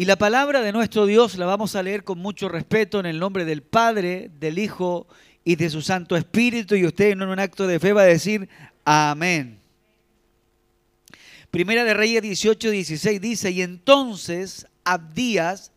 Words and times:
Y 0.00 0.06
la 0.06 0.16
palabra 0.16 0.62
de 0.62 0.72
nuestro 0.72 1.04
Dios 1.04 1.36
la 1.36 1.44
vamos 1.44 1.76
a 1.76 1.82
leer 1.82 2.04
con 2.04 2.18
mucho 2.18 2.48
respeto 2.48 3.00
en 3.00 3.04
el 3.04 3.18
nombre 3.18 3.44
del 3.44 3.62
Padre, 3.62 4.30
del 4.40 4.58
Hijo 4.58 5.06
y 5.44 5.56
de 5.56 5.68
su 5.68 5.82
Santo 5.82 6.16
Espíritu. 6.16 6.74
Y 6.74 6.86
usted 6.86 7.10
en 7.10 7.20
un 7.20 7.38
acto 7.38 7.66
de 7.66 7.78
fe 7.78 7.92
va 7.92 8.00
a 8.00 8.06
decir 8.06 8.48
amén. 8.86 9.60
Primera 11.50 11.84
de 11.84 11.92
Reyes 11.92 12.22
18, 12.22 12.70
16 12.70 13.20
dice, 13.20 13.50
y 13.50 13.60
entonces 13.60 14.66
Abdías 14.84 15.70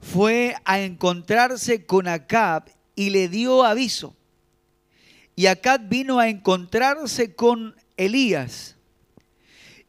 fue 0.00 0.54
a 0.66 0.80
encontrarse 0.80 1.86
con 1.86 2.08
Acab 2.08 2.64
y 2.94 3.08
le 3.08 3.28
dio 3.28 3.64
aviso. 3.64 4.14
Y 5.34 5.46
Acab 5.46 5.88
vino 5.88 6.18
a 6.18 6.28
encontrarse 6.28 7.34
con 7.34 7.74
Elías. 7.96 8.76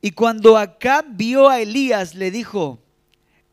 Y 0.01 0.11
cuando 0.11 0.57
Acab 0.57 1.03
vio 1.09 1.49
a 1.49 1.59
Elías, 1.59 2.15
le 2.15 2.31
dijo, 2.31 2.81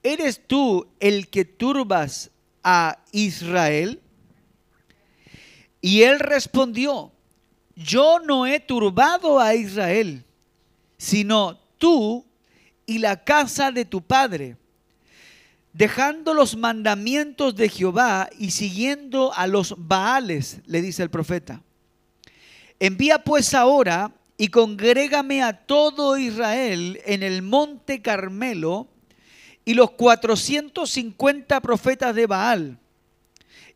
¿eres 0.05 0.47
tú 0.47 0.87
el 1.01 1.29
que 1.29 1.45
turbas 1.45 2.31
a 2.63 3.01
Israel? 3.11 4.01
Y 5.81 6.03
él 6.03 6.21
respondió, 6.21 7.11
yo 7.75 8.21
no 8.21 8.47
he 8.47 8.61
turbado 8.61 9.41
a 9.41 9.57
Israel, 9.57 10.25
sino 10.97 11.59
tú 11.79 12.25
y 12.87 12.99
la 12.99 13.25
casa 13.25 13.73
de 13.73 13.85
tu 13.85 14.01
padre 14.01 14.57
dejando 15.75 16.35
los 16.35 16.57
mandamientos 16.57 17.55
de 17.57 17.69
Jehová 17.69 18.31
y 18.39 18.53
siguiendo 18.53 19.35
a 19.35 19.47
los 19.47 19.75
Baales, 19.77 20.61
le 20.67 20.81
dice 20.81 21.03
el 21.03 21.11
profeta. 21.11 21.63
Envía 22.79 23.23
pues 23.23 23.55
ahora 23.55 24.13
y 24.39 24.49
congrégame 24.49 25.43
a 25.43 25.67
todo 25.67 26.17
Israel 26.17 27.01
en 27.05 27.23
el 27.23 27.43
monte 27.43 28.03
Carmelo 28.03 28.89
y 29.65 29.75
los 29.75 29.93
450 29.93 31.61
profetas 31.61 32.15
de 32.15 32.27
Baal 32.27 32.79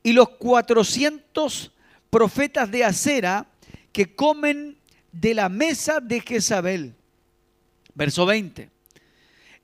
y 0.03 0.13
los 0.13 0.29
400 0.31 1.73
profetas 2.11 2.71
de 2.71 2.85
Acera 2.85 3.47
que 3.93 4.15
comen 4.15 4.79
de 5.13 5.35
la 5.35 5.49
mesa 5.49 6.01
de 6.01 6.21
Jezabel. 6.21 6.95
Verso 7.95 8.27
20. 8.27 8.71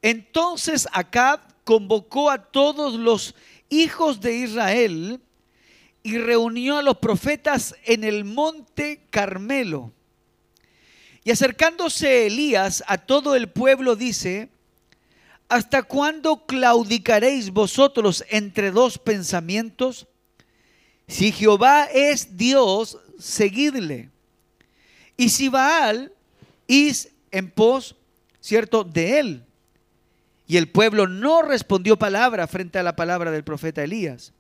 Entonces 0.02 0.88
Acab 0.92 1.40
convocó 1.64 2.30
a 2.30 2.38
todos 2.38 2.94
los 2.94 3.34
hijos 3.68 4.20
de 4.20 4.36
Israel 4.36 5.20
y 6.02 6.18
reunió 6.18 6.78
a 6.78 6.82
los 6.82 6.98
profetas 6.98 7.74
en 7.84 8.04
el 8.04 8.24
monte 8.24 9.06
Carmelo. 9.10 9.92
Y 11.24 11.30
acercándose 11.30 12.26
Elías 12.26 12.84
a 12.86 12.98
todo 12.98 13.34
el 13.34 13.48
pueblo 13.48 13.96
dice, 13.96 14.50
¿hasta 15.48 15.82
cuándo 15.82 16.46
claudicaréis 16.46 17.50
vosotros 17.50 18.24
entre 18.28 18.70
dos 18.70 18.98
pensamientos? 18.98 20.06
Si 21.06 21.32
Jehová 21.32 21.84
es 21.84 22.36
Dios, 22.36 22.98
seguidle. 23.18 24.10
Y 25.16 25.28
si 25.28 25.48
Baal, 25.48 26.12
is 26.66 27.10
en 27.30 27.50
pos, 27.50 27.96
¿cierto?, 28.40 28.84
de 28.84 29.18
él. 29.20 29.44
Y 30.46 30.56
el 30.56 30.68
pueblo 30.68 31.06
no 31.06 31.42
respondió 31.42 31.98
palabra 31.98 32.46
frente 32.46 32.78
a 32.78 32.82
la 32.82 32.96
palabra 32.96 33.30
del 33.30 33.44
profeta 33.44 33.82
Elías. 33.82 34.32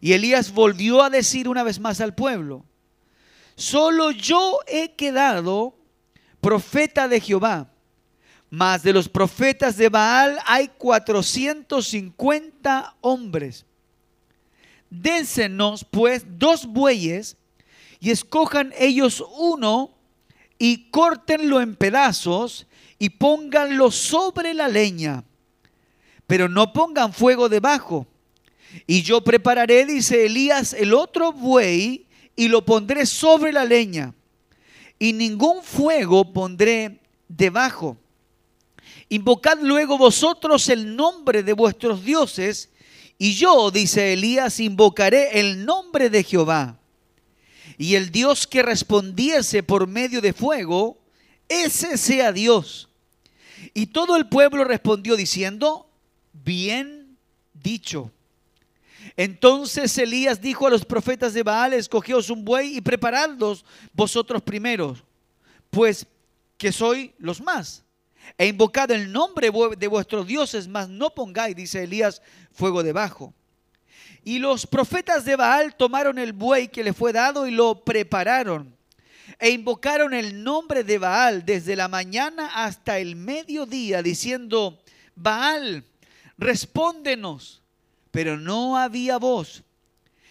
Y 0.00 0.12
Elías 0.12 0.52
volvió 0.52 1.02
a 1.02 1.10
decir 1.10 1.48
una 1.48 1.62
vez 1.62 1.80
más 1.80 2.00
al 2.00 2.14
pueblo, 2.14 2.64
solo 3.54 4.10
yo 4.10 4.58
he 4.66 4.94
quedado 4.94 5.74
profeta 6.40 7.08
de 7.08 7.20
Jehová, 7.20 7.72
mas 8.50 8.82
de 8.82 8.92
los 8.92 9.08
profetas 9.08 9.76
de 9.76 9.88
Baal 9.88 10.36
hay 10.46 10.68
450 10.68 12.96
hombres. 13.00 13.64
Dénsenos 14.90 15.84
pues 15.84 16.24
dos 16.38 16.66
bueyes 16.66 17.36
y 17.98 18.10
escojan 18.10 18.72
ellos 18.78 19.24
uno 19.36 19.90
y 20.58 20.88
córtenlo 20.90 21.60
en 21.60 21.74
pedazos 21.74 22.66
y 22.98 23.10
pónganlo 23.10 23.90
sobre 23.90 24.54
la 24.54 24.68
leña, 24.68 25.24
pero 26.26 26.48
no 26.48 26.72
pongan 26.72 27.12
fuego 27.12 27.48
debajo. 27.48 28.06
Y 28.86 29.02
yo 29.02 29.22
prepararé, 29.22 29.84
dice 29.86 30.26
Elías, 30.26 30.72
el 30.72 30.94
otro 30.94 31.32
buey 31.32 32.06
y 32.36 32.48
lo 32.48 32.64
pondré 32.64 33.06
sobre 33.06 33.52
la 33.52 33.64
leña, 33.64 34.14
y 34.98 35.12
ningún 35.12 35.62
fuego 35.62 36.32
pondré 36.32 37.00
debajo. 37.28 37.96
Invocad 39.08 39.58
luego 39.60 39.98
vosotros 39.98 40.68
el 40.68 40.96
nombre 40.96 41.42
de 41.42 41.52
vuestros 41.52 42.04
dioses, 42.04 42.70
y 43.18 43.34
yo, 43.34 43.70
dice 43.70 44.12
Elías, 44.12 44.60
invocaré 44.60 45.40
el 45.40 45.64
nombre 45.64 46.10
de 46.10 46.22
Jehová. 46.22 46.78
Y 47.78 47.94
el 47.94 48.10
Dios 48.10 48.46
que 48.46 48.62
respondiese 48.62 49.62
por 49.62 49.86
medio 49.86 50.20
de 50.20 50.32
fuego, 50.32 50.98
ese 51.48 51.96
sea 51.96 52.32
Dios. 52.32 52.88
Y 53.74 53.86
todo 53.86 54.16
el 54.16 54.28
pueblo 54.28 54.64
respondió 54.64 55.16
diciendo, 55.16 55.88
bien 56.32 57.16
dicho. 57.54 58.10
Entonces 59.16 59.96
Elías 59.98 60.40
dijo 60.40 60.66
a 60.66 60.70
los 60.70 60.84
profetas 60.84 61.32
de 61.32 61.42
Baal, 61.42 61.72
escogeos 61.72 62.28
un 62.28 62.44
buey 62.44 62.76
y 62.76 62.80
preparadlos 62.80 63.64
vosotros 63.92 64.42
primeros, 64.42 65.04
pues 65.70 66.06
que 66.58 66.72
soy 66.72 67.14
los 67.18 67.40
más. 67.40 67.85
E 68.38 68.46
invocad 68.46 68.90
el 68.90 69.12
nombre 69.12 69.50
de 69.76 69.86
vuestros 69.88 70.26
dioses, 70.26 70.68
mas 70.68 70.88
no 70.88 71.14
pongáis, 71.14 71.56
dice 71.56 71.82
Elías, 71.82 72.22
fuego 72.52 72.82
debajo. 72.82 73.34
Y 74.24 74.38
los 74.38 74.66
profetas 74.66 75.24
de 75.24 75.36
Baal 75.36 75.76
tomaron 75.76 76.18
el 76.18 76.32
buey 76.32 76.68
que 76.68 76.84
le 76.84 76.92
fue 76.92 77.12
dado 77.12 77.46
y 77.46 77.50
lo 77.52 77.84
prepararon 77.84 78.76
e 79.38 79.50
invocaron 79.50 80.14
el 80.14 80.42
nombre 80.42 80.84
de 80.84 80.98
Baal 80.98 81.44
desde 81.44 81.76
la 81.76 81.88
mañana 81.88 82.64
hasta 82.64 82.98
el 82.98 83.16
mediodía, 83.16 84.02
diciendo, 84.02 84.82
Baal, 85.14 85.84
respóndenos. 86.38 87.62
Pero 88.10 88.38
no 88.38 88.78
había 88.78 89.18
voz, 89.18 89.62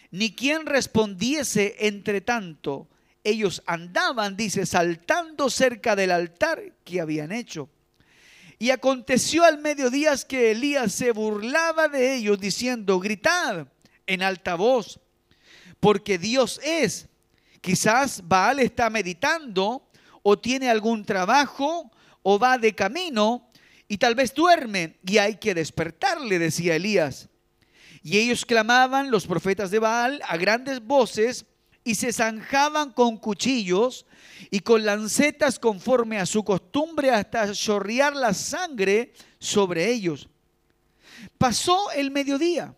ni 0.09 0.34
quien 0.34 0.66
respondiese 0.66 1.75
entre 1.79 2.19
tanto. 2.19 2.88
Ellos 3.23 3.61
andaban, 3.67 4.35
dice, 4.35 4.66
saltando 4.66 5.51
cerca 5.51 5.95
del 5.95 6.09
altar 6.09 6.63
que 6.84 7.00
habían 7.00 7.31
hecho. 7.31 7.69
Y 8.57 8.69
aconteció 8.69 9.43
al 9.43 9.59
mediodía 9.59 10.13
que 10.27 10.51
Elías 10.51 10.93
se 10.93 11.11
burlaba 11.11 11.88
de 11.88 12.16
ellos, 12.16 12.39
diciendo, 12.39 12.99
gritad 12.99 13.67
en 14.07 14.23
alta 14.23 14.55
voz, 14.55 14.99
porque 15.79 16.17
Dios 16.17 16.59
es 16.63 17.09
Quizás 17.66 18.21
Baal 18.27 18.59
está 18.59 18.91
meditando 18.91 19.89
o 20.21 20.38
tiene 20.38 20.69
algún 20.69 21.03
trabajo 21.03 21.91
o 22.21 22.38
va 22.38 22.59
de 22.59 22.75
camino 22.75 23.49
y 23.88 23.97
tal 23.97 24.13
vez 24.13 24.35
duerme 24.35 24.99
y 25.03 25.17
hay 25.17 25.37
que 25.37 25.55
despertarle, 25.55 26.37
decía 26.37 26.75
Elías. 26.75 27.27
Y 28.03 28.19
ellos 28.19 28.45
clamaban, 28.45 29.09
los 29.09 29.25
profetas 29.25 29.72
de 29.72 29.79
Baal, 29.79 30.22
a 30.27 30.37
grandes 30.37 30.79
voces 30.79 31.47
y 31.88 31.94
se 31.96 32.12
zanjaban 32.12 32.91
con 32.91 33.16
cuchillos 33.16 34.07
y 34.50 34.59
con 34.59 34.84
lancetas 34.84 35.59
conforme 35.59 36.19
a 36.19 36.25
su 36.25 36.44
costumbre 36.44 37.12
hasta 37.12 37.53
chorrear 37.53 38.16
la 38.16 38.34
sangre 38.34 39.13
sobre 39.40 39.91
ellos. 39.91 40.28
Pasó 41.38 41.91
el 41.91 42.09
mediodía 42.09 42.75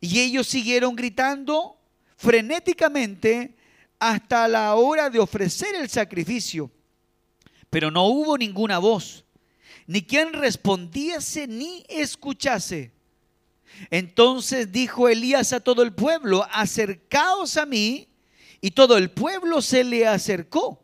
y 0.00 0.20
ellos 0.20 0.46
siguieron 0.46 0.94
gritando 0.94 1.76
frenéticamente 2.16 3.56
hasta 3.98 4.46
la 4.46 4.76
hora 4.76 5.10
de 5.10 5.18
ofrecer 5.18 5.74
el 5.74 5.90
sacrificio. 5.90 6.70
Pero 7.68 7.90
no 7.90 8.06
hubo 8.06 8.38
ninguna 8.38 8.78
voz, 8.78 9.24
ni 9.88 10.02
quien 10.02 10.32
respondiese 10.32 11.48
ni 11.48 11.84
escuchase. 11.88 12.92
Entonces 13.90 14.70
dijo 14.70 15.08
Elías 15.08 15.52
a 15.52 15.58
todo 15.58 15.82
el 15.82 15.92
pueblo, 15.92 16.46
acercaos 16.52 17.56
a 17.56 17.66
mí, 17.66 18.05
y 18.60 18.72
todo 18.72 18.96
el 18.96 19.10
pueblo 19.10 19.62
se 19.62 19.84
le 19.84 20.06
acercó. 20.06 20.82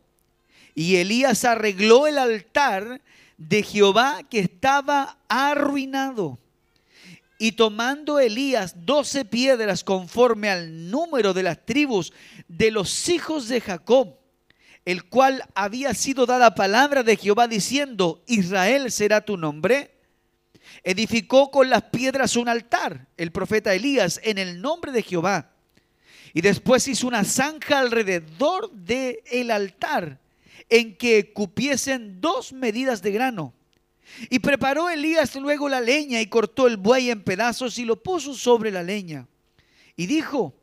Y 0.75 0.95
Elías 0.95 1.45
arregló 1.45 2.07
el 2.07 2.17
altar 2.17 3.01
de 3.37 3.63
Jehová 3.63 4.21
que 4.29 4.39
estaba 4.39 5.17
arruinado 5.27 6.39
y 7.43 7.53
tomando 7.53 8.19
Elías 8.19 8.85
doce 8.85 9.25
piedras 9.25 9.83
conforme 9.83 10.49
al 10.49 10.89
número 10.89 11.33
de 11.33 11.43
las 11.43 11.65
tribus 11.65 12.13
de 12.47 12.71
los 12.71 13.09
hijos 13.09 13.49
de 13.49 13.59
Jacob, 13.59 14.17
el 14.85 15.03
cual 15.05 15.43
había 15.55 15.93
sido 15.93 16.25
dada 16.25 16.55
palabra 16.55 17.03
de 17.03 17.17
Jehová 17.17 17.49
diciendo, 17.49 18.23
Israel 18.27 18.91
será 18.91 19.21
tu 19.21 19.35
nombre, 19.35 19.91
edificó 20.83 21.51
con 21.51 21.69
las 21.69 21.83
piedras 21.83 22.37
un 22.37 22.47
altar, 22.47 23.07
el 23.17 23.33
profeta 23.33 23.73
Elías, 23.73 24.21
en 24.23 24.37
el 24.37 24.61
nombre 24.61 24.91
de 24.91 25.03
Jehová. 25.03 25.52
Y 26.33 26.41
después 26.41 26.87
hizo 26.87 27.07
una 27.07 27.23
zanja 27.23 27.79
alrededor 27.79 28.71
del 28.71 29.19
el 29.31 29.51
altar 29.51 30.19
en 30.69 30.97
que 30.97 31.31
cupiesen 31.31 32.19
dos 32.19 32.53
medidas 32.53 33.01
de 33.01 33.11
grano 33.11 33.53
Y 34.29 34.39
preparó 34.39 34.89
Elías 34.89 35.35
luego 35.35 35.69
la 35.69 35.81
leña 35.81 36.21
y 36.21 36.27
cortó 36.27 36.67
el 36.67 36.77
buey 36.77 37.11
en 37.11 37.23
pedazos 37.23 37.77
y 37.77 37.85
lo 37.85 38.01
puso 38.01 38.33
sobre 38.33 38.71
la 38.71 38.81
leña. 38.81 39.27
Y 39.95 40.07
dijo, 40.07 40.55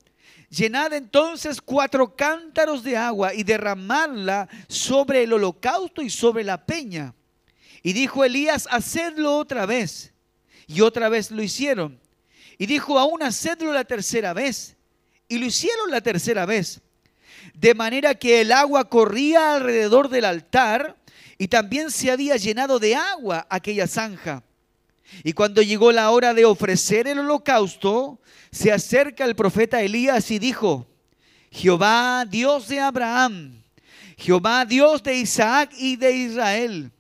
llenad 0.48 0.92
entonces 0.92 1.60
cuatro 1.60 2.16
cántaros 2.16 2.82
de 2.82 2.96
agua 2.96 3.32
y 3.32 3.44
derramadla 3.44 4.48
sobre 4.68 5.22
el 5.22 5.32
holocausto 5.32 6.02
y 6.02 6.10
sobre 6.10 6.42
la 6.44 6.66
peña. 6.66 7.14
Y 7.82 7.92
dijo 7.92 8.24
Elías, 8.24 8.68
hacedlo 8.70 9.36
otra 9.36 9.66
vez. 9.66 10.12
Y 10.66 10.82
otra 10.82 11.08
vez 11.08 11.30
lo 11.30 11.42
hicieron. 11.42 11.98
Y 12.58 12.66
dijo, 12.66 12.98
aún 12.98 13.22
hacedlo 13.22 13.72
la 13.72 13.84
tercera 13.84 14.32
vez. 14.32 14.76
Y 15.30 15.38
lo 15.38 15.46
hicieron 15.46 15.90
la 15.90 16.00
tercera 16.00 16.44
vez. 16.44 16.80
De 17.54 17.72
manera 17.72 18.16
que 18.16 18.40
el 18.40 18.50
agua 18.52 18.88
corría 18.90 19.54
alrededor 19.54 20.08
del 20.08 20.24
altar 20.24 20.96
y 21.38 21.46
también 21.48 21.90
se 21.90 22.10
había 22.10 22.36
llenado 22.36 22.80
de 22.80 22.96
agua 22.96 23.46
aquella 23.48 23.86
zanja. 23.86 24.42
Y 25.22 25.32
cuando 25.32 25.62
llegó 25.62 25.92
la 25.92 26.10
hora 26.10 26.34
de 26.34 26.44
ofrecer 26.44 27.06
el 27.06 27.20
holocausto, 27.20 28.20
se 28.50 28.72
acerca 28.72 29.24
el 29.24 29.36
profeta 29.36 29.80
Elías 29.80 30.30
y 30.32 30.40
dijo, 30.40 30.86
Jehová 31.52 32.24
Dios 32.28 32.66
de 32.66 32.80
Abraham, 32.80 33.62
Jehová 34.16 34.64
Dios 34.64 35.00
de 35.02 35.16
Isaac 35.16 35.70
y 35.78 35.94
de 35.94 36.12
Israel, 36.12 36.90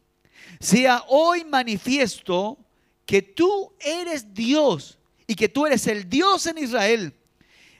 sea 0.60 1.02
hoy 1.08 1.44
manifiesto 1.44 2.56
que 3.04 3.22
tú 3.22 3.72
eres 3.80 4.32
Dios 4.32 4.98
y 5.26 5.34
que 5.34 5.48
tú 5.48 5.66
eres 5.66 5.86
el 5.88 6.08
Dios 6.08 6.46
en 6.46 6.58
Israel. 6.58 7.12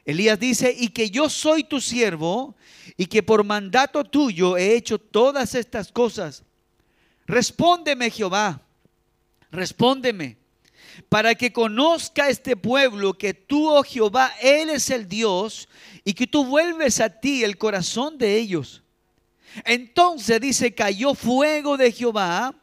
Elías 0.04 0.38
dice, 0.38 0.74
y 0.76 0.88
que 0.88 1.10
yo 1.10 1.28
soy 1.28 1.64
tu 1.64 1.80
siervo 1.80 2.56
y 2.96 3.06
que 3.06 3.22
por 3.22 3.44
mandato 3.44 4.04
tuyo 4.04 4.56
he 4.56 4.74
hecho 4.74 4.98
todas 4.98 5.54
estas 5.54 5.92
cosas. 5.92 6.42
Respóndeme 7.26 8.10
Jehová, 8.10 8.62
respóndeme, 9.50 10.36
para 11.08 11.34
que 11.34 11.52
conozca 11.52 12.28
este 12.28 12.56
pueblo 12.56 13.14
que 13.14 13.34
tú, 13.34 13.68
oh 13.68 13.82
Jehová, 13.82 14.32
Él 14.40 14.70
es 14.70 14.90
el 14.90 15.08
Dios 15.08 15.68
y 16.04 16.14
que 16.14 16.26
tú 16.26 16.44
vuelves 16.44 17.00
a 17.00 17.08
ti 17.08 17.44
el 17.44 17.58
corazón 17.58 18.18
de 18.18 18.36
ellos. 18.36 18.82
Entonces 19.64 20.40
dice, 20.40 20.74
cayó 20.74 21.14
fuego 21.14 21.76
de 21.76 21.92
Jehová 21.92 22.54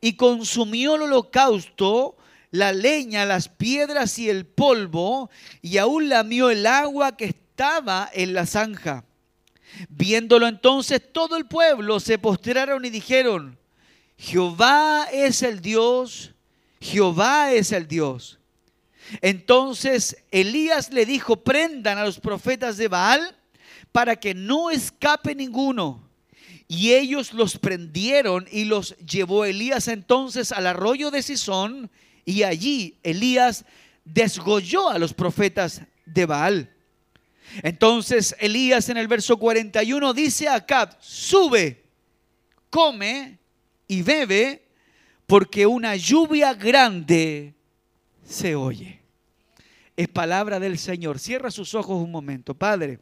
y 0.00 0.14
consumió 0.14 0.96
el 0.96 1.02
holocausto, 1.02 2.16
la 2.54 2.72
leña, 2.72 3.26
las 3.26 3.48
piedras 3.48 4.16
y 4.20 4.30
el 4.30 4.46
polvo, 4.46 5.28
y 5.60 5.78
aún 5.78 6.08
lamió 6.08 6.50
el 6.50 6.66
agua 6.66 7.16
que 7.16 7.24
estaba 7.24 8.08
en 8.12 8.32
la 8.32 8.46
zanja. 8.46 9.04
Viéndolo 9.88 10.46
entonces 10.46 11.02
todo 11.12 11.36
el 11.36 11.46
pueblo 11.46 11.98
se 11.98 12.16
postraron 12.16 12.84
y 12.84 12.90
dijeron, 12.90 13.58
Jehová 14.16 15.08
es 15.12 15.42
el 15.42 15.60
Dios, 15.62 16.32
Jehová 16.80 17.52
es 17.52 17.72
el 17.72 17.88
Dios. 17.88 18.38
Entonces 19.20 20.22
Elías 20.30 20.92
le 20.92 21.06
dijo, 21.06 21.42
prendan 21.42 21.98
a 21.98 22.04
los 22.04 22.20
profetas 22.20 22.76
de 22.76 22.86
Baal 22.86 23.36
para 23.90 24.14
que 24.14 24.32
no 24.32 24.70
escape 24.70 25.34
ninguno. 25.34 26.08
Y 26.68 26.92
ellos 26.92 27.32
los 27.32 27.58
prendieron 27.58 28.46
y 28.48 28.64
los 28.64 28.96
llevó 28.98 29.44
Elías 29.44 29.88
entonces 29.88 30.52
al 30.52 30.68
arroyo 30.68 31.10
de 31.10 31.20
Sison 31.20 31.90
y 32.24 32.42
allí 32.42 32.98
Elías 33.02 33.64
desgolló 34.04 34.88
a 34.88 34.98
los 34.98 35.12
profetas 35.12 35.82
de 36.04 36.26
Baal. 36.26 36.70
Entonces 37.62 38.34
Elías 38.38 38.88
en 38.88 38.96
el 38.96 39.08
verso 39.08 39.36
41 39.36 40.14
dice 40.14 40.48
a 40.48 40.56
Acab, 40.56 40.96
sube, 41.00 41.84
come 42.70 43.38
y 43.86 44.02
bebe, 44.02 44.62
porque 45.26 45.66
una 45.66 45.96
lluvia 45.96 46.54
grande 46.54 47.54
se 48.24 48.54
oye. 48.54 49.00
Es 49.96 50.08
palabra 50.08 50.58
del 50.58 50.78
Señor. 50.78 51.18
Cierra 51.18 51.50
sus 51.50 51.74
ojos 51.74 52.02
un 52.02 52.10
momento, 52.10 52.54
Padre. 52.54 52.98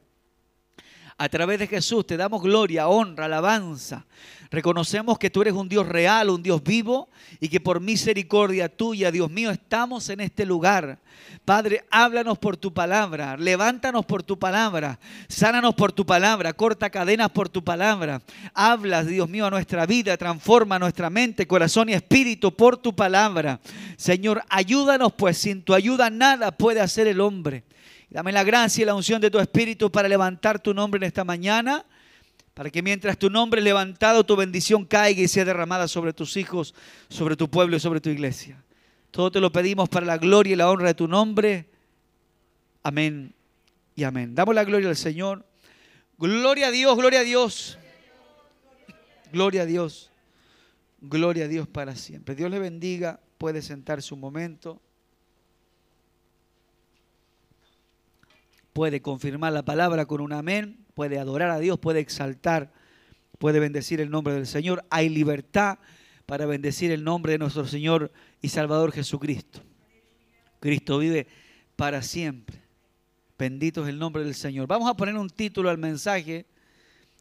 A 1.22 1.28
través 1.28 1.60
de 1.60 1.68
Jesús 1.68 2.04
te 2.04 2.16
damos 2.16 2.42
gloria, 2.42 2.88
honra, 2.88 3.26
alabanza. 3.26 4.04
Reconocemos 4.50 5.20
que 5.20 5.30
tú 5.30 5.42
eres 5.42 5.54
un 5.54 5.68
Dios 5.68 5.86
real, 5.86 6.30
un 6.30 6.42
Dios 6.42 6.64
vivo 6.64 7.08
y 7.38 7.48
que 7.48 7.60
por 7.60 7.80
misericordia 7.80 8.68
tuya, 8.68 9.12
Dios 9.12 9.30
mío, 9.30 9.52
estamos 9.52 10.08
en 10.08 10.18
este 10.18 10.44
lugar. 10.44 10.98
Padre, 11.44 11.84
háblanos 11.92 12.38
por 12.38 12.56
tu 12.56 12.74
palabra, 12.74 13.36
levántanos 13.36 14.04
por 14.04 14.24
tu 14.24 14.36
palabra, 14.36 14.98
sánanos 15.28 15.76
por 15.76 15.92
tu 15.92 16.04
palabra, 16.04 16.54
corta 16.54 16.90
cadenas 16.90 17.30
por 17.30 17.48
tu 17.48 17.62
palabra. 17.62 18.20
Hablas, 18.52 19.06
Dios 19.06 19.28
mío, 19.28 19.46
a 19.46 19.50
nuestra 19.50 19.86
vida, 19.86 20.16
transforma 20.16 20.80
nuestra 20.80 21.08
mente, 21.08 21.46
corazón 21.46 21.88
y 21.88 21.92
espíritu 21.92 22.52
por 22.52 22.78
tu 22.78 22.96
palabra. 22.96 23.60
Señor, 23.96 24.42
ayúdanos, 24.48 25.12
pues 25.12 25.38
sin 25.38 25.62
tu 25.62 25.72
ayuda 25.72 26.10
nada 26.10 26.50
puede 26.50 26.80
hacer 26.80 27.06
el 27.06 27.20
hombre. 27.20 27.62
Dame 28.12 28.32
la 28.32 28.44
gracia 28.44 28.82
y 28.82 28.84
la 28.84 28.94
unción 28.94 29.20
de 29.20 29.30
tu 29.30 29.38
espíritu 29.38 29.90
para 29.90 30.08
levantar 30.08 30.60
tu 30.60 30.72
nombre 30.74 30.98
en 30.98 31.04
esta 31.04 31.24
mañana 31.24 31.84
para 32.54 32.70
que 32.70 32.82
mientras 32.82 33.18
tu 33.18 33.30
nombre 33.30 33.60
es 33.60 33.64
levantado, 33.64 34.24
tu 34.24 34.36
bendición 34.36 34.84
caiga 34.84 35.22
y 35.22 35.28
sea 35.28 35.44
derramada 35.44 35.88
sobre 35.88 36.12
tus 36.12 36.36
hijos, 36.36 36.74
sobre 37.08 37.36
tu 37.36 37.48
pueblo 37.48 37.76
y 37.76 37.80
sobre 37.80 38.00
tu 38.00 38.10
iglesia. 38.10 38.62
Todo 39.10 39.30
te 39.30 39.40
lo 39.40 39.50
pedimos 39.50 39.88
para 39.88 40.04
la 40.04 40.18
gloria 40.18 40.52
y 40.52 40.56
la 40.56 40.70
honra 40.70 40.88
de 40.88 40.94
tu 40.94 41.08
nombre. 41.08 41.68
Amén 42.82 43.34
y 43.94 44.04
amén. 44.04 44.34
Damos 44.34 44.54
la 44.54 44.64
gloria 44.64 44.90
al 44.90 44.96
Señor. 44.96 45.46
Gloria 46.18 46.68
a 46.68 46.70
Dios, 46.70 46.94
gloria 46.96 47.20
a 47.20 47.24
Dios. 47.24 47.78
Gloria 49.32 49.62
a 49.62 49.66
Dios. 49.66 50.10
Gloria 51.00 51.46
a 51.46 51.48
Dios 51.48 51.66
para 51.66 51.96
siempre. 51.96 52.34
Dios 52.34 52.50
le 52.50 52.58
bendiga. 52.58 53.18
Puede 53.38 53.62
sentarse 53.62 54.12
un 54.12 54.20
momento. 54.20 54.80
Puede 58.72 59.02
confirmar 59.02 59.52
la 59.52 59.64
palabra 59.64 60.06
con 60.06 60.20
un 60.20 60.32
amén 60.32 60.82
puede 60.94 61.18
adorar 61.18 61.50
a 61.50 61.58
Dios, 61.58 61.78
puede 61.78 62.00
exaltar, 62.00 62.72
puede 63.38 63.60
bendecir 63.60 64.00
el 64.00 64.10
nombre 64.10 64.34
del 64.34 64.46
Señor. 64.46 64.84
Hay 64.90 65.08
libertad 65.08 65.78
para 66.26 66.46
bendecir 66.46 66.90
el 66.92 67.04
nombre 67.04 67.32
de 67.32 67.38
nuestro 67.38 67.66
Señor 67.66 68.12
y 68.40 68.48
Salvador 68.48 68.92
Jesucristo. 68.92 69.60
Cristo 70.60 70.98
vive 70.98 71.26
para 71.76 72.02
siempre. 72.02 72.60
Bendito 73.38 73.82
es 73.82 73.88
el 73.88 73.98
nombre 73.98 74.22
del 74.22 74.34
Señor. 74.34 74.68
Vamos 74.68 74.88
a 74.88 74.94
poner 74.94 75.16
un 75.16 75.28
título 75.28 75.68
al 75.68 75.78
mensaje. 75.78 76.46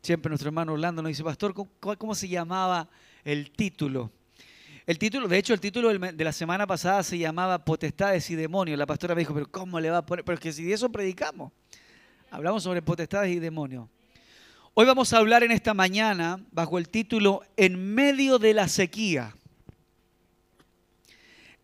Siempre 0.01 0.29
nuestro 0.29 0.49
hermano 0.49 0.73
Orlando 0.73 1.01
nos 1.01 1.09
dice, 1.09 1.23
pastor, 1.23 1.53
¿cómo, 1.53 2.15
se 2.15 2.27
llamaba 2.27 2.89
el 3.23 3.51
título? 3.51 4.11
El 4.91 4.99
título, 4.99 5.29
de 5.29 5.37
hecho, 5.37 5.53
el 5.53 5.61
título 5.61 5.97
de 5.97 6.23
la 6.25 6.33
semana 6.33 6.67
pasada 6.67 7.01
se 7.01 7.17
llamaba 7.17 7.63
Potestades 7.63 8.29
y 8.29 8.35
Demonios. 8.35 8.77
La 8.77 8.85
pastora 8.85 9.15
me 9.15 9.19
dijo, 9.19 9.33
pero 9.33 9.49
¿cómo 9.49 9.79
le 9.79 9.89
va 9.89 9.99
a 9.99 10.05
poner? 10.05 10.25
Pero 10.25 10.33
es 10.33 10.41
que 10.41 10.51
si 10.51 10.65
de 10.65 10.73
eso 10.73 10.91
predicamos. 10.91 11.53
Hablamos 12.29 12.61
sobre 12.63 12.81
potestades 12.81 13.33
y 13.33 13.39
demonios. 13.39 13.87
Hoy 14.73 14.85
vamos 14.85 15.13
a 15.13 15.19
hablar 15.19 15.43
en 15.43 15.51
esta 15.51 15.73
mañana 15.73 16.43
bajo 16.51 16.77
el 16.77 16.89
título 16.89 17.41
En 17.55 17.95
medio 17.95 18.37
de 18.37 18.53
la 18.53 18.67
sequía. 18.67 19.33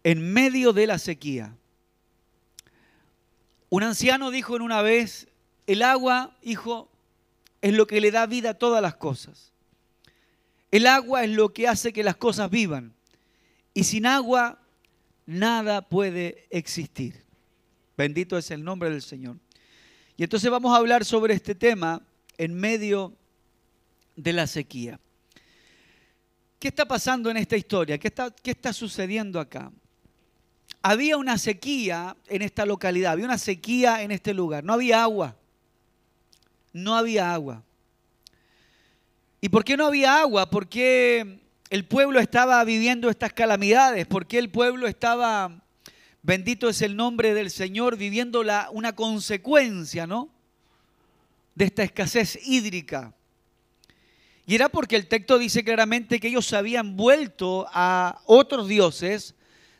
En 0.05 0.31
medio 0.31 0.71
de 0.71 0.87
la 0.87 0.97
sequía. 0.97 1.53
Un 3.67 3.83
anciano 3.83 4.31
dijo 4.31 4.55
en 4.55 4.61
una 4.61 4.81
vez, 4.81 5.27
el 5.65 5.81
agua, 5.81 6.37
hijo, 6.43 6.89
es 7.61 7.73
lo 7.73 7.87
que 7.87 7.99
le 7.99 8.11
da 8.11 8.25
vida 8.25 8.51
a 8.51 8.53
todas 8.53 8.81
las 8.81 8.95
cosas. 8.95 9.51
El 10.71 10.87
agua 10.87 11.25
es 11.25 11.29
lo 11.29 11.49
que 11.49 11.67
hace 11.67 11.91
que 11.91 12.05
las 12.05 12.15
cosas 12.15 12.49
vivan. 12.49 12.95
Y 13.77 13.83
sin 13.83 14.07
agua 14.07 14.57
nada 15.27 15.87
puede 15.87 16.47
existir. 16.49 17.23
Bendito 17.95 18.35
es 18.35 18.49
el 18.49 18.63
nombre 18.63 18.89
del 18.89 19.03
Señor. 19.03 19.37
Y 20.17 20.23
entonces 20.23 20.49
vamos 20.49 20.73
a 20.73 20.77
hablar 20.77 21.05
sobre 21.05 21.35
este 21.35 21.53
tema 21.53 22.01
en 22.39 22.55
medio 22.55 23.13
de 24.15 24.33
la 24.33 24.47
sequía. 24.47 24.99
¿Qué 26.57 26.69
está 26.69 26.87
pasando 26.87 27.29
en 27.29 27.37
esta 27.37 27.55
historia? 27.55 27.99
¿Qué 27.99 28.07
está, 28.07 28.31
qué 28.31 28.49
está 28.49 28.73
sucediendo 28.73 29.39
acá? 29.39 29.71
Había 30.81 31.15
una 31.15 31.37
sequía 31.37 32.17
en 32.29 32.41
esta 32.41 32.65
localidad, 32.65 33.11
había 33.11 33.25
una 33.25 33.37
sequía 33.37 34.01
en 34.01 34.09
este 34.09 34.33
lugar, 34.33 34.63
no 34.63 34.73
había 34.73 35.03
agua, 35.03 35.37
no 36.73 36.95
había 36.95 37.31
agua. 37.31 37.63
¿Y 39.39 39.49
por 39.49 39.63
qué 39.63 39.77
no 39.77 39.85
había 39.85 40.19
agua? 40.19 40.49
¿Por 40.49 40.67
qué 40.67 41.41
el 41.69 41.85
pueblo 41.85 42.19
estaba 42.19 42.63
viviendo 42.63 43.09
estas 43.09 43.33
calamidades? 43.33 44.05
¿Por 44.07 44.27
qué 44.27 44.39
el 44.39 44.49
pueblo 44.49 44.87
estaba 44.87 45.63
Bendito 46.27 46.67
es 46.67 46.81
el 46.81 46.97
nombre 46.97 47.33
del 47.33 47.49
Señor 47.49 47.95
viviendo 47.95 48.43
la, 48.43 48.67
una 48.73 48.93
consecuencia, 48.93 50.05
¿no? 50.05 50.29
De 51.55 51.63
esta 51.63 51.83
escasez 51.83 52.37
hídrica. 52.45 53.13
Y 54.45 54.55
era 54.55 54.67
porque 54.67 54.97
el 54.97 55.07
texto 55.07 55.37
dice 55.37 55.63
claramente 55.63 56.19
que 56.19 56.27
ellos 56.27 56.45
se 56.45 56.57
habían 56.57 56.97
vuelto 56.97 57.65
a 57.71 58.21
otros 58.25 58.67
dioses, 58.67 59.35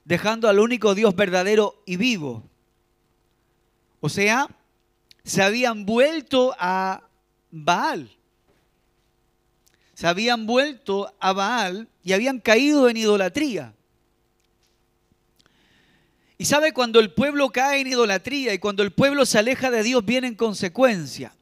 dejando 0.05 0.47
al 0.47 0.59
único 0.59 0.95
Dios 0.95 1.17
verdadero 1.17 1.83
y 1.85 1.97
vivo. 1.97 2.49
O 3.99 4.07
sea, 4.07 4.47
se 5.25 5.43
habían 5.43 5.85
vuelto 5.85 6.55
a 6.57 7.09
Baal. 7.51 8.16
Se 9.97 10.05
habían 10.05 10.45
vuelto 10.45 11.11
a 11.19 11.33
Baal 11.33 11.87
y 12.03 12.13
habían 12.13 12.39
caído 12.39 12.87
en 12.87 12.97
idolatría. 12.97 13.73
Y 16.37 16.45
sabe, 16.45 16.71
cuando 16.71 16.99
el 16.99 17.11
pueblo 17.11 17.49
cae 17.49 17.81
en 17.81 17.87
idolatría 17.87 18.53
y 18.53 18.59
cuando 18.59 18.83
el 18.83 18.91
pueblo 18.91 19.25
se 19.25 19.39
aleja 19.39 19.71
de 19.71 19.81
Dios, 19.81 20.05
viene 20.05 20.27
en 20.27 20.35
consecuencia. 20.35 21.33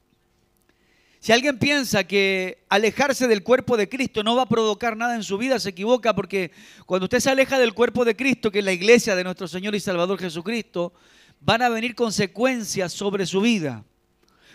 Si 1.20 1.34
alguien 1.34 1.60
piensa 1.60 2.06
que 2.06 2.64
alejarse 2.70 3.28
del 3.28 3.44
cuerpo 3.44 3.76
de 3.76 3.90
Cristo 3.90 4.24
no 4.24 4.38
va 4.38 4.44
a 4.44 4.48
provocar 4.48 4.96
nada 4.96 5.16
en 5.16 5.24
su 5.24 5.38
vida, 5.38 5.60
se 5.60 5.72
equivoca 5.72 6.16
porque 6.16 6.52
cuando 6.86 7.08
usted 7.08 7.20
se 7.20 7.32
aleja 7.32 7.60
del 7.60 7.74
cuerpo 7.74 8.06
de 8.06 8.16
Cristo, 8.16 8.52
que 8.52 8.60
es 8.60 8.66
la 8.66 8.72
iglesia 8.72 9.18
de 9.18 9.26
nuestro 9.26 9.50
Señor 9.50 9.76
y 9.76 9.82
Salvador 9.82 10.18
Jesucristo, 10.18 10.94
van 11.42 11.62
a 11.62 11.68
venir 11.68 11.94
consecuencias 11.94 12.94
sobre 12.94 13.26
su 13.26 13.42
vida. 13.42 13.84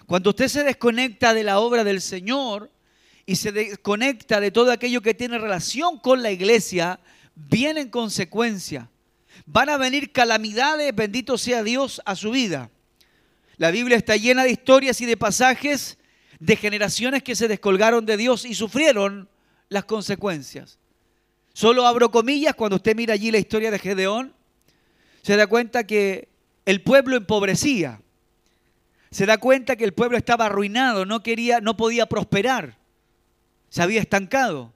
Cuando 0.07 0.30
usted 0.30 0.49
se 0.49 0.64
desconecta 0.64 1.35
de 1.35 1.45
la 1.45 1.61
obra 1.61 1.85
del 1.85 2.00
Señor 2.00 2.71
y 3.30 3.37
se 3.37 3.52
desconecta 3.52 4.40
de 4.40 4.50
todo 4.50 4.72
aquello 4.72 5.02
que 5.02 5.14
tiene 5.14 5.38
relación 5.38 6.00
con 6.00 6.20
la 6.20 6.32
iglesia, 6.32 6.99
vienen 7.37 7.88
consecuencias. 7.88 8.88
Van 9.46 9.68
a 9.68 9.76
venir 9.76 10.10
calamidades, 10.10 10.92
bendito 10.92 11.38
sea 11.38 11.62
Dios, 11.62 12.02
a 12.04 12.16
su 12.16 12.32
vida. 12.32 12.72
La 13.56 13.70
Biblia 13.70 13.96
está 13.96 14.16
llena 14.16 14.42
de 14.42 14.50
historias 14.50 15.00
y 15.00 15.06
de 15.06 15.16
pasajes 15.16 15.96
de 16.40 16.56
generaciones 16.56 17.22
que 17.22 17.37
se 17.37 17.46
descolgaron 17.46 18.04
de 18.04 18.16
Dios 18.16 18.44
y 18.44 18.52
sufrieron 18.52 19.28
las 19.68 19.84
consecuencias. 19.84 20.80
Solo 21.52 21.87
abro 21.87 22.10
comillas, 22.10 22.56
cuando 22.56 22.78
usted 22.78 22.96
mira 22.96 23.14
allí 23.14 23.30
la 23.30 23.38
historia 23.38 23.70
de 23.70 23.78
Gedeón, 23.78 24.34
se 25.22 25.37
da 25.37 25.46
cuenta 25.46 25.87
que 25.87 26.30
el 26.66 26.82
pueblo 26.82 27.14
empobrecía. 27.14 28.02
Se 29.12 29.25
da 29.25 29.38
cuenta 29.38 29.76
que 29.76 29.84
el 29.84 29.94
pueblo 29.94 30.18
estaba 30.18 30.46
arruinado, 30.46 31.06
no 31.06 31.22
quería, 31.22 31.60
no 31.60 31.76
podía 31.76 32.06
prosperar. 32.06 32.79
Se 33.71 33.83
había 33.83 34.00
estancado. 34.00 34.75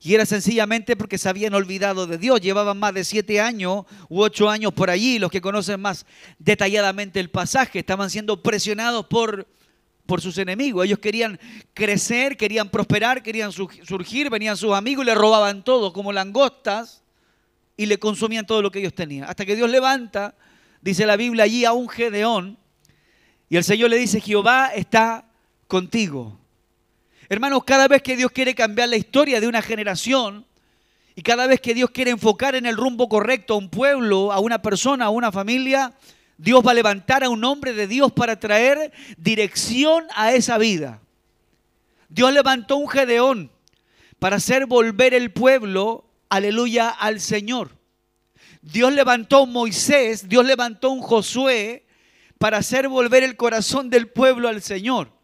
Y 0.00 0.14
era 0.14 0.26
sencillamente 0.26 0.96
porque 0.96 1.18
se 1.18 1.28
habían 1.28 1.54
olvidado 1.54 2.06
de 2.06 2.18
Dios. 2.18 2.40
Llevaban 2.40 2.78
más 2.78 2.94
de 2.94 3.04
siete 3.04 3.40
años 3.40 3.84
u 4.08 4.22
ocho 4.22 4.48
años 4.48 4.72
por 4.72 4.88
allí. 4.88 5.18
Los 5.18 5.30
que 5.30 5.40
conocen 5.40 5.80
más 5.80 6.06
detalladamente 6.38 7.20
el 7.20 7.30
pasaje 7.30 7.78
estaban 7.80 8.08
siendo 8.08 8.42
presionados 8.42 9.06
por 9.06 9.46
por 10.06 10.20
sus 10.20 10.38
enemigos. 10.38 10.84
Ellos 10.84 10.98
querían 10.98 11.38
crecer, 11.74 12.36
querían 12.36 12.68
prosperar, 12.68 13.22
querían 13.22 13.52
surgir, 13.52 14.30
venían 14.30 14.56
sus 14.56 14.74
amigos 14.74 15.04
y 15.04 15.06
le 15.06 15.14
robaban 15.14 15.62
todo 15.64 15.92
como 15.92 16.12
langostas 16.12 17.02
y 17.76 17.86
le 17.86 17.98
consumían 17.98 18.46
todo 18.46 18.62
lo 18.62 18.70
que 18.70 18.80
ellos 18.80 18.94
tenían. 18.94 19.28
Hasta 19.28 19.46
que 19.46 19.56
Dios 19.56 19.70
levanta, 19.70 20.34
dice 20.80 21.06
la 21.06 21.16
Biblia 21.16 21.44
allí 21.44 21.64
a 21.64 21.72
un 21.72 21.88
Gedeón 21.88 22.58
y 23.48 23.56
el 23.56 23.64
Señor 23.64 23.90
le 23.90 23.96
dice, 23.96 24.20
Jehová 24.20 24.68
está 24.74 25.26
contigo. 25.66 26.38
Hermanos, 27.32 27.64
cada 27.64 27.88
vez 27.88 28.02
que 28.02 28.14
Dios 28.14 28.30
quiere 28.30 28.54
cambiar 28.54 28.90
la 28.90 28.98
historia 28.98 29.40
de 29.40 29.46
una 29.46 29.62
generación 29.62 30.44
y 31.16 31.22
cada 31.22 31.46
vez 31.46 31.62
que 31.62 31.72
Dios 31.72 31.88
quiere 31.88 32.10
enfocar 32.10 32.54
en 32.56 32.66
el 32.66 32.76
rumbo 32.76 33.08
correcto 33.08 33.54
a 33.54 33.56
un 33.56 33.70
pueblo, 33.70 34.30
a 34.32 34.38
una 34.38 34.60
persona, 34.60 35.06
a 35.06 35.08
una 35.08 35.32
familia, 35.32 35.94
Dios 36.36 36.62
va 36.62 36.72
a 36.72 36.74
levantar 36.74 37.24
a 37.24 37.30
un 37.30 37.42
hombre 37.42 37.72
de 37.72 37.86
Dios 37.86 38.12
para 38.12 38.38
traer 38.38 38.92
dirección 39.16 40.04
a 40.14 40.34
esa 40.34 40.58
vida. 40.58 41.00
Dios 42.10 42.34
levantó 42.34 42.76
un 42.76 42.90
Gedeón 42.90 43.50
para 44.18 44.36
hacer 44.36 44.66
volver 44.66 45.14
el 45.14 45.32
pueblo, 45.32 46.04
aleluya, 46.28 46.90
al 46.90 47.18
Señor. 47.18 47.70
Dios 48.60 48.92
levantó 48.92 49.44
un 49.44 49.52
Moisés, 49.54 50.28
Dios 50.28 50.44
levantó 50.44 50.90
un 50.90 51.00
Josué 51.00 51.86
para 52.36 52.58
hacer 52.58 52.88
volver 52.88 53.22
el 53.22 53.38
corazón 53.38 53.88
del 53.88 54.08
pueblo 54.08 54.50
al 54.50 54.60
Señor. 54.60 55.21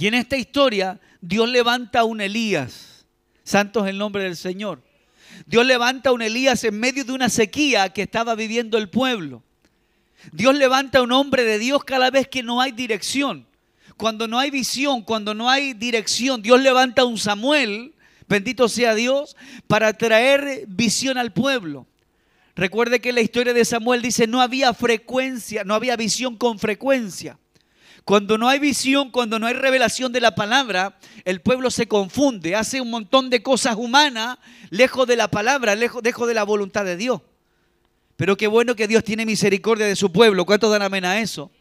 Y 0.00 0.06
en 0.06 0.14
esta 0.14 0.38
historia, 0.38 0.98
Dios 1.20 1.46
levanta 1.50 2.00
a 2.00 2.04
un 2.04 2.22
Elías. 2.22 3.04
Santo 3.44 3.84
es 3.84 3.90
el 3.90 3.98
nombre 3.98 4.22
del 4.22 4.34
Señor. 4.34 4.82
Dios 5.44 5.66
levanta 5.66 6.08
a 6.08 6.12
un 6.14 6.22
Elías 6.22 6.64
en 6.64 6.80
medio 6.80 7.04
de 7.04 7.12
una 7.12 7.28
sequía 7.28 7.90
que 7.90 8.00
estaba 8.00 8.34
viviendo 8.34 8.78
el 8.78 8.88
pueblo. 8.88 9.42
Dios 10.32 10.56
levanta 10.56 11.00
a 11.00 11.02
un 11.02 11.12
hombre 11.12 11.44
de 11.44 11.58
Dios 11.58 11.84
cada 11.84 12.10
vez 12.10 12.28
que 12.28 12.42
no 12.42 12.62
hay 12.62 12.72
dirección. 12.72 13.46
Cuando 13.98 14.26
no 14.26 14.38
hay 14.38 14.50
visión, 14.50 15.02
cuando 15.02 15.34
no 15.34 15.50
hay 15.50 15.74
dirección, 15.74 16.40
Dios 16.40 16.62
levanta 16.62 17.02
a 17.02 17.04
un 17.04 17.18
Samuel, 17.18 17.94
bendito 18.26 18.70
sea 18.70 18.94
Dios, 18.94 19.36
para 19.66 19.92
traer 19.92 20.64
visión 20.66 21.18
al 21.18 21.34
pueblo. 21.34 21.86
Recuerde 22.56 23.02
que 23.02 23.12
la 23.12 23.20
historia 23.20 23.52
de 23.52 23.66
Samuel 23.66 24.00
dice, 24.00 24.26
no 24.26 24.40
había 24.40 24.72
frecuencia, 24.72 25.62
no 25.62 25.74
había 25.74 25.94
visión 25.96 26.38
con 26.38 26.58
frecuencia. 26.58 27.38
Cuando 28.10 28.38
no 28.38 28.48
hay 28.48 28.58
visión, 28.58 29.12
cuando 29.12 29.38
no 29.38 29.46
hay 29.46 29.54
revelación 29.54 30.10
de 30.12 30.20
la 30.20 30.34
palabra, 30.34 30.98
el 31.24 31.40
pueblo 31.42 31.70
se 31.70 31.86
confunde, 31.86 32.56
hace 32.56 32.80
un 32.80 32.90
montón 32.90 33.30
de 33.30 33.40
cosas 33.40 33.76
humanas 33.76 34.36
lejos 34.68 35.06
de 35.06 35.14
la 35.14 35.28
palabra, 35.28 35.76
lejos, 35.76 36.02
de 36.02 36.34
la 36.34 36.42
voluntad 36.42 36.84
de 36.84 36.96
Dios. 36.96 37.20
Pero 38.16 38.36
qué 38.36 38.48
bueno 38.48 38.74
que 38.74 38.88
Dios 38.88 39.04
tiene 39.04 39.24
misericordia 39.24 39.86
de 39.86 39.94
su 39.94 40.10
pueblo. 40.10 40.44
¿Cuántos 40.44 40.72
dan 40.72 40.82
amén 40.82 41.04
a 41.04 41.20
eso? 41.20 41.52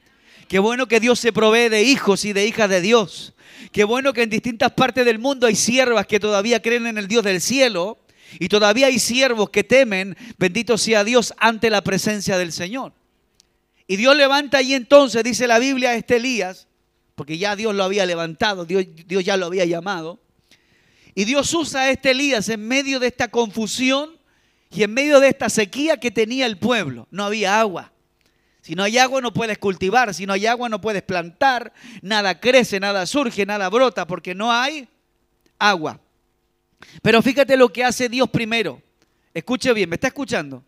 Qué 0.48 0.58
bueno 0.58 0.88
que 0.88 1.00
Dios 1.00 1.20
se 1.20 1.32
provee 1.32 1.70
de 1.70 1.84
hijos 1.84 2.25
y 2.25 2.34
de 2.34 2.48
hijas 2.48 2.68
de 2.68 2.82
Dios. 2.82 3.36
Qué 3.72 3.84
bueno 3.84 4.12
que 4.12 4.24
en 4.24 4.32
distintas 4.32 4.72
partes 4.72 5.06
del 5.06 5.20
mundo 5.20 5.46
hay 5.46 5.56
siervas 5.56 6.08
que 6.08 6.20
todavía 6.20 6.63
creen 6.63 6.88
en 6.88 6.98
el 6.98 7.08
Dios 7.08 7.24
del 7.24 7.41
cielo. 7.41 8.00
Y 8.39 8.48
todavía 8.48 8.88
hay 8.88 8.98
siervos 8.98 9.51
que 9.51 9.63
temen, 9.63 10.18
bendito 10.39 10.79
sea 10.79 11.03
Dios, 11.03 11.32
ante 11.38 11.70
la 11.70 11.84
presencia 11.84 12.39
del 12.39 12.51
Señor. 12.51 12.94
Y 13.91 13.96
Dios 13.96 14.15
levanta 14.15 14.60
ahí 14.60 14.75
entonces, 14.75 15.24
dice 15.24 15.48
la 15.48 15.58
Biblia, 15.58 15.89
a 15.89 15.96
este 15.96 16.17
Elías, 16.17 16.67
porque 17.15 17.39
ya 17.39 17.55
Dios 17.55 17.74
lo 17.74 17.84
había 17.84 18.05
levantado, 18.05 18.63
Dios, 18.63 18.86
Dios 19.08 19.25
ya 19.25 19.36
lo 19.36 19.48
había 19.48 19.65
llamado. 19.65 20.19
Y 21.15 21.25
Dios 21.25 21.51
usa 21.55 21.81
a 21.81 21.89
este 21.89 22.12
Elías 22.12 22.50
en 22.50 22.67
medio 22.67 23.00
de 23.00 23.08
esta 23.08 23.29
confusión 23.29 24.12
y 24.69 24.84
en 24.84 24.93
medio 24.93 25.19
de 25.19 25.29
esta 25.29 25.50
sequía 25.50 26.00
que 26.00 26.12
tenía 26.12 26.46
el 26.46 26.60
pueblo, 26.60 27.08
no 27.10 27.25
había 27.25 27.60
agua. 27.60 27.91
Si 28.62 28.75
no 28.75 28.84
hay 28.84 29.00
agua 29.00 29.22
no 29.22 29.34
puedes 29.34 29.58
cultivar, 29.58 30.13
si 30.13 30.27
no 30.27 30.34
hay 30.34 30.46
agua 30.46 30.69
no 30.69 30.79
puedes 30.79 31.01
plantar, 31.01 31.74
nada 32.03 32.39
crece, 32.39 32.79
nada 32.79 33.08
surge, 33.08 33.43
nada 33.48 33.69
brota, 33.69 34.05
porque 34.05 34.36
no 34.36 34.51
hay 34.51 34.88
agua. 35.58 36.00
Pero 37.01 37.24
fíjate 37.24 37.58
lo 37.58 37.74
que 37.74 37.84
hace 37.84 38.08
Dios 38.08 38.29
primero. 38.29 38.84
Escuche 39.34 39.74
bien, 39.74 39.89
¿me 39.89 39.96
está 39.96 40.10
escuchando? 40.10 40.63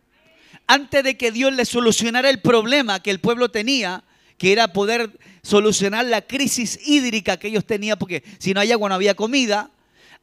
Antes 0.66 1.04
de 1.04 1.16
que 1.16 1.32
Dios 1.32 1.52
le 1.52 1.64
solucionara 1.64 2.30
el 2.30 2.40
problema 2.40 3.02
que 3.02 3.10
el 3.10 3.20
pueblo 3.20 3.50
tenía, 3.50 4.04
que 4.38 4.52
era 4.52 4.72
poder 4.72 5.10
solucionar 5.42 6.04
la 6.04 6.22
crisis 6.22 6.78
hídrica 6.86 7.36
que 7.36 7.48
ellos 7.48 7.64
tenían, 7.64 7.98
porque 7.98 8.22
si 8.38 8.54
no 8.54 8.60
hay 8.60 8.72
agua 8.72 8.88
no 8.88 8.94
había 8.94 9.14
comida, 9.14 9.70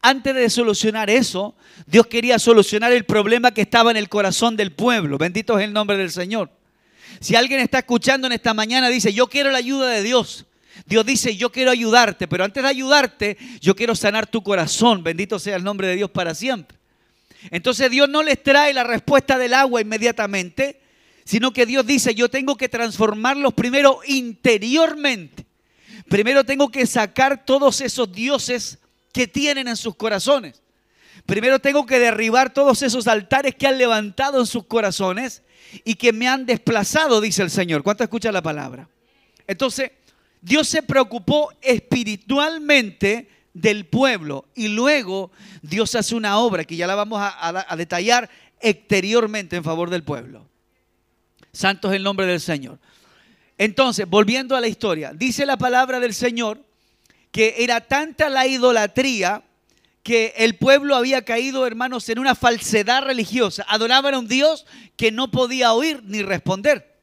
antes 0.01 0.33
de 0.33 0.49
solucionar 0.49 1.09
eso, 1.09 1.55
Dios 1.85 2.07
quería 2.07 2.39
solucionar 2.39 2.91
el 2.93 3.03
problema 3.03 3.51
que 3.51 3.61
estaba 3.61 3.91
en 3.91 3.97
el 3.97 4.07
corazón 4.07 4.55
del 4.55 4.71
pueblo. 4.71 5.17
Bendito 5.17 5.59
es 5.59 5.65
el 5.65 5.73
nombre 5.73 5.97
del 5.97 6.11
Señor. 6.11 6.49
Si 7.19 7.35
alguien 7.35 7.59
está 7.59 7.79
escuchando 7.79 8.27
en 8.27 8.33
esta 8.33 8.53
mañana, 8.53 8.87
dice, 8.87 9.13
yo 9.13 9.27
quiero 9.27 9.51
la 9.51 9.57
ayuda 9.57 9.89
de 9.89 10.03
Dios. 10.03 10.45
Dios 10.85 11.05
dice, 11.05 11.35
yo 11.35 11.51
quiero 11.51 11.71
ayudarte, 11.71 12.27
pero 12.27 12.45
antes 12.45 12.63
de 12.63 12.69
ayudarte, 12.69 13.37
yo 13.59 13.75
quiero 13.75 13.93
sanar 13.93 14.25
tu 14.25 14.41
corazón. 14.41 15.03
Bendito 15.03 15.37
sea 15.37 15.57
el 15.57 15.63
nombre 15.63 15.87
de 15.87 15.95
Dios 15.97 16.09
para 16.09 16.33
siempre. 16.33 16.78
Entonces 17.51 17.89
Dios 17.89 18.09
no 18.09 18.23
les 18.23 18.41
trae 18.41 18.73
la 18.73 18.83
respuesta 18.83 19.37
del 19.37 19.53
agua 19.53 19.81
inmediatamente, 19.81 20.81
sino 21.23 21.53
que 21.53 21.65
Dios 21.65 21.85
dice, 21.85 22.15
yo 22.15 22.29
tengo 22.29 22.57
que 22.57 22.69
transformarlos 22.69 23.53
primero 23.53 23.99
interiormente. 24.05 25.45
Primero 26.07 26.43
tengo 26.43 26.69
que 26.69 26.85
sacar 26.85 27.45
todos 27.45 27.81
esos 27.81 28.11
dioses 28.11 28.79
que 29.13 29.27
tienen 29.27 29.67
en 29.67 29.77
sus 29.77 29.95
corazones. 29.95 30.61
Primero 31.25 31.59
tengo 31.59 31.85
que 31.85 31.99
derribar 31.99 32.51
todos 32.53 32.81
esos 32.81 33.07
altares 33.07 33.55
que 33.55 33.67
han 33.67 33.77
levantado 33.77 34.39
en 34.39 34.47
sus 34.47 34.65
corazones 34.65 35.43
y 35.83 35.95
que 35.95 36.11
me 36.11 36.27
han 36.27 36.45
desplazado, 36.45 37.21
dice 37.21 37.43
el 37.43 37.51
Señor. 37.51 37.83
¿Cuánto 37.83 38.03
escucha 38.03 38.31
la 38.31 38.41
palabra? 38.41 38.89
Entonces, 39.45 39.91
Dios 40.41 40.67
se 40.67 40.81
preocupó 40.81 41.51
espiritualmente 41.61 43.29
del 43.61 43.85
pueblo 43.85 44.45
y 44.55 44.69
luego 44.69 45.31
Dios 45.61 45.95
hace 45.95 46.15
una 46.15 46.37
obra 46.39 46.63
que 46.63 46.75
ya 46.75 46.87
la 46.87 46.95
vamos 46.95 47.19
a, 47.21 47.75
detallar 47.75 48.29
exteriormente 48.59 49.55
en 49.55 49.63
favor 49.63 49.89
del 49.89 50.03
pueblo. 50.03 50.47
Santo 51.51 51.89
es 51.89 51.95
el 51.95 52.03
nombre 52.03 52.25
del 52.25 52.39
Señor. 52.39 52.79
Entonces, 53.57 54.07
volviendo 54.07 54.55
a 54.55 54.61
la 54.61 54.67
historia, 54.67 55.11
dice 55.13 55.45
la 55.45 55.57
palabra 55.57 55.99
del 55.99 56.13
Señor 56.13 56.63
que 57.31 57.55
era 57.59 57.81
tanta 57.81 58.29
la 58.29 58.47
idolatría 58.47 59.43
que 60.01 60.33
el 60.37 60.55
pueblo 60.55 60.95
había 60.95 61.23
caído, 61.23 61.67
hermanos, 61.67 62.09
en 62.09 62.19
una 62.19 62.33
falsedad 62.33 63.03
religiosa. 63.03 63.65
Adoraban 63.67 64.13
a 64.13 64.19
un 64.19 64.27
Dios 64.27 64.65
que 64.95 65.11
no 65.11 65.29
podía 65.29 65.73
oír 65.73 66.01
ni 66.05 66.23
responder. 66.23 66.97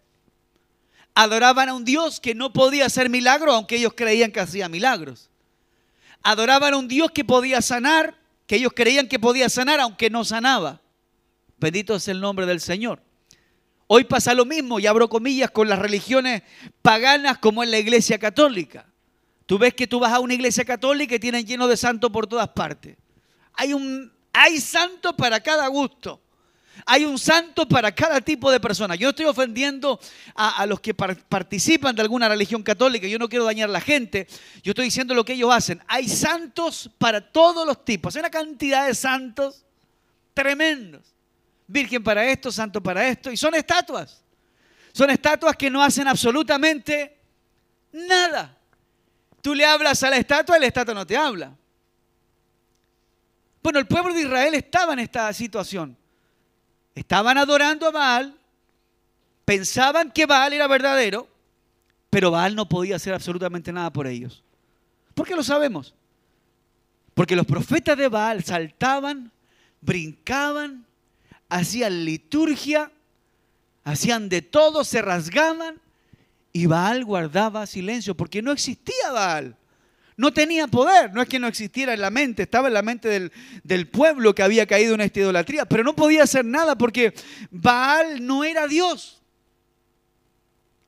Adoraban 1.15 1.69
a 1.69 1.75
un 1.75 1.85
Dios 1.85 2.19
que 2.19 2.35
no 2.35 2.53
podía 2.53 2.87
hacer 2.87 3.09
milagros, 3.11 3.55
aunque 3.55 3.77
ellos 3.77 3.93
creían 3.95 4.33
que 4.33 4.41
hacía 4.41 4.69
milagros. 4.69 5.31
Adoraban 6.28 6.75
a 6.75 6.76
un 6.76 6.88
Dios 6.88 7.12
que 7.12 7.25
podía 7.25 7.62
sanar, 7.62 8.18
que 8.49 8.56
ellos 8.56 8.73
creían 8.75 9.06
que 9.06 9.21
podía 9.21 9.49
sanar, 9.49 9.78
aunque 9.78 10.11
no 10.11 10.25
sanaba. 10.25 10.80
Bendito 11.56 11.95
es 11.95 12.09
el 12.09 12.21
nombre 12.21 12.47
del 12.47 12.61
Señor. 12.61 13.00
Hoy 13.87 14.02
pasa 14.02 14.35
lo 14.35 14.45
mismo, 14.45 14.80
y 14.80 14.88
abro 14.88 15.09
comillas, 15.09 15.52
con 15.52 15.68
las 15.68 15.78
religiones 15.78 16.42
paganas 16.83 17.38
como 17.38 17.62
en 17.62 17.71
la 17.71 17.78
iglesia 17.78 18.18
católica. 18.18 18.87
Tú 19.47 19.56
ves 19.56 19.75
que 19.75 19.87
tú 19.87 20.00
vas 20.00 20.12
a 20.12 20.18
una 20.18 20.35
iglesia 20.35 20.64
católica 20.64 21.14
y 21.14 21.21
tienen 21.21 21.47
lleno 21.47 21.68
de 21.68 21.76
santos 21.76 22.11
por 22.11 22.26
todas 22.26 22.49
partes. 22.49 22.97
Hay, 23.52 23.73
un, 23.73 24.12
hay 24.33 24.61
santos 24.61 25.14
para 25.16 25.38
cada 25.38 25.68
gusto. 25.68 26.21
Hay 26.85 27.04
un 27.04 27.18
santo 27.18 27.66
para 27.66 27.95
cada 27.95 28.21
tipo 28.21 28.50
de 28.50 28.61
persona. 28.61 28.95
Yo 28.95 29.11
estoy 29.11 29.26
ofendiendo 29.26 29.99
a, 30.35 30.66
los 30.66 30.80
que 30.80 30.95
participan 30.95 31.97
de 31.97 32.02
alguna 32.02 32.28
religión 32.28 32.62
católica. 32.62 33.06
Yo 33.06 33.18
no 33.18 33.28
quiero 33.28 33.45
dañar 33.45 33.68
a 33.68 33.73
la 33.73 33.80
gente. 33.80 34.26
Yo 34.62 34.73
estoy 34.73 34.87
diciendo 34.87 35.14
lo 35.14 35.25
que 35.25 35.33
ellos 35.33 35.52
hacen. 35.52 35.83
Hay 35.87 36.09
santos 36.09 36.90
para 36.99 37.21
todos 37.21 37.66
los 37.66 37.85
tipos. 37.85 38.14
Hay 38.14 38.21
una 38.21 38.30
cantidad 38.30 38.87
de 38.87 38.95
santos 38.95 39.64
tremendos. 40.35 41.14
Virgen 41.66 42.02
para 42.02 42.25
esto, 42.26 42.52
santo 42.52 42.83
para 42.83 43.09
esto. 43.09 43.30
Y 43.30 43.37
son 43.37 43.54
estatuas. 43.54 44.23
Son 44.92 45.11
estatuas 45.11 45.56
que 45.56 45.71
no 45.71 45.83
hacen 45.83 46.06
absolutamente 46.09 47.16
nada. 47.92 48.56
Tú 49.40 49.54
le 49.54 49.64
hablas 49.64 50.02
a 50.02 50.11
la 50.11 50.16
estatua 50.16 50.56
y 50.56 50.61
la 50.61 50.66
estatua 50.66 50.95
no 50.95 51.06
te 51.06 51.16
habla. 51.16 51.56
Bueno, 53.62 53.78
el 53.78 53.87
pueblo 53.87 54.14
de 54.14 54.23
Israel 54.23 54.54
estaba 54.54 54.92
en 54.92 55.00
esta 55.00 55.33
situación. 55.33 55.97
Estaban 56.97 57.37
adorando 57.37 57.87
a 57.87 57.91
Baal, 57.91 58.35
pensaban 59.45 60.11
que 60.11 60.25
Baal 60.25 60.55
era 60.55 60.67
verdadero, 60.67 61.29
pero 62.09 62.31
Baal 62.31 62.57
no 62.57 62.69
podía 62.69 62.97
hacer 62.97 63.12
absolutamente 63.12 63.71
nada 63.71 63.93
por 63.93 64.07
ellos. 64.07 64.43
¿Por 65.15 65.29
qué 65.29 65.37
lo 65.37 65.45
sabemos? 65.45 65.95
Porque 67.12 67.37
los 67.37 67.45
profetas 67.45 67.99
de 67.99 68.09
Baal 68.09 68.43
saltaban, 68.45 69.31
brincaban, 69.83 70.87
hacían 71.50 72.07
liturgia, 72.07 72.91
hacían 73.85 74.31
de 74.31 74.41
todo, 74.41 74.83
se 74.83 75.03
rasgaban 75.03 75.79
y 76.55 76.65
Baal 76.65 77.05
guardaba 77.05 77.67
silencio 77.67 78.17
porque 78.17 78.41
no 78.41 78.53
existía 78.53 79.12
Baal. 79.12 79.55
No 80.16 80.32
tenía 80.32 80.66
poder, 80.66 81.12
no 81.12 81.20
es 81.20 81.28
que 81.28 81.38
no 81.38 81.46
existiera 81.46 81.92
en 81.92 82.00
la 82.00 82.11
mente, 82.11 82.44
estaba 82.44 82.68
en 82.68 82.75
la 82.75 82.82
mente 82.82 83.30
del, 83.62 83.88
pueblo 83.88 84.35
que 84.35 84.42
había 84.42 84.66
caído 84.66 84.94
en 84.94 85.02
esta 85.02 85.20
idolatría, 85.20 85.66
pero 85.66 85.85
no 85.85 85.94
podía 85.94 86.23
hacer 86.23 86.44
nada 86.44 86.76
porque 86.76 87.12
Baal 87.50 88.25
no 88.25 88.42
era 88.42 88.66
Dios. 88.66 89.20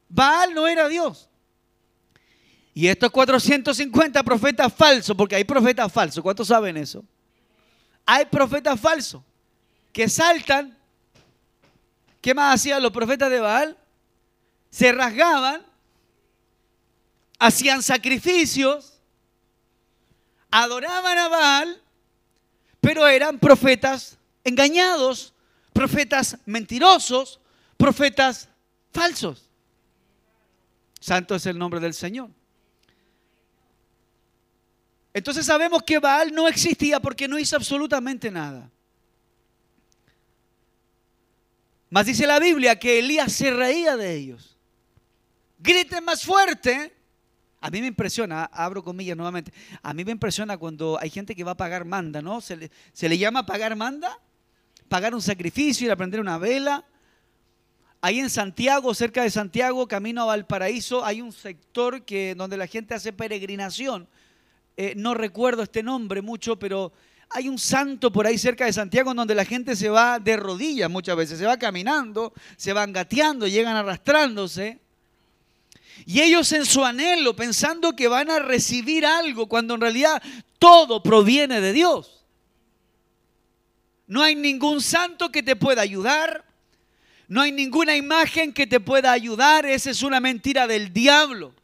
Baal 0.09 0.55
no 0.55 0.67
era 0.67 0.89
Dios. 0.89 1.29
Y 2.73 2.89
estos 2.89 3.11
450 3.11 4.23
profetas 4.23 4.73
falsos, 4.73 5.15
porque 5.15 5.37
hay 5.37 5.45
profetas 5.45 5.93
falsos, 5.93 6.23
¿cuántos 6.23 6.49
saben 6.49 6.79
eso? 6.79 7.05
Hay 8.07 8.25
profetas 8.25 8.81
falsos 8.81 9.23
que 9.93 10.09
saltan. 10.09 10.75
¿Qué 12.23 12.33
más 12.33 12.55
hacían 12.55 12.83
los 12.83 12.93
profetas 12.93 13.31
de 13.31 13.41
Baal? 13.41 13.77
Se 14.71 14.91
rasgaban, 14.91 15.67
hacían 17.39 17.83
sacrificios 17.83 18.98
adoraban 20.51 21.19
a 21.19 21.29
Baal, 21.29 21.83
pero 22.81 23.07
eran 23.07 23.39
profetas 23.39 24.19
engañados, 24.45 25.35
profetas 25.73 26.39
mentirosos, 26.47 27.41
profetas 27.77 28.49
falsos. 28.93 29.49
Santo 31.01 31.35
es 31.35 31.47
el 31.47 31.59
nombre 31.59 31.81
del 31.81 31.95
Señor. 31.95 32.31
Entonces 35.13 35.47
sabemos 35.47 35.83
que 35.83 35.99
Baal 35.99 36.33
no 36.33 36.49
existía 36.49 37.01
porque 37.01 37.29
no 37.29 37.39
hizo 37.39 37.57
absolutamente 37.57 38.31
nada. 38.31 38.71
Mas 41.91 42.07
dice 42.07 42.27
la 42.27 42.39
Biblia 42.39 42.79
que 42.79 42.99
Elías 42.99 43.33
se 43.33 43.51
reía 43.51 43.97
de 43.97 44.15
ellos. 44.15 44.57
Griten 45.59 46.05
más 46.05 46.23
fuerte 46.23 46.95
a 47.61 47.71
mí 47.71 47.81
me 47.81 47.89
impresiona, 47.89 48.45
abro 48.45 48.83
comillas 48.85 49.17
nuevamente, 49.17 49.53
a 49.83 49.93
mí 49.93 50.05
me 50.05 50.13
impresiona 50.13 50.57
cuando 50.57 50.99
hay 51.01 51.11
gente 51.11 51.35
que 51.35 51.43
va 51.43 51.53
a 51.53 51.57
pagar 51.57 51.85
manda, 51.85 52.23
¿no? 52.23 52.41
Se 52.41 52.57
le, 52.57 53.19
llama 53.19 53.47
pagar 53.47 53.75
manda, 53.75 54.19
pagar 54.89 55.15
un 55.15 55.23
sacrificio, 55.23 55.87
ir 55.87 55.93
a 55.93 55.97
prender 55.97 56.21
una 56.21 56.39
vela. 56.39 56.85
Ahí 58.01 58.21
en 58.21 58.31
Santiago, 58.31 58.95
cerca 58.95 59.25
de 59.25 59.31
Santiago, 59.31 59.89
camino 59.89 60.23
a 60.23 60.27
Valparaíso, 60.27 61.05
hay 61.05 61.21
un 61.21 61.33
sector 61.33 62.05
que, 62.05 62.37
donde 62.37 62.57
la 62.57 62.69
gente 62.69 62.95
hace 62.95 63.13
peregrinación. 63.13 64.09
Eh, 64.77 64.95
no 64.97 65.15
recuerdo 65.15 65.65
este 65.65 65.83
nombre 65.83 66.23
mucho, 66.23 66.57
pero 66.57 66.93
hay 67.31 67.49
un 67.49 67.59
santo 67.59 68.13
por 68.13 68.25
ahí 68.25 68.39
cerca 68.39 68.67
de 68.67 68.73
Santiago 68.73 69.13
donde 69.13 69.35
la 69.35 69.45
gente 69.45 69.75
se 69.75 69.89
va 69.89 70.21
de 70.21 70.37
rodillas 70.37 70.89
muchas 70.89 71.17
veces, 71.17 71.39
se 71.41 71.45
va 71.45 71.59
caminando, 71.59 72.33
se 72.57 72.73
van 72.73 72.93
gateando, 72.93 73.49
llegan 73.49 73.75
arrastrándose. 73.75 74.81
Y 76.07 76.21
ellos 76.21 76.53
en 76.53 76.65
su 76.65 76.85
anhelo, 76.85 77.35
pensando 77.37 77.95
que 77.95 78.09
van 78.09 78.31
a 78.31 78.39
recibir 78.39 79.05
algo, 79.05 79.47
cuando 79.47 79.75
en 79.75 79.81
realidad 79.81 80.23
todo 80.59 81.03
proviene 81.03 81.61
de 81.61 81.73
Dios. 81.73 82.25
No 84.07 84.23
hay 84.23 84.35
ningún 84.35 84.81
santo 84.81 85.31
que 85.31 85.43
te 85.43 85.55
pueda 85.55 85.83
ayudar. 85.83 86.45
No 87.29 87.43
hay 87.43 87.53
ninguna 87.53 87.95
imagen 87.95 88.53
que 88.53 88.67
te 88.67 88.81
pueda 88.81 89.13
ayudar. 89.13 89.67
Esa 89.67 89.91
es 89.91 90.03
una 90.03 90.19
mentira 90.19 90.67
del 90.67 90.93
diablo. 90.93 91.55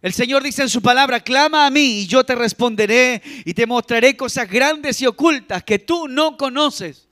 El 0.00 0.12
Señor 0.12 0.42
dice 0.42 0.62
en 0.62 0.68
su 0.68 0.80
palabra, 0.80 1.20
clama 1.20 1.66
a 1.66 1.70
mí 1.70 2.00
y 2.00 2.06
yo 2.06 2.24
te 2.24 2.36
responderé 2.36 3.20
y 3.44 3.52
te 3.52 3.66
mostraré 3.66 4.16
cosas 4.16 4.48
grandes 4.48 5.02
y 5.02 5.06
ocultas 5.06 5.64
que 5.64 5.80
tú 5.80 6.06
no 6.06 6.36
conoces. 6.36 7.07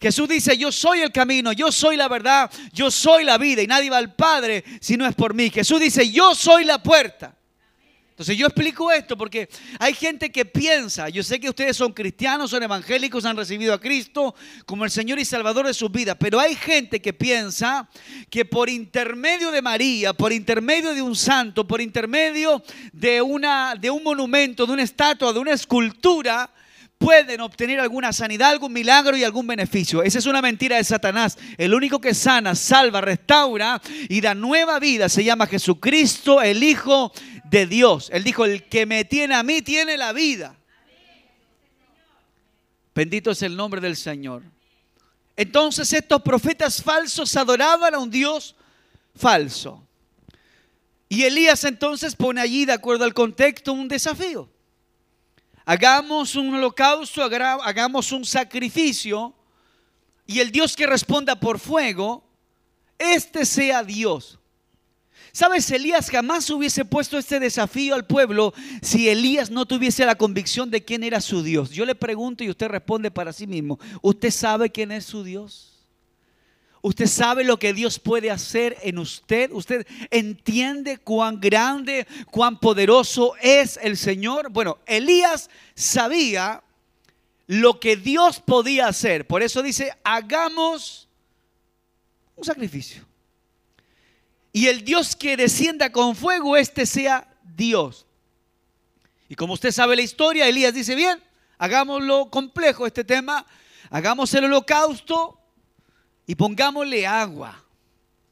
Jesús 0.00 0.28
dice, 0.28 0.56
yo 0.56 0.70
soy 0.70 1.00
el 1.00 1.10
camino, 1.10 1.52
yo 1.52 1.72
soy 1.72 1.96
la 1.96 2.08
verdad, 2.08 2.50
yo 2.72 2.90
soy 2.90 3.24
la 3.24 3.36
vida 3.36 3.62
y 3.62 3.66
nadie 3.66 3.90
va 3.90 3.98
al 3.98 4.14
Padre 4.14 4.64
si 4.80 4.96
no 4.96 5.06
es 5.06 5.14
por 5.14 5.34
mí. 5.34 5.50
Jesús 5.50 5.80
dice, 5.80 6.10
yo 6.10 6.34
soy 6.34 6.64
la 6.64 6.82
puerta. 6.82 7.34
Entonces 8.18 8.36
yo 8.36 8.46
explico 8.46 8.90
esto 8.90 9.16
porque 9.16 9.48
hay 9.78 9.94
gente 9.94 10.32
que 10.32 10.44
piensa, 10.44 11.08
yo 11.08 11.22
sé 11.22 11.38
que 11.38 11.48
ustedes 11.48 11.76
son 11.76 11.92
cristianos, 11.92 12.50
son 12.50 12.64
evangélicos, 12.64 13.24
han 13.24 13.36
recibido 13.36 13.72
a 13.72 13.80
Cristo 13.80 14.34
como 14.66 14.84
el 14.84 14.90
Señor 14.90 15.20
y 15.20 15.24
Salvador 15.24 15.68
de 15.68 15.72
sus 15.72 15.88
vidas, 15.88 16.16
pero 16.18 16.40
hay 16.40 16.56
gente 16.56 17.00
que 17.00 17.12
piensa 17.12 17.88
que 18.28 18.44
por 18.44 18.68
intermedio 18.68 19.52
de 19.52 19.62
María, 19.62 20.14
por 20.14 20.32
intermedio 20.32 20.94
de 20.94 21.00
un 21.00 21.14
santo, 21.14 21.64
por 21.64 21.80
intermedio 21.80 22.60
de, 22.92 23.22
una, 23.22 23.76
de 23.76 23.88
un 23.88 24.02
monumento, 24.02 24.66
de 24.66 24.72
una 24.72 24.82
estatua, 24.82 25.32
de 25.32 25.38
una 25.38 25.52
escultura, 25.52 26.50
pueden 26.98 27.40
obtener 27.40 27.78
alguna 27.78 28.12
sanidad, 28.12 28.50
algún 28.50 28.72
milagro 28.72 29.16
y 29.16 29.24
algún 29.24 29.46
beneficio. 29.46 30.02
Esa 30.02 30.18
es 30.18 30.26
una 30.26 30.42
mentira 30.42 30.76
de 30.76 30.84
Satanás. 30.84 31.38
El 31.56 31.72
único 31.72 32.00
que 32.00 32.12
sana, 32.12 32.54
salva, 32.54 33.00
restaura 33.00 33.80
y 34.08 34.20
da 34.20 34.34
nueva 34.34 34.78
vida 34.80 35.08
se 35.08 35.24
llama 35.24 35.46
Jesucristo, 35.46 36.42
el 36.42 36.62
Hijo 36.62 37.12
de 37.44 37.66
Dios. 37.66 38.10
Él 38.12 38.24
dijo, 38.24 38.44
el 38.44 38.64
que 38.64 38.84
me 38.84 39.04
tiene 39.04 39.36
a 39.36 39.42
mí 39.42 39.62
tiene 39.62 39.96
la 39.96 40.12
vida. 40.12 40.56
Bendito 42.94 43.30
es 43.30 43.42
el 43.42 43.56
nombre 43.56 43.80
del 43.80 43.96
Señor. 43.96 44.42
Entonces 45.36 45.92
estos 45.92 46.20
profetas 46.20 46.82
falsos 46.82 47.36
adoraban 47.36 47.94
a 47.94 47.98
un 47.98 48.10
Dios 48.10 48.56
falso. 49.14 49.84
Y 51.08 51.22
Elías 51.22 51.62
entonces 51.62 52.16
pone 52.16 52.40
allí, 52.40 52.64
de 52.64 52.72
acuerdo 52.72 53.04
al 53.04 53.14
contexto, 53.14 53.72
un 53.72 53.86
desafío 53.86 54.50
hagamos 55.68 56.34
un 56.34 56.54
holocausto, 56.54 57.22
hagamos 57.22 58.10
un 58.10 58.24
sacrificio, 58.24 59.34
y 60.26 60.40
el 60.40 60.50
Dios 60.50 60.74
que 60.74 60.86
responda 60.86 61.38
por 61.38 61.58
fuego, 61.58 62.24
este 62.98 63.44
sea 63.44 63.84
Dios. 63.84 64.38
¿Sabes? 65.30 65.70
Elías 65.70 66.08
jamás 66.08 66.48
hubiese 66.48 66.86
puesto 66.86 67.18
este 67.18 67.38
desafío 67.38 67.94
al 67.94 68.06
pueblo 68.06 68.54
si 68.80 69.10
Elías 69.10 69.50
no 69.50 69.66
tuviese 69.66 70.06
la 70.06 70.14
convicción 70.14 70.70
de 70.70 70.82
quién 70.82 71.04
era 71.04 71.20
su 71.20 71.42
Dios. 71.42 71.68
Yo 71.68 71.84
le 71.84 71.94
pregunto 71.94 72.42
y 72.42 72.48
usted 72.48 72.68
responde 72.68 73.10
para 73.10 73.34
sí 73.34 73.46
mismo. 73.46 73.78
¿Usted 74.00 74.30
sabe 74.30 74.70
quién 74.70 74.90
es 74.90 75.04
su 75.04 75.22
Dios? 75.22 75.77
Usted 76.88 77.06
sabe 77.06 77.44
lo 77.44 77.58
que 77.58 77.74
Dios 77.74 77.98
puede 77.98 78.30
hacer 78.30 78.74
en 78.80 78.96
usted. 78.96 79.50
Usted 79.52 79.86
entiende 80.10 80.96
cuán 80.96 81.38
grande, 81.38 82.06
cuán 82.30 82.58
poderoso 82.58 83.34
es 83.42 83.78
el 83.82 83.98
Señor. 83.98 84.48
Bueno, 84.48 84.78
Elías 84.86 85.50
sabía 85.74 86.62
lo 87.46 87.78
que 87.78 87.96
Dios 87.96 88.40
podía 88.40 88.88
hacer. 88.88 89.26
Por 89.26 89.42
eso 89.42 89.62
dice, 89.62 89.92
hagamos 90.02 91.10
un 92.34 92.44
sacrificio. 92.44 93.04
Y 94.50 94.68
el 94.68 94.82
Dios 94.82 95.14
que 95.14 95.36
descienda 95.36 95.92
con 95.92 96.16
fuego, 96.16 96.56
este 96.56 96.86
sea 96.86 97.28
Dios. 97.54 98.06
Y 99.28 99.34
como 99.34 99.52
usted 99.52 99.72
sabe 99.72 99.94
la 99.94 100.00
historia, 100.00 100.48
Elías 100.48 100.72
dice, 100.72 100.94
bien, 100.94 101.22
hagámoslo 101.58 102.30
complejo 102.30 102.86
este 102.86 103.04
tema, 103.04 103.44
hagamos 103.90 104.32
el 104.32 104.44
holocausto 104.44 105.37
y 106.28 106.34
pongámosle 106.34 107.06
agua. 107.06 107.64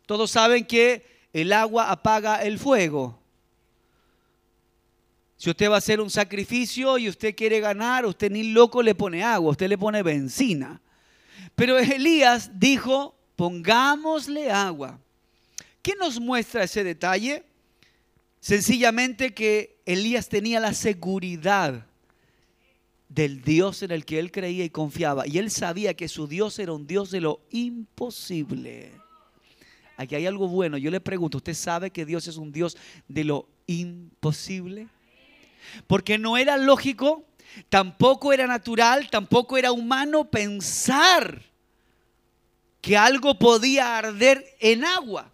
Todos 0.05 0.31
saben 0.31 0.67
que 0.67 1.27
el 1.33 1.51
agua 1.51 1.91
apaga 1.91 2.43
el 2.43 2.59
fuego. 2.59 3.19
Si 5.39 5.49
usted 5.49 5.71
va 5.71 5.77
a 5.77 5.79
hacer 5.79 6.01
un 6.01 6.11
sacrificio 6.11 6.99
y 6.99 7.09
usted 7.09 7.35
quiere 7.35 7.59
ganar, 7.59 8.05
usted 8.05 8.31
ni 8.31 8.53
loco 8.53 8.83
le 8.83 8.95
pone 8.95 9.25
agua, 9.25 9.53
usted 9.53 9.69
le 9.69 9.79
pone 9.79 10.03
benzina. 10.03 10.83
Pero 11.55 11.79
Elías 11.79 12.51
dijo, 12.61 13.19
pongámosle 13.35 14.51
agua. 14.51 15.01
¿Qué 15.81 15.95
nos 15.99 16.21
muestra 16.21 16.65
ese 16.65 16.85
detalle? 16.85 17.45
Sencillamente 18.41 19.33
que 19.33 19.81
Elías 19.87 20.29
tenía 20.29 20.61
la 20.61 20.75
seguridad 20.75 21.87
del 23.09 23.43
Dios 23.43 23.83
en 23.83 23.91
el 23.91 24.05
que 24.05 24.19
él 24.19 24.31
creía 24.33 24.65
y 24.65 24.71
confiaba. 24.71 25.27
Y 25.27 25.39
él 25.39 25.51
sabía 25.51 25.95
que 25.95 26.09
su 26.09 26.27
Dios 26.27 26.59
era 26.59 26.73
un 26.73 26.87
Dios 26.87 27.11
de 27.11 27.21
lo 27.21 27.41
imposible. 27.51 28.93
Aquí 29.97 30.15
hay 30.15 30.27
algo 30.27 30.49
bueno. 30.49 30.77
Yo 30.77 30.91
le 30.91 31.01
pregunto, 31.01 31.39
¿usted 31.39 31.55
sabe 31.55 31.91
que 31.91 32.05
Dios 32.05 32.27
es 32.27 32.37
un 32.37 32.53
Dios 32.53 32.77
de 33.09 33.25
lo 33.25 33.49
imposible? 33.67 34.89
Porque 35.87 36.19
no 36.19 36.37
era 36.37 36.57
lógico, 36.57 37.25
tampoco 37.69 38.33
era 38.33 38.47
natural, 38.47 39.09
tampoco 39.11 39.57
era 39.57 39.73
humano 39.73 40.31
pensar 40.31 41.43
que 42.81 42.97
algo 42.97 43.39
podía 43.39 43.99
arder 43.99 44.45
en 44.61 44.85
agua. 44.85 45.33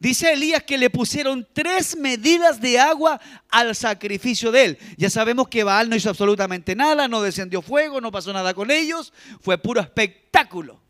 Dice 0.00 0.32
Elías 0.32 0.62
que 0.62 0.78
le 0.78 0.90
pusieron 0.90 1.46
tres 1.52 1.96
medidas 1.96 2.60
de 2.60 2.78
agua 2.78 3.20
al 3.48 3.74
sacrificio 3.74 4.52
de 4.52 4.64
él. 4.64 4.78
Ya 4.96 5.10
sabemos 5.10 5.48
que 5.48 5.64
Baal 5.64 5.90
no 5.90 5.96
hizo 5.96 6.08
absolutamente 6.08 6.76
nada, 6.76 7.08
no 7.08 7.20
descendió 7.20 7.62
fuego, 7.62 8.00
no 8.00 8.12
pasó 8.12 8.32
nada 8.32 8.54
con 8.54 8.70
ellos, 8.70 9.12
fue 9.40 9.58
puro 9.58 9.80
espectáculo. 9.80 10.80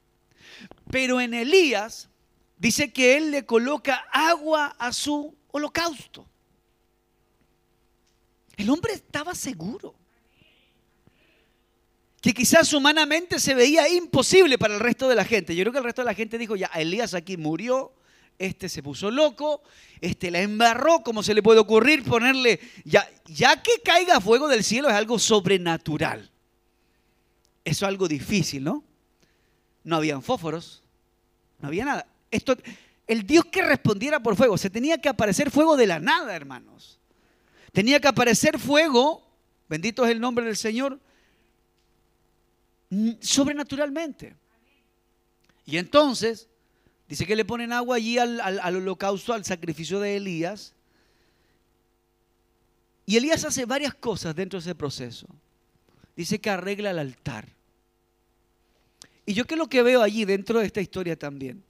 Pero 0.91 1.21
en 1.23 1.33
Elías 1.33 2.11
dice 2.59 2.93
que 2.93 3.17
él 3.17 3.31
le 3.31 3.47
coloca 3.47 4.07
agua 4.13 4.77
a 4.79 4.93
su 4.93 5.35
holocausto. 5.53 6.27
El 8.59 8.69
hombre 8.69 8.93
estaba 8.93 9.35
seguro 9.35 9.95
que 12.21 12.35
quizás 12.35 12.73
humanamente 12.75 13.39
se 13.39 13.55
veía 13.55 13.89
imposible 13.89 14.59
para 14.59 14.75
el 14.75 14.81
resto 14.81 15.09
de 15.09 15.15
la 15.15 15.25
gente. 15.25 15.55
Yo 15.55 15.63
creo 15.63 15.73
que 15.73 15.79
el 15.79 15.85
resto 15.85 16.03
de 16.03 16.07
la 16.07 16.15
gente 16.15 16.37
dijo, 16.37 16.57
ya, 16.57 16.67
Elías 16.75 17.15
aquí 17.15 17.37
murió, 17.37 17.93
este 18.39 18.69
se 18.69 18.83
puso 18.83 19.11
loco, 19.11 19.63
este 20.01 20.31
la 20.31 20.41
embarró, 20.41 21.03
¿cómo 21.03 21.23
se 21.23 21.35
le 21.35 21.43
puede 21.43 21.61
ocurrir 21.61 22.05
ponerle, 22.05 22.61
ya, 22.85 23.07
que 23.63 23.83
caiga 23.85 24.21
fuego 24.21 24.49
del 24.49 24.63
cielo 24.63 24.89
es 24.89 24.95
algo 24.95 25.19
sobrenatural. 25.19 26.31
Eso 27.65 27.85
es 27.85 27.89
algo 27.89 28.09
difícil, 28.09 28.65
¿no? 28.65 28.85
No 29.85 29.97
habían 29.97 30.23
fósforos, 30.23 30.83
no 31.59 31.69
había 31.69 31.85
nada. 31.85 32.07
Esto, 32.31 32.57
el 33.07 33.27
Dios 33.27 33.45
que 33.47 33.63
respondiera 33.63 34.21
por 34.21 34.37
fuego, 34.37 34.57
se 34.57 34.71
tenía 34.71 34.99
que 34.99 35.09
aparecer 35.09 35.51
fuego 35.51 35.77
de 35.77 35.87
la 35.87 35.99
nada, 35.99 36.35
hermanos. 36.35 36.99
Tenía 37.73 38.01
que 38.01 38.09
aparecer 38.09 38.59
fuego, 38.59 39.27
bendito 39.69 40.05
es 40.05 40.13
el 40.13 40.21
nombre 40.21 40.45
del 40.45 40.57
Señor, 40.57 40.99
sobrenaturalmente. 43.21 44.37
Y 45.67 45.77
entonces, 45.77 46.48
dice 47.09 47.27
que 47.27 47.37
le 47.37 47.45
ponen 47.45 47.73
agua 47.73 47.97
allí 47.97 48.19
al, 48.19 48.77
holocausto, 48.77 49.33
al 49.33 49.45
sacrificio 49.45 49.99
de 50.01 50.17
Elías. 50.17 50.75
Y 53.07 53.17
Elías 53.17 53.45
hace 53.45 53.65
varias 53.65 53.95
cosas 53.95 54.35
dentro 54.37 54.59
de 54.59 54.63
ese 54.63 54.75
proceso. 54.75 55.27
Dice 56.15 56.41
que 56.41 56.51
arregla 56.51 56.91
el 56.91 56.99
altar. 56.99 57.49
Y 59.25 59.35
yo 59.35 59.47
que 59.47 59.57
lo 59.57 59.69
que 59.69 59.83
veo 59.83 60.03
allí 60.03 60.25
dentro 60.25 60.61
de 60.61 60.67
esta 60.67 60.81
historia 60.81 61.19
también. 61.19 61.65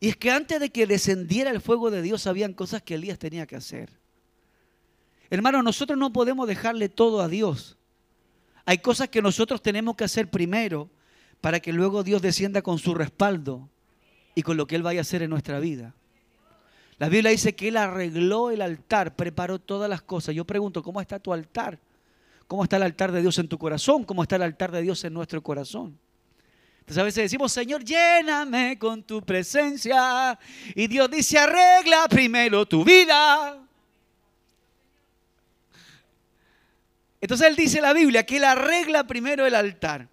Y 0.00 0.08
es 0.08 0.16
que 0.16 0.30
antes 0.30 0.60
de 0.60 0.70
que 0.70 0.86
descendiera 0.86 1.50
el 1.50 1.60
fuego 1.60 1.90
de 1.90 2.02
Dios, 2.02 2.26
habían 2.26 2.52
cosas 2.52 2.82
que 2.82 2.94
Elías 2.94 3.18
tenía 3.18 3.46
que 3.46 3.56
hacer. 3.56 3.90
Hermano, 5.30 5.62
nosotros 5.62 5.98
no 5.98 6.12
podemos 6.12 6.46
dejarle 6.46 6.88
todo 6.88 7.20
a 7.20 7.28
Dios. 7.28 7.76
Hay 8.64 8.78
cosas 8.78 9.08
que 9.08 9.22
nosotros 9.22 9.62
tenemos 9.62 9.96
que 9.96 10.04
hacer 10.04 10.30
primero 10.30 10.90
para 11.40 11.60
que 11.60 11.72
luego 11.72 12.02
Dios 12.04 12.22
descienda 12.22 12.62
con 12.62 12.78
su 12.78 12.94
respaldo 12.94 13.68
y 14.38 14.42
con 14.44 14.56
lo 14.56 14.68
que 14.68 14.76
Él 14.76 14.84
vaya 14.84 15.00
a 15.00 15.02
hacer 15.02 15.22
en 15.22 15.30
nuestra 15.30 15.58
vida. 15.58 15.96
La 16.98 17.08
Biblia 17.08 17.32
dice 17.32 17.56
que 17.56 17.66
Él 17.66 17.76
arregló 17.76 18.52
el 18.52 18.62
altar, 18.62 19.16
preparó 19.16 19.58
todas 19.58 19.90
las 19.90 20.00
cosas. 20.00 20.32
Yo 20.32 20.44
pregunto, 20.44 20.80
¿cómo 20.80 21.00
está 21.00 21.18
tu 21.18 21.32
altar? 21.32 21.76
¿Cómo 22.46 22.62
está 22.62 22.76
el 22.76 22.84
altar 22.84 23.10
de 23.10 23.20
Dios 23.20 23.36
en 23.40 23.48
tu 23.48 23.58
corazón? 23.58 24.04
¿Cómo 24.04 24.22
está 24.22 24.36
el 24.36 24.42
altar 24.42 24.70
de 24.70 24.80
Dios 24.82 25.02
en 25.02 25.12
nuestro 25.12 25.42
corazón? 25.42 25.98
Entonces 26.78 26.98
a 26.98 27.02
veces 27.02 27.24
decimos, 27.24 27.50
Señor, 27.50 27.84
lléname 27.84 28.78
con 28.78 29.02
tu 29.02 29.22
presencia. 29.22 30.38
Y 30.72 30.86
Dios 30.86 31.10
dice, 31.10 31.36
arregla 31.36 32.06
primero 32.08 32.64
tu 32.64 32.84
vida. 32.84 33.60
Entonces 37.20 37.48
él 37.48 37.56
dice 37.56 37.80
la 37.80 37.92
Biblia 37.92 38.24
que 38.24 38.36
él 38.36 38.44
arregla 38.44 39.04
primero 39.04 39.44
el 39.44 39.56
altar. 39.56 40.08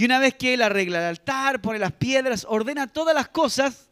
Y 0.00 0.06
una 0.06 0.18
vez 0.18 0.34
que 0.34 0.54
él 0.54 0.62
arregla 0.62 1.00
el 1.00 1.04
altar, 1.04 1.60
pone 1.60 1.78
las 1.78 1.92
piedras, 1.92 2.46
ordena 2.48 2.86
todas 2.86 3.14
las 3.14 3.28
cosas, 3.28 3.90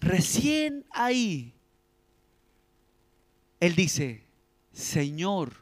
recién 0.00 0.84
ahí, 0.90 1.54
él 3.60 3.76
dice, 3.76 4.26
Señor, 4.72 5.52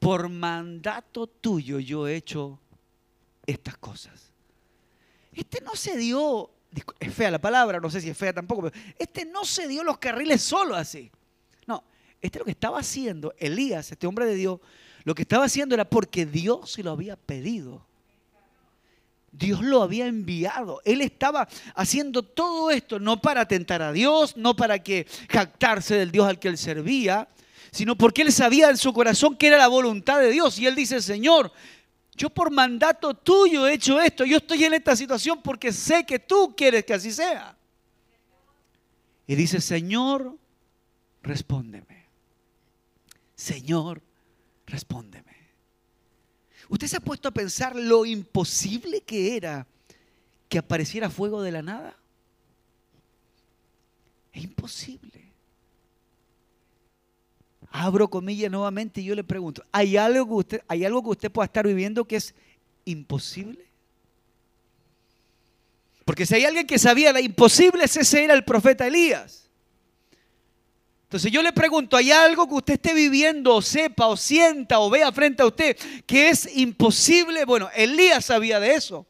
por 0.00 0.28
mandato 0.28 1.28
tuyo 1.28 1.78
yo 1.78 2.08
he 2.08 2.16
hecho 2.16 2.58
estas 3.46 3.76
cosas. 3.76 4.32
Este 5.32 5.60
no 5.60 5.76
se 5.76 5.96
dio, 5.96 6.50
es 6.98 7.14
fea 7.14 7.30
la 7.30 7.40
palabra, 7.40 7.78
no 7.78 7.88
sé 7.88 8.00
si 8.00 8.10
es 8.10 8.18
fea 8.18 8.32
tampoco, 8.32 8.62
pero 8.62 8.84
este 8.98 9.24
no 9.24 9.44
se 9.44 9.68
dio 9.68 9.84
los 9.84 9.98
carriles 9.98 10.42
solo 10.42 10.74
así. 10.74 11.08
Este 12.20 12.38
lo 12.40 12.44
que 12.44 12.52
estaba 12.52 12.80
haciendo, 12.80 13.32
Elías, 13.38 13.92
este 13.92 14.08
hombre 14.08 14.26
de 14.26 14.34
Dios, 14.34 14.60
lo 15.04 15.14
que 15.14 15.22
estaba 15.22 15.44
haciendo 15.44 15.76
era 15.76 15.88
porque 15.88 16.26
Dios 16.26 16.72
se 16.72 16.82
lo 16.82 16.90
había 16.90 17.16
pedido. 17.16 17.86
Dios 19.32 19.62
lo 19.62 19.82
había 19.82 20.06
enviado. 20.06 20.82
Él 20.84 21.00
estaba 21.00 21.48
haciendo 21.74 22.22
todo 22.22 22.70
esto 22.70 23.00
no 23.00 23.20
para 23.20 23.48
tentar 23.48 23.80
a 23.82 23.92
Dios, 23.92 24.36
no 24.36 24.54
para 24.54 24.82
que 24.82 25.06
jactarse 25.28 25.96
del 25.96 26.12
Dios 26.12 26.28
al 26.28 26.38
que 26.38 26.48
él 26.48 26.58
servía, 26.58 27.28
sino 27.70 27.96
porque 27.96 28.22
él 28.22 28.32
sabía 28.32 28.68
en 28.68 28.76
su 28.76 28.92
corazón 28.92 29.36
que 29.36 29.46
era 29.46 29.56
la 29.56 29.68
voluntad 29.68 30.20
de 30.20 30.30
Dios. 30.30 30.58
Y 30.58 30.66
él 30.66 30.74
dice, 30.74 31.00
Señor, 31.00 31.50
yo 32.14 32.28
por 32.28 32.50
mandato 32.50 33.14
tuyo 33.14 33.66
he 33.66 33.74
hecho 33.74 33.98
esto. 34.00 34.26
Yo 34.26 34.36
estoy 34.36 34.64
en 34.64 34.74
esta 34.74 34.94
situación 34.94 35.40
porque 35.42 35.72
sé 35.72 36.04
que 36.04 36.18
tú 36.18 36.54
quieres 36.54 36.84
que 36.84 36.92
así 36.92 37.10
sea. 37.10 37.56
Y 39.26 39.34
dice, 39.34 39.62
Señor, 39.62 40.36
respóndeme. 41.22 42.06
Señor, 43.34 44.02
respóndeme. 44.66 45.41
¿Usted 46.68 46.86
se 46.86 46.96
ha 46.96 47.00
puesto 47.00 47.28
a 47.28 47.32
pensar 47.32 47.76
lo 47.76 48.04
imposible 48.04 49.00
que 49.00 49.36
era 49.36 49.66
que 50.48 50.58
apareciera 50.58 51.10
fuego 51.10 51.42
de 51.42 51.52
la 51.52 51.62
nada? 51.62 51.96
Es 54.32 54.44
imposible. 54.44 55.32
Abro 57.70 58.08
comillas 58.08 58.50
nuevamente 58.50 59.00
y 59.00 59.04
yo 59.04 59.14
le 59.14 59.24
pregunto, 59.24 59.64
¿hay 59.72 59.96
algo 59.96 60.26
que 60.26 60.34
usted, 60.34 60.62
¿hay 60.68 60.84
algo 60.84 61.02
que 61.02 61.10
usted 61.10 61.30
pueda 61.32 61.46
estar 61.46 61.66
viviendo 61.66 62.04
que 62.04 62.16
es 62.16 62.34
imposible? 62.84 63.66
Porque 66.04 66.26
si 66.26 66.34
hay 66.34 66.44
alguien 66.44 66.66
que 66.66 66.78
sabía 66.78 67.12
la 67.12 67.20
imposible, 67.20 67.84
ese 67.84 68.24
era 68.24 68.34
el 68.34 68.44
profeta 68.44 68.86
Elías. 68.86 69.41
Entonces 71.12 71.30
yo 71.30 71.42
le 71.42 71.52
pregunto, 71.52 71.94
¿hay 71.98 72.10
algo 72.10 72.48
que 72.48 72.54
usted 72.54 72.72
esté 72.72 72.94
viviendo 72.94 73.54
o 73.54 73.60
sepa 73.60 74.06
o 74.06 74.16
sienta 74.16 74.80
o 74.80 74.88
vea 74.88 75.12
frente 75.12 75.42
a 75.42 75.46
usted 75.46 75.76
que 76.06 76.30
es 76.30 76.48
imposible? 76.56 77.44
Bueno, 77.44 77.68
Elías 77.74 78.24
sabía 78.24 78.58
de 78.58 78.72
eso. 78.72 79.06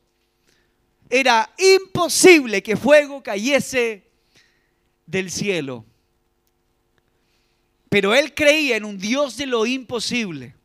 Era 1.08 1.48
imposible 1.56 2.60
que 2.60 2.76
fuego 2.76 3.22
cayese 3.22 4.10
del 5.06 5.30
cielo. 5.30 5.84
Pero 7.88 8.16
él 8.16 8.34
creía 8.34 8.76
en 8.76 8.84
un 8.84 8.98
Dios 8.98 9.36
de 9.36 9.46
lo 9.46 9.64
imposible. 9.64 10.56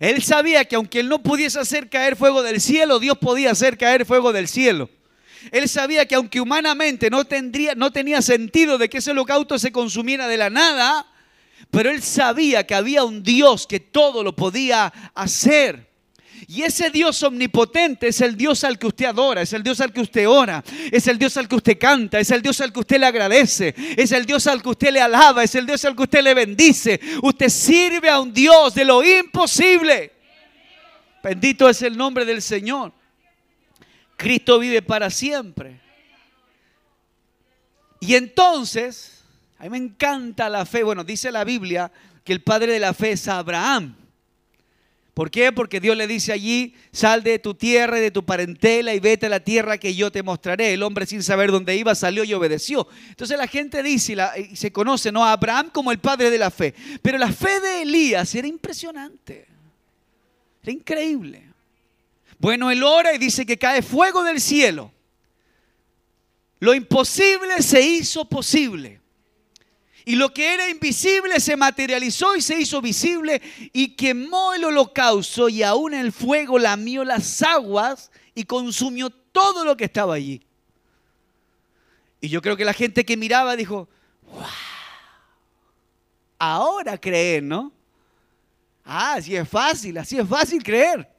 Él 0.00 0.20
sabía 0.20 0.64
que 0.64 0.74
aunque 0.74 0.98
él 0.98 1.08
no 1.08 1.22
pudiese 1.22 1.60
hacer 1.60 1.88
caer 1.88 2.16
fuego 2.16 2.42
del 2.42 2.60
cielo, 2.60 2.98
Dios 2.98 3.18
podía 3.18 3.52
hacer 3.52 3.78
caer 3.78 4.04
fuego 4.04 4.32
del 4.32 4.48
cielo. 4.48 4.90
Él 5.50 5.68
sabía 5.68 6.06
que 6.06 6.14
aunque 6.14 6.40
humanamente 6.40 7.10
no, 7.10 7.24
tendría, 7.24 7.74
no 7.74 7.92
tenía 7.92 8.22
sentido 8.22 8.78
de 8.78 8.88
que 8.88 8.98
ese 8.98 9.10
holocausto 9.10 9.58
se 9.58 9.72
consumiera 9.72 10.28
de 10.28 10.36
la 10.36 10.50
nada, 10.50 11.06
pero 11.70 11.90
él 11.90 12.02
sabía 12.02 12.66
que 12.66 12.74
había 12.74 13.04
un 13.04 13.22
Dios 13.22 13.66
que 13.66 13.80
todo 13.80 14.22
lo 14.22 14.34
podía 14.34 14.92
hacer. 15.14 15.94
Y 16.46 16.62
ese 16.62 16.90
Dios 16.90 17.22
omnipotente 17.22 18.08
es 18.08 18.20
el 18.20 18.36
Dios 18.36 18.64
al 18.64 18.78
que 18.78 18.86
usted 18.86 19.06
adora, 19.06 19.42
es 19.42 19.52
el 19.52 19.62
Dios 19.62 19.80
al 19.80 19.92
que 19.92 20.00
usted 20.00 20.28
ora, 20.28 20.62
es 20.90 21.06
el 21.06 21.18
Dios 21.18 21.36
al 21.36 21.48
que 21.48 21.56
usted 21.56 21.78
canta, 21.78 22.18
es 22.20 22.30
el 22.30 22.42
Dios 22.42 22.60
al 22.60 22.72
que 22.72 22.80
usted 22.80 22.98
le 22.98 23.06
agradece, 23.06 23.74
es 23.96 24.12
el 24.12 24.26
Dios 24.26 24.46
al 24.46 24.62
que 24.62 24.68
usted 24.68 24.92
le 24.92 25.00
alaba, 25.00 25.42
es 25.42 25.54
el 25.54 25.64
Dios 25.64 25.84
al 25.84 25.96
que 25.96 26.02
usted 26.02 26.22
le 26.22 26.34
bendice. 26.34 27.00
Usted 27.22 27.48
sirve 27.48 28.10
a 28.10 28.20
un 28.20 28.32
Dios 28.32 28.74
de 28.74 28.84
lo 28.84 29.02
imposible. 29.02 30.12
Bendito 31.22 31.68
es 31.68 31.80
el 31.82 31.96
nombre 31.96 32.24
del 32.24 32.42
Señor. 32.42 32.92
Cristo 34.24 34.58
vive 34.58 34.80
para 34.80 35.10
siempre. 35.10 35.78
Y 38.00 38.14
entonces, 38.14 39.22
a 39.58 39.64
mí 39.64 39.68
me 39.68 39.76
encanta 39.76 40.48
la 40.48 40.64
fe. 40.64 40.82
Bueno, 40.82 41.04
dice 41.04 41.30
la 41.30 41.44
Biblia 41.44 41.92
que 42.24 42.32
el 42.32 42.42
padre 42.42 42.72
de 42.72 42.80
la 42.80 42.94
fe 42.94 43.12
es 43.12 43.28
Abraham. 43.28 43.94
¿Por 45.12 45.30
qué? 45.30 45.52
Porque 45.52 45.78
Dios 45.78 45.94
le 45.94 46.06
dice 46.06 46.32
allí, 46.32 46.74
sal 46.90 47.22
de 47.22 47.38
tu 47.38 47.52
tierra 47.52 47.98
y 47.98 48.00
de 48.00 48.10
tu 48.10 48.24
parentela 48.24 48.94
y 48.94 48.98
vete 48.98 49.26
a 49.26 49.28
la 49.28 49.40
tierra 49.40 49.76
que 49.76 49.94
yo 49.94 50.10
te 50.10 50.22
mostraré. 50.22 50.72
El 50.72 50.82
hombre 50.84 51.04
sin 51.04 51.22
saber 51.22 51.50
dónde 51.50 51.76
iba 51.76 51.94
salió 51.94 52.24
y 52.24 52.32
obedeció. 52.32 52.88
Entonces 53.10 53.36
la 53.36 53.46
gente 53.46 53.82
dice 53.82 54.16
y, 54.38 54.56
se 54.56 54.72
conoce 54.72 55.12
¿no? 55.12 55.22
a 55.22 55.32
Abraham 55.32 55.68
como 55.70 55.92
el 55.92 55.98
padre 55.98 56.30
de 56.30 56.38
la 56.38 56.50
fe. 56.50 56.74
Pero 57.02 57.18
la 57.18 57.30
fe 57.30 57.60
de 57.60 57.82
Elías 57.82 58.34
era 58.34 58.48
impresionante. 58.48 59.46
Era 60.62 60.72
increíble. 60.72 61.53
Bueno, 62.38 62.70
él 62.70 62.82
ora 62.82 63.14
y 63.14 63.18
dice 63.18 63.46
que 63.46 63.58
cae 63.58 63.82
fuego 63.82 64.22
del 64.24 64.40
cielo. 64.40 64.92
Lo 66.60 66.74
imposible 66.74 67.62
se 67.62 67.80
hizo 67.80 68.24
posible. 68.28 69.00
Y 70.06 70.16
lo 70.16 70.34
que 70.34 70.52
era 70.52 70.68
invisible 70.68 71.40
se 71.40 71.56
materializó 71.56 72.36
y 72.36 72.42
se 72.42 72.60
hizo 72.60 72.82
visible 72.82 73.40
y 73.72 73.96
quemó 73.96 74.52
el 74.52 74.64
holocausto 74.64 75.48
y 75.48 75.62
aún 75.62 75.94
el 75.94 76.12
fuego 76.12 76.58
lamió 76.58 77.04
las 77.04 77.40
aguas 77.42 78.10
y 78.34 78.44
consumió 78.44 79.08
todo 79.08 79.64
lo 79.64 79.76
que 79.76 79.84
estaba 79.84 80.14
allí. 80.14 80.42
Y 82.20 82.28
yo 82.28 82.42
creo 82.42 82.56
que 82.56 82.66
la 82.66 82.74
gente 82.74 83.04
que 83.04 83.16
miraba 83.16 83.56
dijo, 83.56 83.88
wow, 84.30 84.44
ahora 86.38 86.98
creer, 86.98 87.42
¿no? 87.42 87.72
Ah, 88.84 89.14
así 89.14 89.34
es 89.34 89.48
fácil, 89.48 89.96
así 89.96 90.18
es 90.18 90.28
fácil 90.28 90.62
creer. 90.62 91.13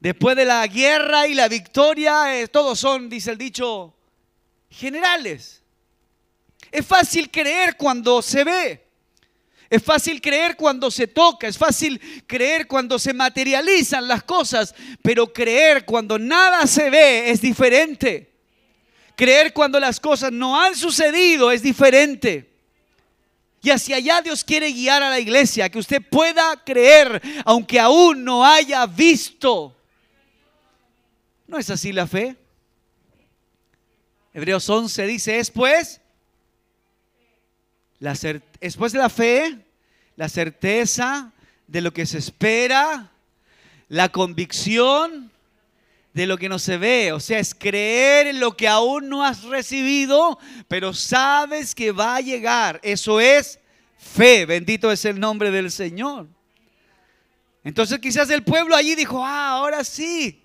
Después 0.00 0.34
de 0.34 0.46
la 0.46 0.66
guerra 0.66 1.26
y 1.26 1.34
la 1.34 1.46
victoria, 1.46 2.40
eh, 2.40 2.48
todos 2.48 2.80
son, 2.80 3.10
dice 3.10 3.32
el 3.32 3.38
dicho, 3.38 3.94
generales. 4.70 5.62
Es 6.72 6.86
fácil 6.86 7.30
creer 7.30 7.76
cuando 7.76 8.22
se 8.22 8.42
ve. 8.42 8.86
Es 9.68 9.82
fácil 9.82 10.20
creer 10.20 10.56
cuando 10.56 10.90
se 10.90 11.06
toca, 11.06 11.46
es 11.46 11.56
fácil 11.56 12.00
creer 12.26 12.66
cuando 12.66 12.98
se 12.98 13.12
materializan 13.12 14.08
las 14.08 14.24
cosas, 14.24 14.74
pero 15.00 15.32
creer 15.32 15.84
cuando 15.84 16.18
nada 16.18 16.66
se 16.66 16.90
ve 16.90 17.30
es 17.30 17.40
diferente. 17.40 18.32
Creer 19.14 19.52
cuando 19.52 19.78
las 19.78 20.00
cosas 20.00 20.32
no 20.32 20.60
han 20.60 20.74
sucedido 20.74 21.52
es 21.52 21.62
diferente. 21.62 22.50
Y 23.62 23.70
hacia 23.70 23.96
allá 23.96 24.22
Dios 24.22 24.42
quiere 24.42 24.72
guiar 24.72 25.02
a 25.02 25.10
la 25.10 25.20
iglesia, 25.20 25.68
que 25.68 25.78
usted 25.78 26.02
pueda 26.02 26.56
creer 26.64 27.20
aunque 27.44 27.78
aún 27.78 28.24
no 28.24 28.44
haya 28.44 28.86
visto. 28.86 29.76
¿No 31.50 31.58
es 31.58 31.68
así 31.68 31.92
la 31.92 32.06
fe? 32.06 32.36
Hebreos 34.32 34.70
11 34.70 35.04
dice, 35.08 35.40
es 35.40 35.50
pues 35.50 36.00
después 38.60 38.92
de 38.92 38.98
la 39.00 39.08
fe, 39.10 39.58
la 40.14 40.28
certeza 40.28 41.32
de 41.66 41.80
lo 41.80 41.92
que 41.92 42.06
se 42.06 42.18
espera, 42.18 43.10
la 43.88 44.10
convicción 44.10 45.32
de 46.12 46.28
lo 46.28 46.38
que 46.38 46.48
no 46.48 46.60
se 46.60 46.76
ve. 46.76 47.12
O 47.12 47.18
sea, 47.18 47.40
es 47.40 47.52
creer 47.52 48.28
en 48.28 48.38
lo 48.38 48.56
que 48.56 48.68
aún 48.68 49.08
no 49.08 49.24
has 49.24 49.42
recibido, 49.42 50.38
pero 50.68 50.94
sabes 50.94 51.74
que 51.74 51.90
va 51.90 52.14
a 52.14 52.20
llegar. 52.20 52.78
Eso 52.84 53.18
es 53.18 53.58
fe. 53.98 54.46
Bendito 54.46 54.92
es 54.92 55.04
el 55.04 55.18
nombre 55.18 55.50
del 55.50 55.72
Señor. 55.72 56.28
Entonces 57.64 57.98
quizás 57.98 58.30
el 58.30 58.44
pueblo 58.44 58.76
allí 58.76 58.94
dijo, 58.94 59.26
ah, 59.26 59.48
ahora 59.48 59.82
sí. 59.82 60.39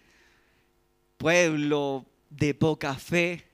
Pueblo 1.17 2.05
de 2.29 2.53
poca 2.53 2.93
fe. 2.95 3.45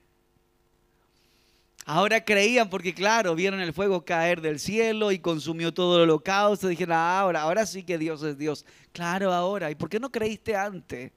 Ahora 1.84 2.24
creían 2.24 2.70
porque, 2.70 2.94
claro, 2.94 3.34
vieron 3.34 3.60
el 3.60 3.72
fuego 3.72 4.04
caer 4.04 4.40
del 4.40 4.60
cielo 4.60 5.10
y 5.10 5.18
consumió 5.18 5.74
todo 5.74 5.96
el 5.96 6.02
holocausto. 6.02 6.68
Dijeron, 6.68 6.96
ah, 6.96 7.20
ahora, 7.20 7.42
ahora 7.42 7.66
sí 7.66 7.82
que 7.82 7.98
Dios 7.98 8.22
es 8.22 8.38
Dios. 8.38 8.64
Claro, 8.92 9.32
ahora. 9.32 9.70
¿Y 9.70 9.74
por 9.74 9.88
qué 9.88 9.98
no 9.98 10.10
creíste 10.10 10.54
antes? 10.54 11.10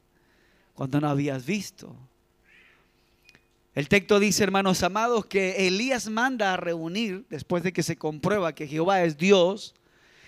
Cuando 0.74 1.00
no 1.00 1.10
habías 1.10 1.46
visto. 1.46 1.96
El 3.76 3.90
texto 3.90 4.20
dice, 4.20 4.42
hermanos 4.44 4.82
amados, 4.84 5.26
que 5.26 5.68
Elías 5.68 6.10
manda 6.10 6.54
a 6.54 6.58
reunir, 6.58 7.26
después 7.30 7.62
de 7.62 7.74
que 7.74 7.84
se 7.84 7.98
comprueba 7.98 8.56
que 8.56 8.68
Jehová 8.68 9.04
es 9.04 9.18
Dios, 9.18 9.76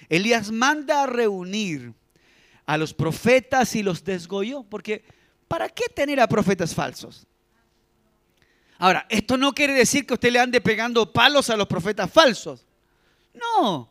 Elías 0.10 0.52
manda 0.52 1.04
a 1.04 1.08
reunir 1.08 1.94
a 2.66 2.78
los 2.78 2.94
profetas 2.94 3.76
y 3.76 3.84
los 3.84 4.04
desgolló. 4.04 4.64
Porque, 4.64 5.04
¿para 5.48 5.70
qué 5.70 5.86
tener 5.94 6.20
a 6.20 6.28
profetas 6.28 6.74
falsos? 6.74 7.26
Ahora, 8.80 9.06
esto 9.10 9.38
no 9.38 9.54
quiere 9.54 9.74
decir 9.74 10.06
que 10.06 10.14
usted 10.14 10.32
le 10.32 10.40
ande 10.40 10.62
pegando 10.62 11.12
palos 11.12 11.50
a 11.50 11.58
los 11.58 11.68
profetas 11.68 12.12
falsos. 12.12 12.66
No. 13.34 13.90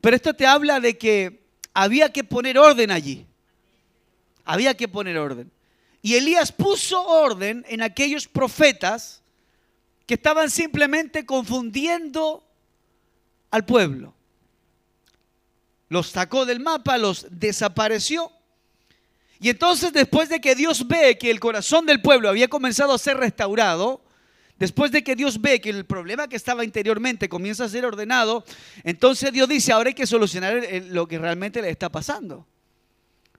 Pero 0.00 0.16
esto 0.16 0.34
te 0.34 0.46
habla 0.46 0.80
de 0.80 0.98
que 0.98 1.42
había 1.72 2.12
que 2.12 2.24
poner 2.24 2.58
orden 2.58 2.90
allí. 2.90 3.26
Había 4.44 4.76
que 4.76 4.88
poner 4.88 5.16
orden. 5.16 5.50
Y 6.02 6.14
Elías 6.14 6.52
puso 6.52 7.02
orden 7.02 7.64
en 7.68 7.82
aquellos 7.82 8.26
profetas 8.26 9.22
que 10.06 10.14
estaban 10.14 10.50
simplemente 10.50 11.24
confundiendo 11.24 12.44
al 13.50 13.64
pueblo. 13.64 14.14
Los 15.88 16.08
sacó 16.08 16.46
del 16.46 16.60
mapa, 16.60 16.98
los 16.98 17.26
desapareció. 17.30 18.32
Y 19.40 19.48
entonces 19.48 19.92
después 19.92 20.28
de 20.28 20.40
que 20.40 20.54
Dios 20.54 20.86
ve 20.86 21.18
que 21.18 21.30
el 21.30 21.40
corazón 21.40 21.86
del 21.86 22.00
pueblo 22.00 22.28
había 22.28 22.48
comenzado 22.48 22.92
a 22.92 22.98
ser 22.98 23.16
restaurado, 23.16 24.02
Después 24.60 24.92
de 24.92 25.02
que 25.02 25.16
Dios 25.16 25.40
ve 25.40 25.58
que 25.58 25.70
el 25.70 25.86
problema 25.86 26.28
que 26.28 26.36
estaba 26.36 26.66
interiormente 26.66 27.30
comienza 27.30 27.64
a 27.64 27.68
ser 27.70 27.86
ordenado, 27.86 28.44
entonces 28.84 29.32
Dios 29.32 29.48
dice, 29.48 29.72
ahora 29.72 29.88
hay 29.88 29.94
que 29.94 30.06
solucionar 30.06 30.62
lo 30.88 31.08
que 31.08 31.18
realmente 31.18 31.62
le 31.62 31.70
está 31.70 31.88
pasando. 31.88 32.46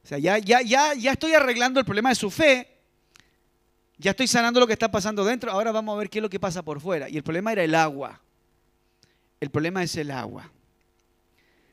O 0.04 0.08
sea, 0.08 0.18
ya, 0.18 0.40
ya, 0.40 0.64
ya, 0.64 0.96
ya 0.96 1.12
estoy 1.12 1.36
arreglando 1.36 1.80
el 1.80 1.86
problema 1.86 2.10
de 2.10 2.16
su 2.16 2.32
fe, 2.32 2.68
ya 4.00 4.12
estoy 4.12 4.28
sanando 4.28 4.60
lo 4.60 4.66
que 4.66 4.74
está 4.74 4.90
pasando 4.90 5.24
dentro, 5.24 5.52
ahora 5.52 5.72
vamos 5.72 5.94
a 5.94 6.00
ver 6.00 6.10
qué 6.10 6.18
es 6.18 6.24
lo 6.24 6.30
que 6.30 6.40
pasa 6.40 6.64
por 6.64 6.82
fuera. 6.82 7.08
Y 7.08 7.18
el 7.18 7.24
problema 7.24 7.52
era 7.52 7.64
el 7.64 7.76
agua. 7.76 8.20
El 9.40 9.52
problema 9.52 9.84
es 9.84 9.96
el 9.98 10.10
agua. 10.10 10.52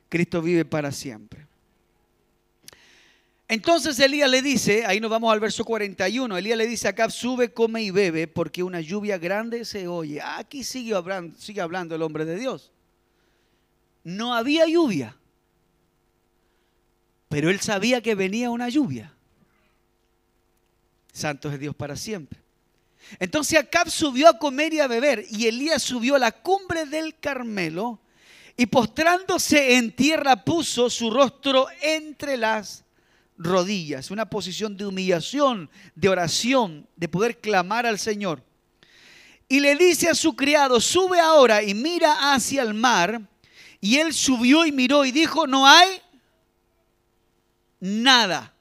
Cristo 0.09 0.43
vive 0.43 0.63
para 0.63 0.91
siempre. 0.91 1.48
Entonces 3.51 3.97
Elías 3.97 4.29
le 4.29 4.43
dice, 4.43 4.85
ahí 4.85 4.99
nos 4.99 5.09
vamos 5.09 5.33
al 5.33 5.39
verso 5.39 5.65
41, 5.65 6.37
Elías 6.37 6.55
le 6.55 6.67
dice 6.67 6.85
a 6.85 6.91
Acab, 6.91 7.09
sube, 7.09 7.51
come 7.51 7.81
y 7.81 7.89
bebe, 7.89 8.27
porque 8.27 8.61
una 8.61 8.79
lluvia 8.79 9.17
grande 9.17 9.65
se 9.65 9.87
oye. 9.87 10.21
Aquí 10.21 10.63
sigue 10.63 10.93
hablando, 10.93 11.95
el 11.95 12.01
hombre 12.03 12.25
de 12.25 12.37
Dios. 12.37 12.71
No 14.03 14.35
había 14.35 14.67
lluvia, 14.67 15.17
pero 17.27 17.49
él 17.49 17.59
sabía 17.59 18.01
que 18.01 18.13
venía 18.13 18.51
una 18.51 18.69
lluvia. 18.69 19.15
Santo 21.11 21.51
es 21.51 21.59
Dios 21.59 21.75
para 21.75 21.95
siempre. 21.95 22.39
Entonces 23.17 23.57
Acab 23.57 23.89
subió 23.89 24.29
a 24.29 24.37
comer 24.37 24.75
y 24.75 24.79
a 24.79 24.85
beber, 24.85 25.25
y 25.27 25.47
Elías 25.47 25.81
subió 25.81 26.17
a 26.17 26.19
la 26.19 26.31
cumbre 26.31 26.85
del 26.85 27.17
Carmelo, 27.17 27.99
y 28.55 28.67
postrándose 28.67 29.75
en 29.75 29.95
tierra 29.95 30.45
puso 30.45 30.87
su 30.91 31.09
rostro 31.09 31.65
entre 31.81 32.37
las 32.37 32.85
rodillas, 33.39 34.11
una 34.11 34.29
posición 34.29 34.75
de 34.77 34.85
humillación, 34.85 35.69
de 35.95 36.09
oración, 36.09 36.87
de 36.97 37.07
poder 37.07 37.39
clamar 37.39 37.85
al 37.87 37.97
Señor. 37.97 38.43
Y 39.47 39.61
le 39.61 39.75
dice 39.75 40.09
a 40.09 40.13
su 40.13 40.35
criado, 40.35 40.79
sube 40.79 41.19
ahora 41.19 41.63
y 41.63 41.73
mira 41.73 42.33
hacia 42.33 42.61
el 42.61 42.75
mar. 42.75 43.21
Y 43.81 43.97
él 43.97 44.13
subió 44.13 44.65
y 44.65 44.71
miró 44.71 45.05
y 45.05 45.11
dijo, 45.11 45.47
no 45.47 45.65
hay 45.65 46.01
nada. 47.79 48.53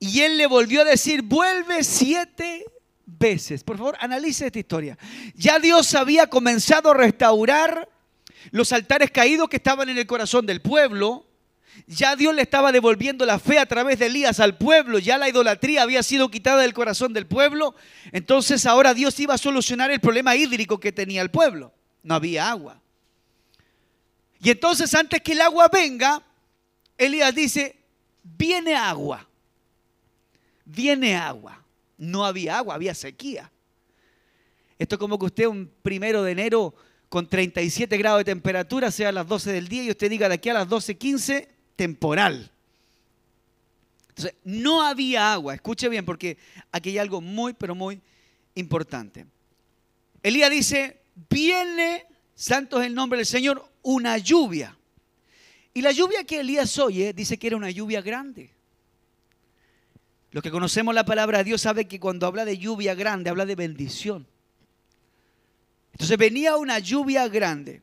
Y 0.00 0.22
él 0.22 0.36
le 0.38 0.46
volvió 0.46 0.80
a 0.80 0.84
decir, 0.84 1.22
vuelve 1.22 1.84
siete 1.84 2.64
veces. 3.04 3.62
Por 3.62 3.76
favor, 3.76 3.96
analice 4.00 4.46
esta 4.46 4.58
historia. 4.58 4.98
Ya 5.36 5.60
Dios 5.60 5.94
había 5.94 6.26
comenzado 6.26 6.90
a 6.90 6.94
restaurar 6.94 7.88
los 8.50 8.72
altares 8.72 9.12
caídos 9.12 9.48
que 9.48 9.58
estaban 9.58 9.90
en 9.90 9.98
el 9.98 10.06
corazón 10.06 10.46
del 10.46 10.60
pueblo 10.60 11.26
ya 11.86 12.16
Dios 12.16 12.34
le 12.34 12.42
estaba 12.42 12.72
devolviendo 12.72 13.24
la 13.24 13.38
fe 13.38 13.58
a 13.58 13.66
través 13.66 13.98
de 13.98 14.06
Elías 14.06 14.40
al 14.40 14.56
pueblo, 14.56 14.98
ya 14.98 15.18
la 15.18 15.28
idolatría 15.28 15.82
había 15.82 16.02
sido 16.02 16.30
quitada 16.30 16.62
del 16.62 16.74
corazón 16.74 17.12
del 17.12 17.26
pueblo, 17.26 17.74
entonces 18.12 18.66
ahora 18.66 18.94
Dios 18.94 19.18
iba 19.20 19.34
a 19.34 19.38
solucionar 19.38 19.90
el 19.90 20.00
problema 20.00 20.36
hídrico 20.36 20.78
que 20.78 20.92
tenía 20.92 21.22
el 21.22 21.30
pueblo. 21.30 21.72
No 22.02 22.14
había 22.14 22.50
agua. 22.50 22.80
Y 24.40 24.50
entonces 24.50 24.92
antes 24.94 25.20
que 25.22 25.32
el 25.32 25.40
agua 25.40 25.68
venga, 25.72 26.22
Elías 26.98 27.34
dice, 27.34 27.76
viene 28.22 28.74
agua, 28.74 29.28
viene 30.64 31.16
agua. 31.16 31.62
No 31.96 32.24
había 32.24 32.58
agua, 32.58 32.74
había 32.74 32.94
sequía. 32.94 33.50
Esto 34.78 34.96
es 34.96 34.98
como 34.98 35.18
que 35.18 35.26
usted 35.26 35.46
un 35.46 35.70
primero 35.82 36.24
de 36.24 36.32
enero 36.32 36.74
con 37.08 37.28
37 37.28 37.96
grados 37.98 38.20
de 38.20 38.24
temperatura, 38.24 38.90
sea 38.90 39.10
a 39.10 39.12
las 39.12 39.28
12 39.28 39.52
del 39.52 39.68
día, 39.68 39.84
y 39.84 39.90
usted 39.90 40.10
diga 40.10 40.28
de 40.28 40.34
aquí 40.34 40.48
a 40.48 40.54
las 40.54 40.68
12.15 40.68 41.46
temporal. 41.76 42.50
Entonces, 44.08 44.34
no 44.44 44.82
había 44.82 45.32
agua. 45.32 45.54
Escuche 45.54 45.88
bien, 45.88 46.04
porque 46.04 46.36
aquí 46.70 46.90
hay 46.90 46.98
algo 46.98 47.20
muy, 47.20 47.54
pero 47.54 47.74
muy 47.74 48.00
importante. 48.54 49.26
Elías 50.22 50.50
dice, 50.50 51.00
viene, 51.30 52.06
santo 52.34 52.80
es 52.80 52.86
el 52.86 52.94
nombre 52.94 53.18
del 53.18 53.26
Señor, 53.26 53.66
una 53.82 54.18
lluvia. 54.18 54.76
Y 55.74 55.80
la 55.80 55.92
lluvia 55.92 56.24
que 56.24 56.40
Elías 56.40 56.78
oye 56.78 57.12
dice 57.12 57.38
que 57.38 57.46
era 57.46 57.56
una 57.56 57.70
lluvia 57.70 58.02
grande. 58.02 58.50
Los 60.30 60.42
que 60.42 60.50
conocemos 60.50 60.94
la 60.94 61.04
palabra 61.04 61.38
de 61.38 61.44
Dios 61.44 61.60
saben 61.60 61.88
que 61.88 62.00
cuando 62.00 62.26
habla 62.26 62.44
de 62.44 62.58
lluvia 62.58 62.94
grande, 62.94 63.30
habla 63.30 63.46
de 63.46 63.54
bendición. 63.54 64.26
Entonces 65.92 66.16
venía 66.16 66.56
una 66.56 66.78
lluvia 66.78 67.28
grande. 67.28 67.82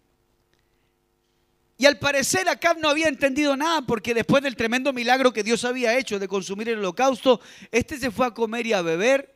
Y 1.79 1.85
al 1.85 1.97
parecer 1.97 2.49
Acab 2.49 2.77
no 2.77 2.89
había 2.89 3.07
entendido 3.07 3.55
nada 3.55 3.81
porque 3.83 4.13
después 4.13 4.43
del 4.43 4.57
tremendo 4.57 4.91
milagro 4.91 5.31
que 5.31 5.43
Dios 5.43 5.63
había 5.63 5.97
hecho 5.97 6.19
de 6.19 6.27
consumir 6.27 6.67
el 6.67 6.79
holocausto, 6.79 7.39
este 7.71 7.97
se 7.97 8.11
fue 8.11 8.27
a 8.27 8.31
comer 8.31 8.67
y 8.67 8.73
a 8.73 8.81
beber 8.81 9.33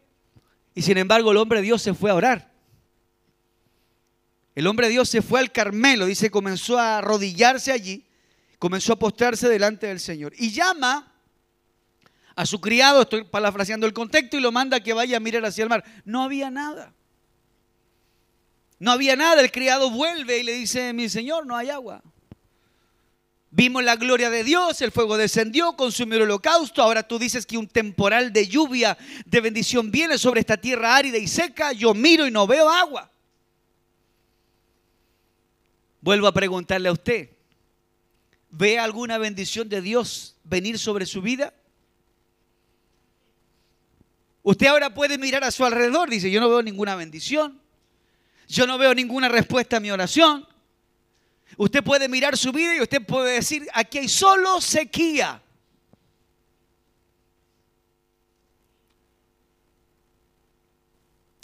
y 0.76 0.82
sin 0.82 0.98
embargo 0.98 1.32
el 1.32 1.38
hombre 1.38 1.60
de 1.60 1.64
Dios 1.64 1.82
se 1.82 1.94
fue 1.94 2.12
a 2.12 2.16
orar. 2.16 2.52
El 4.56 4.68
hombre 4.68 4.88
de 4.88 4.92
Dios 4.92 5.08
se 5.08 5.22
fue 5.22 5.40
al 5.40 5.54
Carmelo, 5.54 6.06
dice, 6.06 6.30
comenzó 6.30 6.78
a 6.78 6.98
arrodillarse 6.98 7.72
allí, 7.72 8.06
comenzó 8.60 8.92
a 8.92 9.00
postrarse 9.00 9.48
delante 9.48 9.88
del 9.88 10.02
Señor 10.02 10.34
y 10.38 10.52
llama 10.52 11.14
a 12.36 12.46
su 12.46 12.60
criado, 12.60 13.04
estoy 13.04 13.24
parafraseando 13.24 13.88
el 13.88 13.94
contexto, 13.94 14.36
y 14.36 14.42
lo 14.42 14.52
manda 14.52 14.76
a 14.76 14.80
que 14.82 14.92
vaya 14.92 15.16
a 15.16 15.22
mirar 15.22 15.46
hacia 15.46 15.64
el 15.64 15.70
mar. 15.70 15.86
No 16.04 16.24
había 16.24 16.50
nada. 16.50 16.94
No 18.80 18.92
había 18.92 19.16
nada. 19.16 19.40
El 19.40 19.50
criado 19.50 19.90
vuelve 19.92 20.40
y 20.40 20.44
le 20.44 20.52
dice, 20.52 20.92
mi 20.92 21.08
señor, 21.08 21.46
no 21.46 21.56
hay 21.56 21.70
agua. 21.70 22.04
Vimos 23.56 23.84
la 23.84 23.98
gloria 23.98 24.32
de 24.32 24.44
Dios, 24.44 24.82
el 24.82 24.92
fuego 24.92 25.16
descendió, 25.16 25.76
consumió 25.76 26.18
el 26.18 26.24
holocausto. 26.24 26.82
Ahora 26.82 27.08
tú 27.08 27.20
dices 27.20 27.46
que 27.46 27.56
un 27.56 27.68
temporal 27.68 28.34
de 28.34 28.48
lluvia, 28.48 28.98
de 29.28 29.42
bendición 29.42 29.92
viene 29.92 30.18
sobre 30.18 30.40
esta 30.40 30.58
tierra 30.58 30.96
árida 30.96 31.20
y 31.20 31.28
seca. 31.28 31.72
Yo 31.72 31.94
miro 31.94 32.26
y 32.26 32.32
no 32.32 32.48
veo 32.48 32.68
agua. 32.68 33.12
Vuelvo 36.02 36.26
a 36.26 36.34
preguntarle 36.34 36.90
a 36.90 36.94
usted, 36.94 37.30
¿ve 38.50 38.80
alguna 38.80 39.20
bendición 39.20 39.70
de 39.70 39.82
Dios 39.82 40.36
venir 40.44 40.80
sobre 40.80 41.06
su 41.06 41.22
vida? 41.22 41.54
Usted 44.42 44.66
ahora 44.66 44.96
puede 44.96 45.20
mirar 45.20 45.44
a 45.44 45.52
su 45.52 45.64
alrededor, 45.64 46.10
dice, 46.10 46.32
yo 46.32 46.42
no 46.42 46.50
veo 46.50 46.64
ninguna 46.64 46.96
bendición, 46.96 47.62
yo 48.48 48.66
no 48.66 48.80
veo 48.80 48.96
ninguna 48.96 49.30
respuesta 49.30 49.78
a 49.78 49.80
mi 49.80 49.92
oración, 49.92 50.48
Usted 51.58 51.84
puede 51.84 52.08
mirar 52.08 52.38
su 52.38 52.52
vida 52.52 52.76
y 52.76 52.82
usted 52.82 53.06
puede 53.06 53.34
decir, 53.34 53.68
aquí 53.74 54.00
hay 54.00 54.08
solo 54.08 54.60
sequía. 54.60 55.42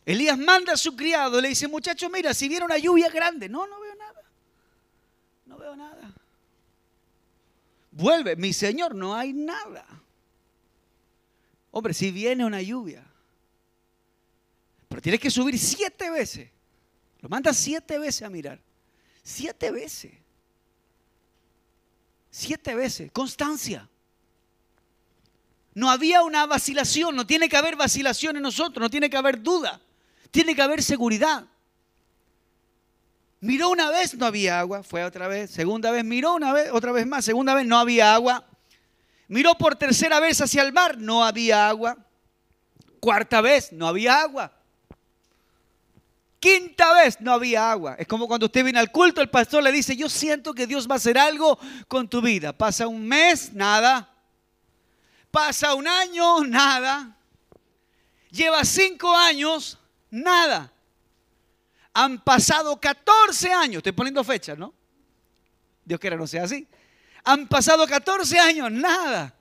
Elías 0.06 0.38
manda 0.40 0.74
a 0.74 0.78
su 0.78 0.96
criado, 0.96 1.40
le 1.40 1.50
dice, 1.50 1.68
muchacho, 1.68 2.10
mira, 2.10 2.34
si 2.34 2.50
viene 2.50 2.66
una 2.66 2.80
lluvia 2.80 3.10
grande, 3.10 3.48
no, 3.48 3.68
no 3.68 3.80
veo 3.80 3.94
nada. 3.94 4.22
No 5.46 5.58
veo 5.58 5.76
nada. 5.76 6.14
Vuelve, 7.92 8.36
mi 8.36 8.52
señor, 8.52 8.96
no 8.96 9.16
hay 9.16 9.34
nada. 9.34 9.86
Hombre, 11.70 11.94
si 11.94 12.10
viene 12.10 12.44
una 12.44 12.62
lluvia, 12.62 13.06
pero 14.88 15.02
tienes 15.02 15.22
que 15.22 15.30
subir 15.30 15.60
siete 15.60 16.10
veces. 16.10 16.50
Lo 17.22 17.30
manda 17.30 17.54
siete 17.54 18.00
veces 18.00 18.24
a 18.24 18.30
mirar. 18.30 18.60
Siete 19.32 19.70
veces. 19.70 20.12
Siete 22.32 22.74
veces. 22.74 23.12
Constancia. 23.12 23.88
No 25.76 25.92
había 25.92 26.24
una 26.24 26.48
vacilación, 26.48 27.16
no 27.16 27.28
tiene 27.28 27.48
que 27.48 27.56
haber 27.56 27.76
vacilación 27.76 28.38
en 28.38 28.42
nosotros, 28.42 28.82
no 28.82 28.90
tiene 28.90 29.08
que 29.08 29.18
haber 29.18 29.44
duda, 29.44 29.80
tiene 30.32 30.56
que 30.56 30.64
haber 30.64 30.82
seguridad. 30.82 31.46
Miró 33.40 33.70
una 33.70 33.92
vez, 33.92 34.16
no 34.16 34.26
había 34.26 34.60
agua, 34.60 34.82
fue 34.82 35.04
otra 35.04 35.28
vez, 35.28 35.52
segunda 35.52 35.92
vez, 35.92 36.04
miró 36.04 36.34
una 36.34 36.52
vez, 36.52 36.72
otra 36.72 36.92
vez 36.92 37.06
más, 37.06 37.24
segunda 37.24 37.54
vez, 37.54 37.68
no 37.68 37.78
había 37.78 38.16
agua. 38.16 38.48
Miró 39.28 39.54
por 39.60 39.76
tercera 39.76 40.20
vez 40.20 40.42
hacia 40.42 40.64
el 40.64 40.74
mar, 40.74 40.98
no 40.98 41.24
había 41.24 41.70
agua. 41.70 41.98
Cuarta 43.00 43.42
vez, 43.42 43.72
no 43.74 43.88
había 43.88 44.22
agua. 44.22 44.59
Quinta 46.40 46.94
vez 46.94 47.20
no 47.20 47.34
había 47.34 47.70
agua. 47.70 47.96
Es 48.00 48.08
como 48.08 48.28
cuando 48.28 48.46
usted 48.46 48.64
viene 48.64 48.80
al 48.80 48.92
culto, 48.92 49.22
el 49.22 49.30
pastor 49.30 49.62
le 49.62 49.72
dice, 49.72 49.96
yo 49.96 50.08
siento 50.08 50.54
que 50.54 50.66
Dios 50.66 50.88
va 50.90 50.94
a 50.94 50.98
hacer 50.98 51.18
algo 51.18 51.60
con 51.88 52.08
tu 52.08 52.22
vida. 52.22 52.58
Pasa 52.58 52.88
un 52.88 53.06
mes, 53.06 53.54
nada. 53.54 54.10
Pasa 55.32 55.74
un 55.74 55.88
año, 55.88 56.46
nada. 56.46 57.18
Lleva 58.32 58.64
cinco 58.64 59.14
años, 59.14 59.78
nada. 60.10 60.72
Han 61.94 62.24
pasado 62.24 62.80
14 62.80 63.52
años, 63.52 63.78
estoy 63.78 63.92
poniendo 63.92 64.24
fechas, 64.24 64.58
¿no? 64.58 64.74
Dios 65.84 66.00
quiera 66.00 66.16
no 66.16 66.26
sea 66.26 66.44
así. 66.44 66.66
Han 67.26 67.48
pasado 67.48 67.86
14 67.86 68.40
años, 68.40 68.72
nada. 68.72 69.36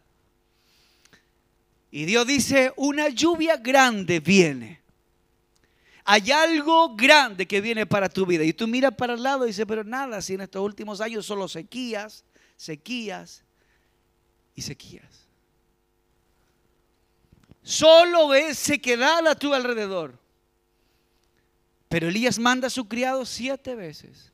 Y 1.92 2.06
Dios 2.06 2.26
dice, 2.26 2.72
una 2.76 3.08
lluvia 3.08 3.56
grande 3.56 4.18
viene 4.18 4.77
hay 6.10 6.30
algo 6.30 6.96
grande 6.96 7.46
que 7.46 7.60
viene 7.60 7.84
para 7.84 8.08
tu 8.08 8.24
vida. 8.24 8.42
Y 8.42 8.54
tú 8.54 8.66
miras 8.66 8.94
para 8.94 9.12
el 9.12 9.22
lado 9.22 9.44
y 9.44 9.48
dices, 9.48 9.66
pero 9.68 9.84
nada, 9.84 10.22
si 10.22 10.32
en 10.32 10.40
estos 10.40 10.62
últimos 10.62 11.02
años 11.02 11.26
solo 11.26 11.46
sequías, 11.48 12.24
sequías 12.56 13.44
y 14.54 14.62
sequías. 14.62 15.28
Solo 17.62 18.28
ves 18.28 18.58
sequedad 18.58 19.26
a 19.26 19.34
tu 19.34 19.52
alrededor. 19.52 20.18
Pero 21.90 22.08
Elías 22.08 22.38
manda 22.38 22.68
a 22.68 22.70
su 22.70 22.88
criado 22.88 23.26
siete 23.26 23.74
veces. 23.74 24.32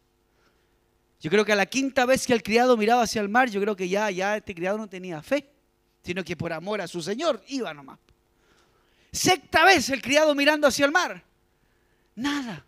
Yo 1.18 1.28
creo 1.28 1.44
que 1.44 1.54
a 1.54 1.56
la 1.56 1.66
quinta 1.66 2.06
vez 2.06 2.24
que 2.24 2.34
el 2.34 2.44
criado 2.44 2.76
miraba 2.76 3.02
hacia 3.02 3.20
el 3.20 3.28
mar, 3.28 3.50
yo 3.50 3.60
creo 3.60 3.74
que 3.74 3.88
ya, 3.88 4.08
ya 4.12 4.36
este 4.36 4.54
criado 4.54 4.78
no 4.78 4.88
tenía 4.88 5.20
fe, 5.22 5.50
sino 6.04 6.22
que 6.22 6.36
por 6.36 6.52
amor 6.52 6.80
a 6.80 6.86
su 6.86 7.02
Señor 7.02 7.42
iba 7.48 7.74
nomás. 7.74 7.98
Sexta 9.10 9.64
vez 9.64 9.90
el 9.90 10.00
criado 10.00 10.36
mirando 10.36 10.68
hacia 10.68 10.86
el 10.86 10.92
mar. 10.92 11.33
Nada. 12.16 12.64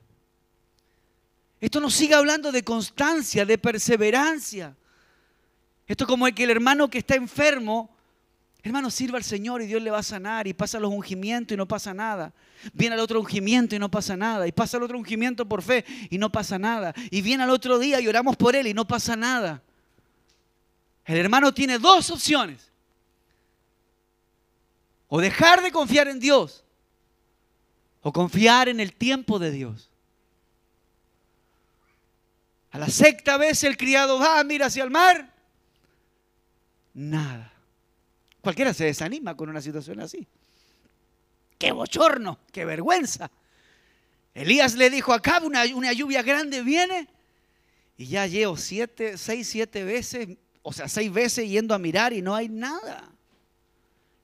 Esto 1.60 1.80
nos 1.80 1.94
sigue 1.94 2.14
hablando 2.14 2.52
de 2.52 2.62
constancia, 2.62 3.44
de 3.44 3.58
perseverancia. 3.58 4.76
Esto 5.86 6.04
es 6.04 6.08
como 6.08 6.26
el 6.26 6.34
que 6.34 6.44
el 6.44 6.50
hermano 6.50 6.90
que 6.90 6.98
está 6.98 7.14
enfermo, 7.14 7.90
hermano, 8.62 8.90
sirva 8.90 9.18
al 9.18 9.24
Señor 9.24 9.62
y 9.62 9.66
Dios 9.66 9.80
le 9.80 9.90
va 9.90 9.98
a 9.98 10.02
sanar 10.02 10.46
y 10.46 10.52
pasa 10.52 10.80
los 10.80 10.92
ungimientos 10.92 11.54
y 11.54 11.56
no 11.56 11.66
pasa 11.66 11.94
nada. 11.94 12.32
Viene 12.72 12.94
al 12.94 13.00
otro 13.00 13.20
ungimiento 13.20 13.74
y 13.74 13.78
no 13.78 13.90
pasa 13.90 14.16
nada. 14.16 14.46
Y 14.46 14.52
pasa 14.52 14.76
al 14.76 14.82
otro 14.82 14.98
ungimiento 14.98 15.46
por 15.46 15.62
fe 15.62 15.84
y 16.10 16.18
no 16.18 16.30
pasa 16.30 16.58
nada. 16.58 16.92
Y 17.10 17.22
viene 17.22 17.44
al 17.44 17.50
otro 17.50 17.78
día 17.78 18.00
y 18.00 18.08
oramos 18.08 18.36
por 18.36 18.56
él 18.56 18.66
y 18.66 18.74
no 18.74 18.86
pasa 18.86 19.16
nada. 19.16 19.62
El 21.04 21.18
hermano 21.18 21.54
tiene 21.54 21.78
dos 21.78 22.10
opciones. 22.10 22.70
O 25.08 25.20
dejar 25.20 25.62
de 25.62 25.70
confiar 25.70 26.08
en 26.08 26.18
Dios 26.18 26.64
o 28.06 28.12
confiar 28.12 28.68
en 28.68 28.78
el 28.78 28.92
tiempo 28.92 29.40
de 29.40 29.50
Dios. 29.50 29.90
A 32.70 32.78
la 32.78 32.88
sexta 32.88 33.36
vez 33.36 33.64
el 33.64 33.76
criado 33.76 34.20
va, 34.20 34.44
mira 34.44 34.66
hacia 34.66 34.84
el 34.84 34.90
mar. 34.90 35.34
Nada. 36.94 37.52
Cualquiera 38.40 38.72
se 38.72 38.84
desanima 38.84 39.36
con 39.36 39.48
una 39.48 39.60
situación 39.60 39.98
así. 39.98 40.24
¡Qué 41.58 41.72
bochorno! 41.72 42.38
¡Qué 42.52 42.64
vergüenza! 42.64 43.28
Elías 44.34 44.76
le 44.76 44.88
dijo, 44.88 45.12
acá 45.12 45.40
una, 45.42 45.64
una 45.74 45.92
lluvia 45.92 46.22
grande 46.22 46.62
viene. 46.62 47.08
Y 47.98 48.06
ya 48.06 48.28
llevo 48.28 48.56
siete, 48.56 49.18
seis, 49.18 49.48
siete 49.48 49.82
veces, 49.82 50.28
o 50.62 50.72
sea, 50.72 50.88
seis 50.88 51.12
veces 51.12 51.48
yendo 51.48 51.74
a 51.74 51.78
mirar 51.80 52.12
y 52.12 52.22
no 52.22 52.36
hay 52.36 52.48
nada. 52.48 53.10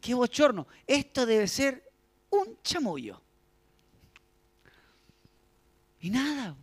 ¡Qué 0.00 0.14
bochorno! 0.14 0.68
Esto 0.86 1.26
debe 1.26 1.48
ser 1.48 1.82
un 2.30 2.58
chamullo. 2.62 3.20
Y 6.02 6.10
nada. 6.10 6.56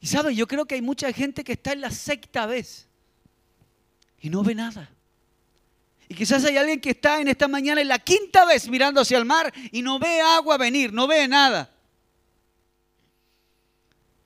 Y 0.00 0.06
sabe, 0.06 0.34
yo 0.34 0.46
creo 0.46 0.66
que 0.66 0.74
hay 0.74 0.82
mucha 0.82 1.10
gente 1.12 1.44
que 1.44 1.52
está 1.52 1.72
en 1.72 1.80
la 1.80 1.90
sexta 1.90 2.44
vez 2.46 2.88
y 4.20 4.28
no 4.28 4.42
ve 4.42 4.54
nada. 4.54 4.90
Y 6.08 6.14
quizás 6.14 6.44
hay 6.44 6.56
alguien 6.56 6.80
que 6.80 6.90
está 6.90 7.20
en 7.20 7.28
esta 7.28 7.46
mañana 7.46 7.80
en 7.80 7.86
la 7.86 8.00
quinta 8.00 8.44
vez 8.44 8.68
mirando 8.68 9.00
hacia 9.00 9.16
el 9.16 9.24
mar 9.24 9.52
y 9.70 9.80
no 9.82 10.00
ve 10.00 10.20
agua 10.20 10.58
venir, 10.58 10.92
no 10.92 11.06
ve 11.06 11.28
nada. 11.28 11.70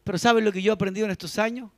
Pero 0.05 0.17
¿sabe 0.17 0.41
lo 0.41 0.51
que 0.51 0.63
yo 0.63 0.73
he 0.73 0.75
aprendido 0.75 1.05
en 1.05 1.11
estos 1.11 1.39
años? 1.39 1.71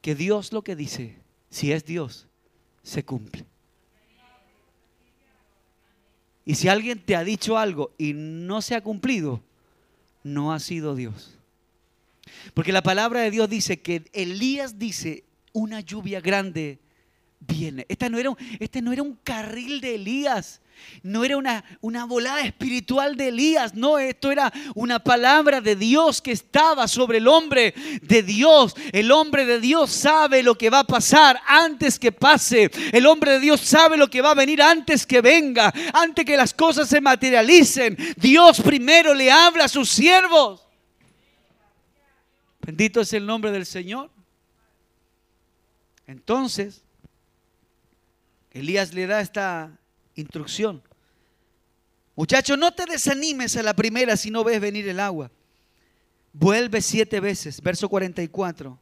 Que 0.00 0.14
Dios 0.14 0.52
lo 0.52 0.62
que 0.62 0.74
dice, 0.74 1.18
si 1.50 1.72
es 1.72 1.84
Dios, 1.84 2.26
se 2.82 3.04
cumple. 3.04 3.44
Y 6.46 6.54
si 6.54 6.68
alguien 6.68 7.04
te 7.04 7.16
ha 7.16 7.24
dicho 7.24 7.58
algo 7.58 7.92
y 7.98 8.12
no 8.14 8.62
se 8.62 8.76
ha 8.76 8.80
cumplido, 8.80 9.42
no 10.26 10.52
ha 10.52 10.58
sido 10.58 10.94
Dios. 10.96 11.38
Porque 12.52 12.72
la 12.72 12.82
palabra 12.82 13.20
de 13.20 13.30
Dios 13.30 13.48
dice 13.48 13.80
que 13.80 14.04
Elías 14.12 14.78
dice, 14.78 15.24
una 15.52 15.80
lluvia 15.80 16.20
grande 16.20 16.80
viene. 17.38 17.86
Esta 17.88 18.08
no 18.08 18.18
era 18.18 18.30
un, 18.30 18.36
este 18.58 18.82
no 18.82 18.92
era 18.92 19.02
un 19.02 19.14
carril 19.22 19.80
de 19.80 19.94
Elías. 19.94 20.60
No 21.02 21.24
era 21.24 21.36
una, 21.36 21.64
una 21.80 22.04
volada 22.04 22.40
espiritual 22.40 23.16
de 23.16 23.28
Elías, 23.28 23.74
no, 23.74 23.98
esto 23.98 24.30
era 24.32 24.52
una 24.74 24.98
palabra 24.98 25.60
de 25.60 25.76
Dios 25.76 26.20
que 26.20 26.32
estaba 26.32 26.88
sobre 26.88 27.18
el 27.18 27.28
hombre 27.28 27.74
de 28.02 28.22
Dios. 28.22 28.74
El 28.92 29.12
hombre 29.12 29.46
de 29.46 29.60
Dios 29.60 29.90
sabe 29.90 30.42
lo 30.42 30.56
que 30.56 30.70
va 30.70 30.80
a 30.80 30.86
pasar 30.86 31.40
antes 31.46 31.98
que 31.98 32.12
pase. 32.12 32.70
El 32.92 33.06
hombre 33.06 33.32
de 33.32 33.40
Dios 33.40 33.60
sabe 33.60 33.96
lo 33.96 34.08
que 34.08 34.22
va 34.22 34.32
a 34.32 34.34
venir 34.34 34.62
antes 34.62 35.06
que 35.06 35.20
venga, 35.20 35.72
antes 35.92 36.24
que 36.24 36.36
las 36.36 36.52
cosas 36.54 36.88
se 36.88 37.00
materialicen. 37.00 37.96
Dios 38.16 38.60
primero 38.60 39.14
le 39.14 39.30
habla 39.30 39.64
a 39.64 39.68
sus 39.68 39.88
siervos. 39.88 40.66
Bendito 42.60 43.00
es 43.00 43.12
el 43.12 43.24
nombre 43.24 43.52
del 43.52 43.64
Señor. 43.64 44.10
Entonces, 46.06 46.82
Elías 48.50 48.94
le 48.94 49.06
da 49.06 49.20
esta 49.20 49.78
instrucción. 50.16 50.82
Muchacho, 52.16 52.56
no 52.56 52.72
te 52.72 52.86
desanimes 52.86 53.56
a 53.56 53.62
la 53.62 53.74
primera 53.74 54.16
si 54.16 54.30
no 54.30 54.42
ves 54.42 54.60
venir 54.60 54.88
el 54.88 55.00
agua. 55.00 55.30
Vuelve 56.32 56.82
siete 56.82 57.20
veces, 57.20 57.60
verso 57.60 57.88
44. 57.88 58.78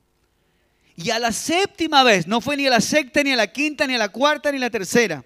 Y 0.97 1.11
a 1.11 1.18
la 1.18 1.32
séptima 1.32 2.05
vez, 2.05 2.26
no 2.26 2.41
fue 2.41 2.57
ni 2.57 2.66
a 2.66 2.70
la 2.70 2.80
sexta, 2.80 3.22
ni 3.22 3.32
a 3.32 3.37
la 3.37 3.53
quinta, 3.53 3.87
ni 3.87 3.95
a 3.95 3.99
la 3.99 4.11
cuarta, 4.11 4.51
ni 4.51 4.59
a 4.59 4.61
la 4.61 4.70
tercera, 4.70 5.24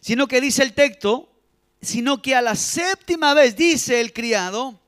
sino 0.00 0.28
que 0.28 0.40
dice 0.40 0.62
el 0.62 0.74
texto, 0.74 1.30
sino 1.80 2.20
que 2.20 2.34
a 2.34 2.42
la 2.42 2.54
séptima 2.54 3.34
vez, 3.34 3.56
dice 3.56 4.00
el 4.00 4.12
criado, 4.12 4.78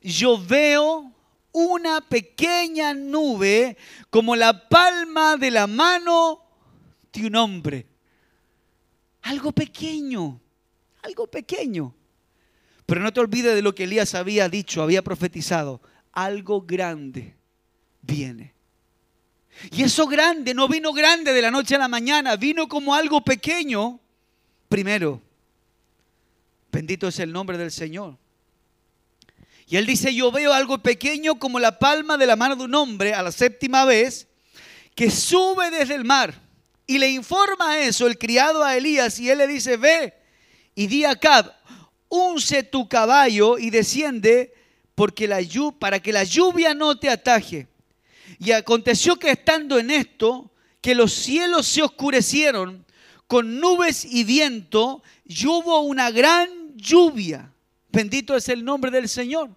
yo 0.00 0.42
veo 0.42 1.12
una 1.52 2.00
pequeña 2.00 2.94
nube 2.94 3.76
como 4.10 4.34
la 4.34 4.68
palma 4.68 5.36
de 5.36 5.50
la 5.50 5.66
mano 5.66 6.40
de 7.12 7.26
un 7.26 7.36
hombre. 7.36 7.86
Algo 9.24 9.52
pequeño, 9.52 10.40
algo 11.02 11.26
pequeño. 11.26 11.94
Pero 12.84 13.00
no 13.00 13.12
te 13.12 13.20
olvides 13.20 13.54
de 13.54 13.62
lo 13.62 13.74
que 13.74 13.84
Elías 13.84 14.14
había 14.14 14.48
dicho, 14.48 14.82
había 14.82 15.02
profetizado. 15.02 15.80
Algo 16.12 16.62
grande 16.62 17.34
viene. 18.02 18.52
Y 19.70 19.82
eso 19.82 20.06
grande 20.06 20.52
no 20.52 20.68
vino 20.68 20.92
grande 20.92 21.32
de 21.32 21.40
la 21.40 21.50
noche 21.50 21.76
a 21.76 21.78
la 21.78 21.88
mañana, 21.88 22.36
vino 22.36 22.68
como 22.68 22.94
algo 22.94 23.24
pequeño. 23.24 23.98
Primero, 24.68 25.22
bendito 26.70 27.08
es 27.08 27.18
el 27.18 27.32
nombre 27.32 27.56
del 27.56 27.70
Señor. 27.70 28.18
Y 29.66 29.76
él 29.76 29.86
dice, 29.86 30.14
yo 30.14 30.30
veo 30.30 30.52
algo 30.52 30.78
pequeño 30.78 31.38
como 31.38 31.58
la 31.58 31.78
palma 31.78 32.18
de 32.18 32.26
la 32.26 32.36
mano 32.36 32.56
de 32.56 32.64
un 32.64 32.74
hombre 32.74 33.14
a 33.14 33.22
la 33.22 33.32
séptima 33.32 33.86
vez 33.86 34.28
que 34.94 35.10
sube 35.10 35.70
desde 35.70 35.94
el 35.94 36.04
mar. 36.04 36.43
Y 36.86 36.98
le 36.98 37.08
informa 37.08 37.78
eso 37.78 38.06
el 38.06 38.18
criado 38.18 38.62
a 38.62 38.76
Elías 38.76 39.18
y 39.18 39.30
él 39.30 39.38
le 39.38 39.46
dice, 39.46 39.76
ve 39.76 40.14
y 40.74 40.86
di 40.86 41.04
a 41.04 41.12
Acab, 41.12 41.52
unce 42.08 42.62
tu 42.62 42.88
caballo 42.88 43.58
y 43.58 43.70
desciende 43.70 44.52
porque 44.94 45.26
la 45.26 45.40
para 45.78 46.00
que 46.00 46.12
la 46.12 46.24
lluvia 46.24 46.74
no 46.74 46.98
te 46.98 47.08
ataje. 47.08 47.68
Y 48.38 48.52
aconteció 48.52 49.16
que 49.16 49.30
estando 49.30 49.78
en 49.78 49.90
esto, 49.90 50.50
que 50.80 50.94
los 50.94 51.12
cielos 51.12 51.66
se 51.66 51.82
oscurecieron 51.82 52.84
con 53.26 53.58
nubes 53.58 54.04
y 54.04 54.24
viento, 54.24 55.02
y 55.24 55.46
hubo 55.46 55.80
una 55.80 56.10
gran 56.10 56.76
lluvia. 56.76 57.52
Bendito 57.90 58.36
es 58.36 58.48
el 58.48 58.64
nombre 58.64 58.90
del 58.90 59.08
Señor. 59.08 59.50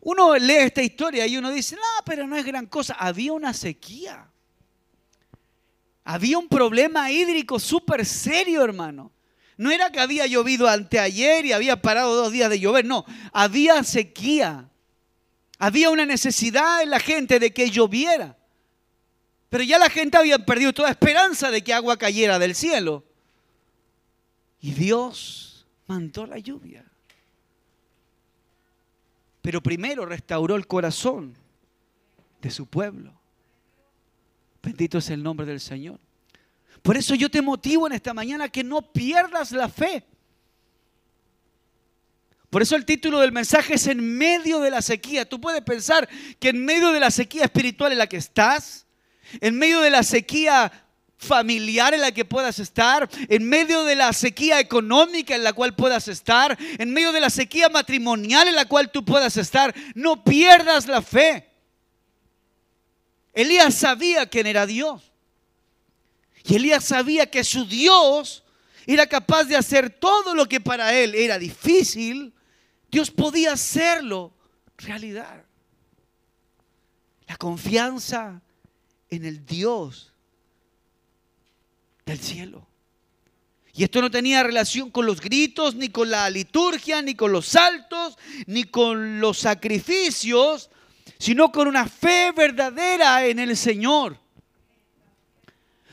Uno 0.00 0.36
lee 0.36 0.54
esta 0.54 0.82
historia 0.82 1.26
y 1.26 1.36
uno 1.36 1.50
dice, 1.50 1.76
no, 1.76 1.82
pero 2.04 2.26
no 2.26 2.36
es 2.36 2.44
gran 2.44 2.66
cosa. 2.66 2.94
Había 2.94 3.32
una 3.32 3.52
sequía. 3.52 4.29
Había 6.12 6.38
un 6.38 6.48
problema 6.48 7.12
hídrico 7.12 7.60
súper 7.60 8.04
serio, 8.04 8.64
hermano. 8.64 9.12
No 9.56 9.70
era 9.70 9.92
que 9.92 10.00
había 10.00 10.26
llovido 10.26 10.66
anteayer 10.66 11.46
y 11.46 11.52
había 11.52 11.80
parado 11.80 12.16
dos 12.16 12.32
días 12.32 12.50
de 12.50 12.58
llover, 12.58 12.84
no, 12.84 13.04
había 13.32 13.84
sequía. 13.84 14.68
Había 15.60 15.88
una 15.88 16.04
necesidad 16.04 16.82
en 16.82 16.90
la 16.90 16.98
gente 16.98 17.38
de 17.38 17.52
que 17.52 17.70
lloviera. 17.70 18.36
Pero 19.50 19.62
ya 19.62 19.78
la 19.78 19.88
gente 19.88 20.18
había 20.18 20.44
perdido 20.44 20.72
toda 20.72 20.90
esperanza 20.90 21.52
de 21.52 21.62
que 21.62 21.72
agua 21.72 21.96
cayera 21.96 22.40
del 22.40 22.56
cielo. 22.56 23.04
Y 24.60 24.72
Dios 24.72 25.64
mandó 25.86 26.26
la 26.26 26.40
lluvia. 26.40 26.84
Pero 29.42 29.62
primero 29.62 30.06
restauró 30.06 30.56
el 30.56 30.66
corazón 30.66 31.36
de 32.42 32.50
su 32.50 32.66
pueblo. 32.66 33.19
Bendito 34.62 34.98
es 34.98 35.10
el 35.10 35.22
nombre 35.22 35.46
del 35.46 35.60
Señor. 35.60 35.98
Por 36.82 36.96
eso 36.96 37.14
yo 37.14 37.30
te 37.30 37.42
motivo 37.42 37.86
en 37.86 37.92
esta 37.92 38.14
mañana 38.14 38.48
que 38.48 38.64
no 38.64 38.82
pierdas 38.82 39.52
la 39.52 39.68
fe. 39.68 40.04
Por 42.48 42.62
eso 42.62 42.74
el 42.74 42.84
título 42.84 43.20
del 43.20 43.32
mensaje 43.32 43.74
es 43.74 43.86
En 43.86 44.18
medio 44.18 44.60
de 44.60 44.70
la 44.70 44.82
sequía. 44.82 45.28
Tú 45.28 45.40
puedes 45.40 45.62
pensar 45.62 46.08
que 46.38 46.48
en 46.48 46.64
medio 46.64 46.90
de 46.90 47.00
la 47.00 47.10
sequía 47.10 47.44
espiritual 47.44 47.92
en 47.92 47.98
la 47.98 48.08
que 48.08 48.16
estás, 48.16 48.86
en 49.40 49.56
medio 49.56 49.80
de 49.80 49.90
la 49.90 50.02
sequía 50.02 50.72
familiar 51.16 51.92
en 51.92 52.00
la 52.00 52.12
que 52.12 52.24
puedas 52.24 52.58
estar, 52.58 53.08
en 53.28 53.46
medio 53.46 53.84
de 53.84 53.94
la 53.94 54.12
sequía 54.12 54.58
económica 54.58 55.34
en 55.34 55.44
la 55.44 55.52
cual 55.52 55.76
puedas 55.76 56.08
estar, 56.08 56.58
en 56.78 56.90
medio 56.92 57.12
de 57.12 57.20
la 57.20 57.30
sequía 57.30 57.68
matrimonial 57.68 58.48
en 58.48 58.56
la 58.56 58.64
cual 58.64 58.90
tú 58.90 59.04
puedas 59.04 59.36
estar, 59.36 59.74
no 59.94 60.24
pierdas 60.24 60.88
la 60.88 61.02
fe. 61.02 61.49
Elías 63.40 63.74
sabía 63.74 64.26
quién 64.26 64.46
era 64.46 64.66
Dios. 64.66 65.12
Y 66.44 66.56
Elías 66.56 66.84
sabía 66.84 67.30
que 67.30 67.44
su 67.44 67.64
Dios 67.66 68.44
era 68.86 69.06
capaz 69.06 69.44
de 69.44 69.56
hacer 69.56 69.90
todo 69.90 70.34
lo 70.34 70.46
que 70.46 70.60
para 70.60 70.94
él 70.94 71.14
era 71.14 71.38
difícil. 71.38 72.32
Dios 72.90 73.10
podía 73.10 73.52
hacerlo 73.52 74.32
realidad. 74.76 75.44
La 77.26 77.36
confianza 77.36 78.42
en 79.08 79.24
el 79.24 79.44
Dios 79.44 80.12
del 82.04 82.18
cielo. 82.18 82.66
Y 83.72 83.84
esto 83.84 84.00
no 84.00 84.10
tenía 84.10 84.42
relación 84.42 84.90
con 84.90 85.06
los 85.06 85.20
gritos, 85.20 85.74
ni 85.74 85.88
con 85.88 86.10
la 86.10 86.28
liturgia, 86.28 87.00
ni 87.02 87.14
con 87.14 87.32
los 87.32 87.46
saltos, 87.46 88.18
ni 88.46 88.64
con 88.64 89.20
los 89.20 89.38
sacrificios, 89.38 90.70
sino 91.20 91.52
con 91.52 91.68
una 91.68 91.86
fe 91.86 92.32
verdadera 92.34 93.26
en 93.26 93.38
el 93.38 93.54
Señor. 93.54 94.16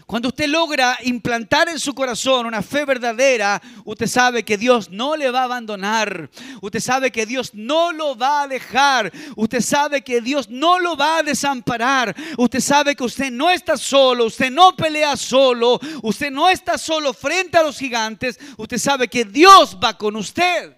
Cuando 0.05 0.29
usted 0.29 0.47
logra 0.47 0.97
implantar 1.03 1.67
en 1.67 1.81
su 1.81 1.93
corazón 1.93 2.45
una 2.45 2.61
fe 2.61 2.85
verdadera, 2.85 3.61
usted 3.83 4.07
sabe 4.07 4.45
que 4.45 4.57
Dios 4.57 4.89
no 4.89 5.17
le 5.17 5.29
va 5.29 5.41
a 5.41 5.43
abandonar. 5.43 6.29
Usted 6.61 6.79
sabe 6.79 7.11
que 7.11 7.25
Dios 7.25 7.53
no 7.53 7.91
lo 7.91 8.17
va 8.17 8.43
a 8.43 8.47
dejar. 8.47 9.11
Usted 9.35 9.59
sabe 9.59 10.01
que 10.01 10.21
Dios 10.21 10.49
no 10.49 10.79
lo 10.79 10.95
va 10.95 11.17
a 11.17 11.23
desamparar. 11.23 12.15
Usted 12.37 12.61
sabe 12.61 12.95
que 12.95 13.03
usted 13.03 13.29
no 13.29 13.49
está 13.49 13.75
solo. 13.75 14.27
Usted 14.27 14.49
no 14.49 14.77
pelea 14.77 15.17
solo. 15.17 15.77
Usted 16.03 16.31
no 16.31 16.47
está 16.47 16.77
solo 16.77 17.13
frente 17.13 17.57
a 17.57 17.63
los 17.63 17.77
gigantes. 17.77 18.39
Usted 18.55 18.77
sabe 18.77 19.09
que 19.09 19.25
Dios 19.25 19.77
va 19.83 19.97
con 19.97 20.15
usted. 20.15 20.73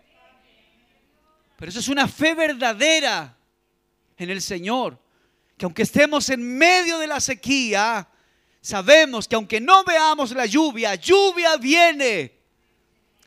Pero 1.56 1.70
eso 1.70 1.82
es 1.82 1.88
una 1.88 2.08
fe 2.08 2.34
verdadera 2.34 3.36
en 4.20 4.30
el 4.30 4.42
Señor. 4.42 5.00
Que 5.58 5.66
aunque 5.66 5.84
estemos 5.84 6.30
en 6.30 6.58
medio 6.58 7.00
de 7.00 7.08
la 7.08 7.20
sequía, 7.20 8.08
sabemos 8.62 9.28
que 9.28 9.36
aunque 9.36 9.60
no 9.60 9.84
veamos 9.84 10.32
la 10.32 10.46
lluvia, 10.46 10.96
lluvia 10.96 11.58
viene. 11.58 12.40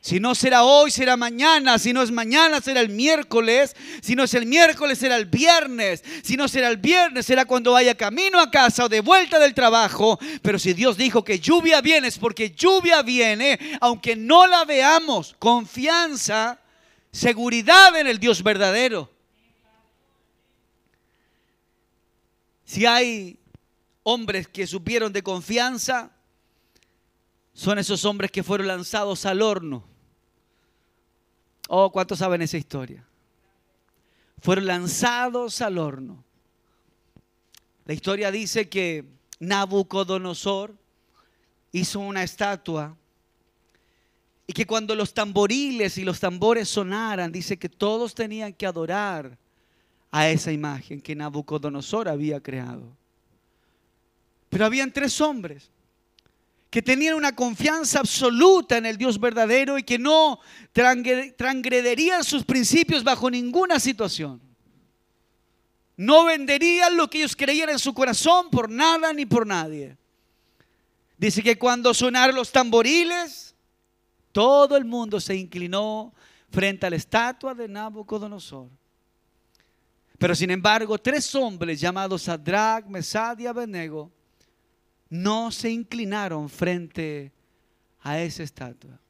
Si 0.03 0.19
no 0.19 0.35
será 0.35 0.65
hoy, 0.65 0.91
será 0.91 1.17
mañana. 1.17 1.79
Si 1.79 1.93
no 1.93 2.03
es 2.03 2.11
mañana, 2.11 2.61
será 2.61 2.81
el 2.81 2.89
miércoles. 2.89 3.77
Si 4.03 4.17
no 4.17 4.25
es 4.25 4.35
el 4.35 4.47
miércoles, 4.47 4.99
será 4.99 5.17
el 5.17 5.27
viernes. 5.27 6.03
Si 6.25 6.37
no 6.37 6.49
será 6.49 6.71
el 6.71 6.79
viernes, 6.79 7.25
será 7.25 7.45
cuando 7.45 7.73
vaya 7.73 7.95
camino 7.95 8.41
a 8.41 8.51
casa 8.51 8.87
o 8.87 8.89
de 8.89 9.01
vuelta 9.01 9.39
del 9.39 9.55
trabajo. 9.55 10.19
Pero 10.43 10.59
si 10.59 10.73
Dios 10.73 10.97
dijo 10.97 11.23
que 11.23 11.39
lluvia 11.39 11.81
viene, 11.81 12.09
es 12.09 12.19
porque 12.19 12.51
lluvia 12.51 13.03
viene, 13.03 13.61
aunque 13.81 14.17
no 14.17 14.49
la 14.49 14.65
veamos. 14.65 15.37
Confianza, 15.39 16.59
seguridad 17.13 17.97
en 17.97 18.09
el 18.09 18.19
Dios 18.19 18.43
verdadero. 18.43 19.12
Si 22.73 22.87
hay 22.87 23.39
hombres 24.03 24.49
que 24.49 24.67
supieron 24.67 25.13
de 25.13 25.23
confianza, 25.23 26.11
son 27.53 27.79
esos 27.79 28.07
hombres 28.07 28.31
que 28.31 28.43
fueron 28.43 28.67
lanzados 28.67 29.27
al 29.27 29.43
horno. 29.43 29.85
Oh, 31.69 31.93
¿cuántos 31.93 32.21
saben 32.21 32.41
esa 32.41 32.57
historia? 32.57 33.07
Fueron 34.41 34.65
lanzados 34.65 35.61
al 35.61 35.77
horno. 35.77 36.25
La 37.85 37.93
historia 37.93 38.31
dice 38.31 38.71
que 38.71 39.05
Nabucodonosor 39.39 40.75
hizo 41.73 42.01
una 42.01 42.23
estatua 42.23 42.97
y 44.47 44.55
que 44.55 44.67
cuando 44.67 44.95
los 44.95 45.13
tamboriles 45.13 45.99
y 45.99 46.05
los 46.05 46.21
tambores 46.21 46.71
sonaran, 46.71 47.33
dice 47.33 47.59
que 47.59 47.69
todos 47.69 48.15
tenían 48.15 48.55
que 48.55 48.65
adorar 48.65 49.37
a 50.13 50.29
esa 50.29 50.53
imagen 50.53 51.01
que 51.01 51.17
Nabucodonosor 51.17 52.09
había 52.09 52.41
creado. 52.41 52.95
Pero 54.51 54.67
habían 54.67 54.93
tres 54.93 55.21
hombres. 55.21 55.71
que 56.71 56.81
tenían 56.81 57.17
una 57.17 57.37
confianza 57.37 57.99
absoluta 57.99 58.79
en 58.79 58.87
el 58.87 58.97
Dios 58.97 59.21
verdadero 59.21 59.77
y 59.77 59.83
que 59.83 59.99
no 59.99 60.41
transgrederían 60.73 62.25
sus 62.25 62.45
principios 62.45 63.05
bajo 63.05 63.31
ninguna 63.31 63.79
situación. 63.79 64.41
No 65.95 66.25
venderían 66.25 66.97
lo 66.97 67.11
que 67.11 67.19
ellos 67.19 67.37
creían 67.37 67.69
en 67.69 67.79
su 67.79 67.93
corazón 67.93 68.49
por 68.49 68.71
nada 68.71 69.13
ni 69.13 69.27
por 69.27 69.47
nadie. 69.47 69.99
Dice 71.19 71.43
que 71.43 71.59
cuando 71.59 71.93
sonaron 71.93 72.35
los 72.35 72.51
tamboriles, 72.51 73.55
todo 74.33 74.75
el 74.75 74.87
mundo 74.87 75.21
se 75.21 75.37
inclinó 75.37 76.15
frente 76.51 76.87
a 76.87 76.91
la 76.91 76.97
estatua 76.97 77.55
de 77.55 77.69
Nabucodonosor. 77.69 78.71
Pero 80.23 80.37
sin 80.37 80.53
embargo, 80.53 80.99
tres 80.99 81.35
hombres 81.35 81.81
llamados 81.81 82.23
Sadrach, 82.23 82.87
Mesad 82.87 83.37
y 83.41 83.47
Abednego 83.49 84.09
no 85.11 85.51
se 85.51 85.69
inclinaron 85.69 86.49
frente 86.49 87.33
a 88.03 88.21
esa 88.21 88.45
estatua. 88.45 89.01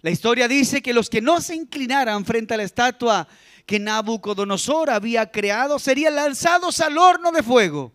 La 0.00 0.08
historia 0.08 0.48
dice 0.48 0.80
que 0.80 0.94
los 0.94 1.10
que 1.10 1.20
no 1.20 1.42
se 1.42 1.54
inclinaran 1.54 2.24
frente 2.24 2.54
a 2.54 2.56
la 2.56 2.62
estatua 2.62 3.28
que 3.66 3.78
Nabucodonosor 3.78 4.88
había 4.88 5.30
creado 5.30 5.78
serían 5.78 6.14
lanzados 6.14 6.80
al 6.80 6.96
horno 6.96 7.30
de 7.30 7.42
fuego. 7.42 7.92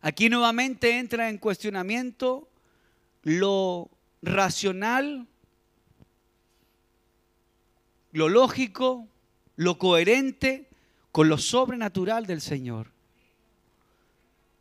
Aquí 0.00 0.30
nuevamente 0.30 0.98
entra 0.98 1.28
en 1.28 1.36
cuestionamiento 1.36 2.48
lo 3.22 3.90
racional, 4.22 5.26
lo 8.12 8.30
lógico, 8.30 9.10
lo 9.56 9.78
coherente 9.78 10.68
con 11.12 11.28
lo 11.28 11.38
sobrenatural 11.38 12.26
del 12.26 12.40
Señor. 12.40 12.88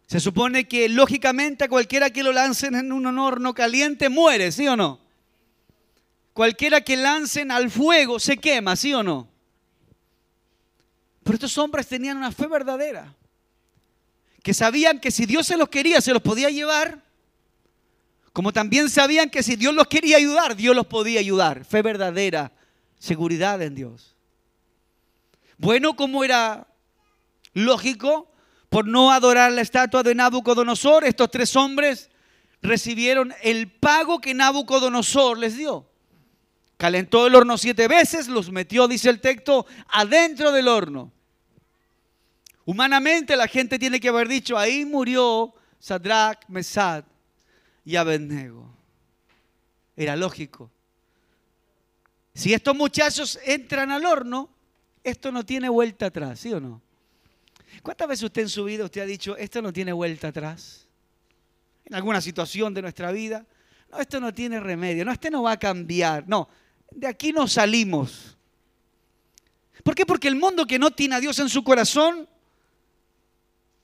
Se 0.06 0.20
supone 0.20 0.68
que 0.68 0.89
lógicamente 0.89 1.64
a 1.64 1.70
cualquiera 1.70 2.12
que 2.12 2.24
lo 2.24 2.32
lancen 2.32 2.76
en 2.76 2.91
un 2.91 3.18
horno 3.18 3.54
caliente 3.54 4.10
muere, 4.10 4.52
¿sí 4.52 4.68
o 4.68 4.76
no? 4.76 5.00
Cualquiera 6.34 6.82
que 6.82 6.96
lancen 6.96 7.52
al 7.52 7.72
fuego 7.72 8.20
se 8.20 8.38
quema, 8.38 8.76
¿sí 8.76 8.94
o 8.94 9.02
no? 9.02 9.28
Pero 11.24 11.36
estos 11.36 11.58
hombres 11.58 11.88
tenían 11.88 12.18
una 12.18 12.32
fe 12.32 12.48
verdadera, 12.48 13.16
que 14.41 14.54
sabían 14.54 15.00
que 15.00 15.10
si 15.10 15.26
Dios 15.26 15.48
se 15.48 15.58
los 15.58 15.70
quería, 15.70 16.02
se 16.02 16.14
los 16.14 16.22
podía 16.22 16.50
llevar, 16.50 17.02
como 18.34 18.52
también 18.52 18.89
sabían 18.89 19.30
que 19.30 19.44
si 19.44 19.56
Dios 19.56 19.74
los 19.74 19.88
quería 19.88 20.18
ayudar, 20.18 20.56
Dios 20.56 20.76
los 20.76 20.88
podía 20.88 21.20
ayudar. 21.20 21.66
Fe 21.66 21.82
verdadera, 21.84 22.52
seguridad 22.98 23.62
en 23.62 23.76
Dios. 23.76 24.12
Bueno, 25.58 25.95
como 25.95 26.24
era 26.24 26.68
lógico, 27.54 28.32
por 28.70 28.88
no 28.88 29.12
adorar 29.12 29.51
la 29.51 29.62
estatua 29.62 30.04
de 30.04 30.16
Nabucodonosor, 30.16 31.04
estos 31.04 31.30
tres 31.30 31.56
hombres 31.56 32.10
recibieron 32.62 33.34
el 33.43 33.70
pago 33.72 34.20
que 34.20 34.34
Nabucodonosor 34.34 35.38
les 35.38 35.58
dio. 35.58 35.88
Calentó 36.78 37.28
el 37.28 37.36
horno 37.36 37.58
siete 37.58 37.88
veces, 37.88 38.28
los 38.28 38.51
metió, 38.51 38.88
dice 38.88 39.10
el 39.10 39.22
texto, 39.22 39.66
adentro 39.89 40.51
del 40.51 40.68
horno. 40.68 41.12
Humanamente 42.66 43.36
la 43.36 43.47
gente 43.47 43.78
tiene 43.78 43.99
que 43.99 44.10
haber 44.10 44.28
dicho, 44.28 44.58
ahí 44.58 44.86
murió 44.86 45.54
Sadrach, 45.80 46.47
Mesad 46.47 47.04
y 47.86 47.95
Abednego. 47.95 48.74
Era 49.95 50.16
lógico. 50.16 50.72
Si 52.34 52.54
estos 52.54 52.76
muchachos 52.76 53.38
entran 53.45 53.91
al 53.91 54.06
horno, 54.06 54.49
esto 55.04 55.32
no 55.32 55.45
tiene 55.45 55.70
vuelta 55.70 56.08
atrás, 56.08 56.39
¿sí 56.39 56.54
o 56.54 56.60
no? 56.60 56.82
¿Cuántas 57.82 58.08
veces 58.08 58.24
usted 58.24 58.43
en 58.43 58.49
su 58.49 58.64
vida 58.64 58.86
usted 58.86 59.01
ha 59.01 59.06
dicho, 59.06 59.36
esto 59.38 59.62
no 59.62 59.74
tiene 59.74 59.91
vuelta 59.91 60.30
atrás? 60.30 60.88
En 61.86 61.95
alguna 61.95 62.22
situación 62.22 62.74
de 62.74 62.82
nuestra 62.82 63.12
vida. 63.12 63.45
No, 63.91 63.99
esto 63.99 64.20
no 64.20 64.34
tiene 64.34 64.60
remedio. 64.60 65.04
No, 65.04 65.12
este 65.12 65.30
no 65.30 65.43
va 65.43 65.54
a 65.54 65.60
cambiar. 65.60 66.28
No, 66.28 66.47
de 66.91 67.08
aquí 67.08 67.34
no 67.34 67.47
salimos. 67.47 68.38
¿Por 69.84 69.95
qué? 69.95 70.06
Porque 70.06 70.28
el 70.28 70.36
mundo 70.36 70.66
que 70.66 70.80
no 70.80 70.91
tiene 70.91 71.16
a 71.16 71.20
Dios 71.20 71.38
en 71.39 71.49
su 71.49 71.64
corazón 71.64 72.28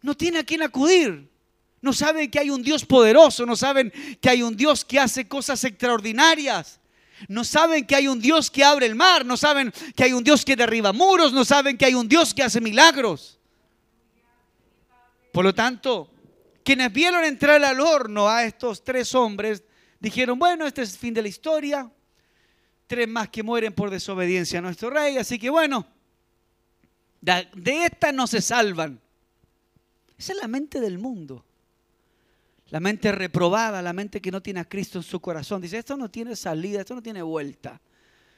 no 0.01 0.15
tiene 0.15 0.39
a 0.39 0.43
quién 0.43 0.61
acudir. 0.61 1.29
No 1.81 1.93
saben 1.93 2.29
que 2.29 2.39
hay 2.39 2.49
un 2.49 2.61
Dios 2.61 2.85
poderoso, 2.85 3.45
no 3.45 3.55
saben 3.55 3.91
que 4.21 4.29
hay 4.29 4.43
un 4.43 4.55
Dios 4.55 4.83
que 4.83 4.99
hace 4.99 5.27
cosas 5.27 5.63
extraordinarias. 5.63 6.79
No 7.27 7.43
saben 7.43 7.85
que 7.85 7.95
hay 7.95 8.07
un 8.07 8.19
Dios 8.19 8.49
que 8.49 8.63
abre 8.63 8.85
el 8.85 8.95
mar, 8.95 9.25
no 9.25 9.37
saben 9.37 9.73
que 9.95 10.03
hay 10.03 10.13
un 10.13 10.23
Dios 10.23 10.45
que 10.45 10.55
derriba 10.55 10.93
muros, 10.93 11.33
no 11.33 11.43
saben 11.43 11.77
que 11.77 11.85
hay 11.85 11.93
un 11.93 12.07
Dios 12.07 12.33
que 12.33 12.43
hace 12.43 12.61
milagros. 12.61 13.39
Por 15.31 15.43
lo 15.43 15.53
tanto, 15.53 16.11
quienes 16.63 16.91
vieron 16.91 17.23
entrar 17.23 17.63
al 17.63 17.79
horno 17.79 18.27
a 18.29 18.43
estos 18.43 18.83
tres 18.83 19.13
hombres, 19.15 19.63
dijeron, 19.99 20.39
bueno, 20.39 20.65
este 20.65 20.81
es 20.81 20.93
el 20.93 20.99
fin 20.99 21.13
de 21.13 21.21
la 21.21 21.27
historia, 21.27 21.91
tres 22.87 23.07
más 23.07 23.29
que 23.29 23.43
mueren 23.43 23.73
por 23.73 23.89
desobediencia 23.89 24.59
a 24.59 24.61
nuestro 24.61 24.89
rey, 24.89 25.17
así 25.17 25.37
que 25.37 25.49
bueno, 25.49 25.85
de 27.21 27.85
esta 27.85 28.11
no 28.11 28.27
se 28.27 28.41
salvan. 28.41 28.99
Esa 30.17 30.33
es 30.33 30.39
la 30.39 30.47
mente 30.47 30.79
del 30.79 30.97
mundo. 30.97 31.45
La 32.71 32.79
mente 32.79 33.11
reprobada, 33.11 33.81
la 33.81 33.93
mente 33.93 34.21
que 34.21 34.31
no 34.31 34.41
tiene 34.41 34.59
a 34.59 34.69
Cristo 34.69 34.99
en 34.99 35.03
su 35.03 35.19
corazón. 35.19 35.61
Dice, 35.61 35.77
esto 35.77 35.97
no 35.97 36.09
tiene 36.09 36.35
salida, 36.35 36.81
esto 36.81 36.95
no 36.95 37.01
tiene 37.01 37.21
vuelta. 37.21 37.81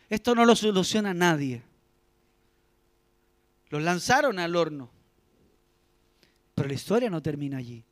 Esto 0.09 0.33
no 0.35 0.45
lo 0.45 0.55
soluciona 0.55 1.13
nadie. 1.13 1.61
Los 3.69 3.81
lanzaron 3.81 4.39
al 4.39 4.55
horno. 4.55 4.89
Pero 6.55 6.67
la 6.67 6.73
historia 6.73 7.09
no 7.09 7.21
termina 7.21 7.57
allí. 7.57 7.83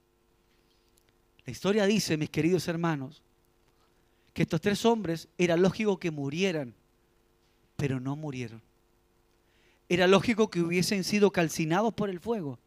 La 1.46 1.52
historia 1.52 1.86
dice, 1.86 2.18
mis 2.18 2.30
queridos 2.30 2.68
hermanos, 2.68 3.22
que 4.34 4.44
estos 4.44 4.62
tres 4.62 4.86
hombres 4.86 5.28
era 5.38 5.58
lógico 5.58 6.00
que 6.00 6.12
murieran, 6.12 6.76
pero 7.76 8.00
no 8.00 8.16
murieron. 8.16 8.62
Era 9.88 10.08
lógico 10.08 10.50
que 10.50 10.62
hubiesen 10.62 11.04
sido 11.04 11.32
calcinados 11.32 11.94
por 11.94 12.10
el 12.10 12.20
fuego, 12.20 12.60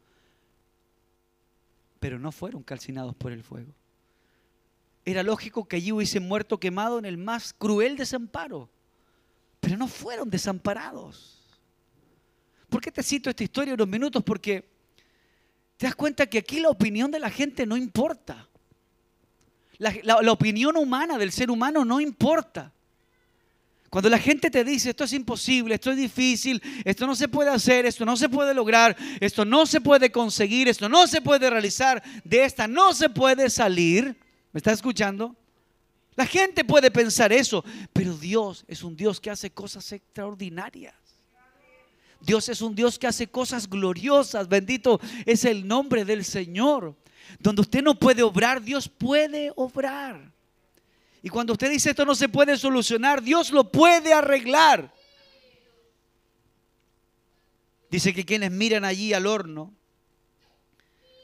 pero 2.03 2.19
no 2.19 2.33
fueron 2.33 2.63
calcinados 2.63 3.15
por 3.15 3.31
el 3.31 3.43
fuego. 3.43 3.73
Era 5.05 5.23
lógico 5.23 5.69
que 5.69 5.77
allí 5.77 5.93
hubiesen 5.93 6.27
muerto 6.27 6.59
quemado 6.59 6.99
en 6.99 7.05
el 7.05 7.17
más 7.17 7.53
cruel 7.53 7.95
desamparo, 7.95 8.69
pero 9.61 9.77
no 9.77 9.87
fueron 9.87 10.29
desamparados. 10.29 11.47
¿Por 12.67 12.81
qué 12.81 12.91
te 12.91 13.01
cito 13.01 13.29
esta 13.29 13.45
historia 13.45 13.73
unos 13.73 13.87
minutos? 13.87 14.21
Porque 14.21 14.69
te 15.77 15.85
das 15.85 15.95
cuenta 15.95 16.25
que 16.25 16.39
aquí 16.39 16.59
la 16.59 16.67
opinión 16.67 17.09
de 17.09 17.19
la 17.19 17.29
gente 17.29 17.65
no 17.65 17.77
importa. 17.77 18.49
La, 19.77 20.29
opinión 20.29 20.75
humana 20.75 21.17
del 21.17 21.31
ser 21.31 21.49
humano 21.49 21.85
no 21.85 22.01
importa. 22.01 22.73
Cuando 23.93 24.09
la 24.09 24.17
gente 24.17 24.49
te 24.49 24.63
dice 24.63 24.89
esto 24.89 25.03
es 25.03 25.13
imposible, 25.13 25.75
esto 25.75 25.91
es 25.91 25.97
difícil, 25.97 26.59
esto 26.83 27.05
no 27.05 27.13
se 27.13 27.27
puede 27.27 27.51
hacer, 27.51 27.85
esto 27.85 28.03
no 28.05 28.17
se 28.17 28.27
puede 28.27 28.51
lograr, 28.51 28.97
esto 29.19 29.45
no 29.45 29.67
se 29.67 29.81
puede 29.81 30.11
conseguir, 30.11 30.67
esto 30.67 30.89
no 30.89 31.05
se 31.05 31.21
puede 31.21 31.47
realizar, 31.47 32.01
de 32.23 32.43
esta 32.43 32.67
no 32.67 32.95
se 32.95 33.07
puede 33.07 33.51
salir, 33.51 34.17
¿me 34.51 34.57
estás 34.57 34.73
escuchando? 34.73 35.35
La 36.15 36.25
gente 36.25 36.65
puede 36.65 36.89
pensar 36.89 37.31
eso, 37.31 37.63
pero 37.93 38.17
Dios 38.17 38.65
es 38.67 38.81
un 38.81 38.95
Dios 38.95 39.21
que 39.21 39.29
hace 39.29 39.51
cosas 39.51 39.91
extraordinarias. 39.91 40.95
Dios 42.19 42.49
es 42.49 42.63
un 42.63 42.73
Dios 42.73 42.97
que 42.97 43.05
hace 43.05 43.27
cosas 43.27 43.69
gloriosas. 43.69 44.49
Bendito 44.49 44.99
es 45.23 45.45
el 45.45 45.67
nombre 45.67 46.03
del 46.03 46.25
Señor. 46.25 46.95
Donde 47.37 47.61
usted 47.61 47.83
no 47.83 47.93
puede 47.93 48.23
obrar, 48.23 48.59
Dios 48.59 48.89
puede 48.89 49.53
obrar. 49.55 50.32
Y 51.23 51.29
cuando 51.29 51.53
usted 51.53 51.71
dice 51.71 51.91
esto 51.91 52.05
no 52.05 52.13
se 52.13 52.27
puede 52.27 52.57
solucionar, 52.57 53.23
Dios 53.23 53.51
lo 53.51 53.71
puede 53.71 54.13
arreglar. 54.13 54.93
Dice 57.89 58.13
que 58.13 58.25
quienes 58.25 58.51
miran 58.51 58.83
allí 58.83 59.13
al 59.13 59.25
horno 59.25 59.73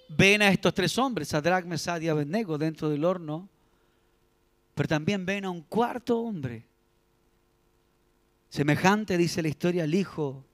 ven 0.07 0.41
a 0.41 0.49
estos 0.49 0.73
tres 0.73 0.97
hombres, 0.97 1.27
Sadrach, 1.27 1.65
Mesad 1.65 1.99
y 1.99 2.07
Abednego 2.07 2.57
dentro 2.57 2.89
del 2.89 3.03
horno, 3.03 3.49
pero 4.73 4.87
también 4.87 5.25
ven 5.25 5.43
a 5.43 5.49
un 5.49 5.61
cuarto 5.63 6.17
hombre, 6.19 6.65
semejante, 8.49 9.17
dice 9.17 9.41
la 9.41 9.49
historia, 9.49 9.83
al 9.83 9.93
hijo 9.93 10.45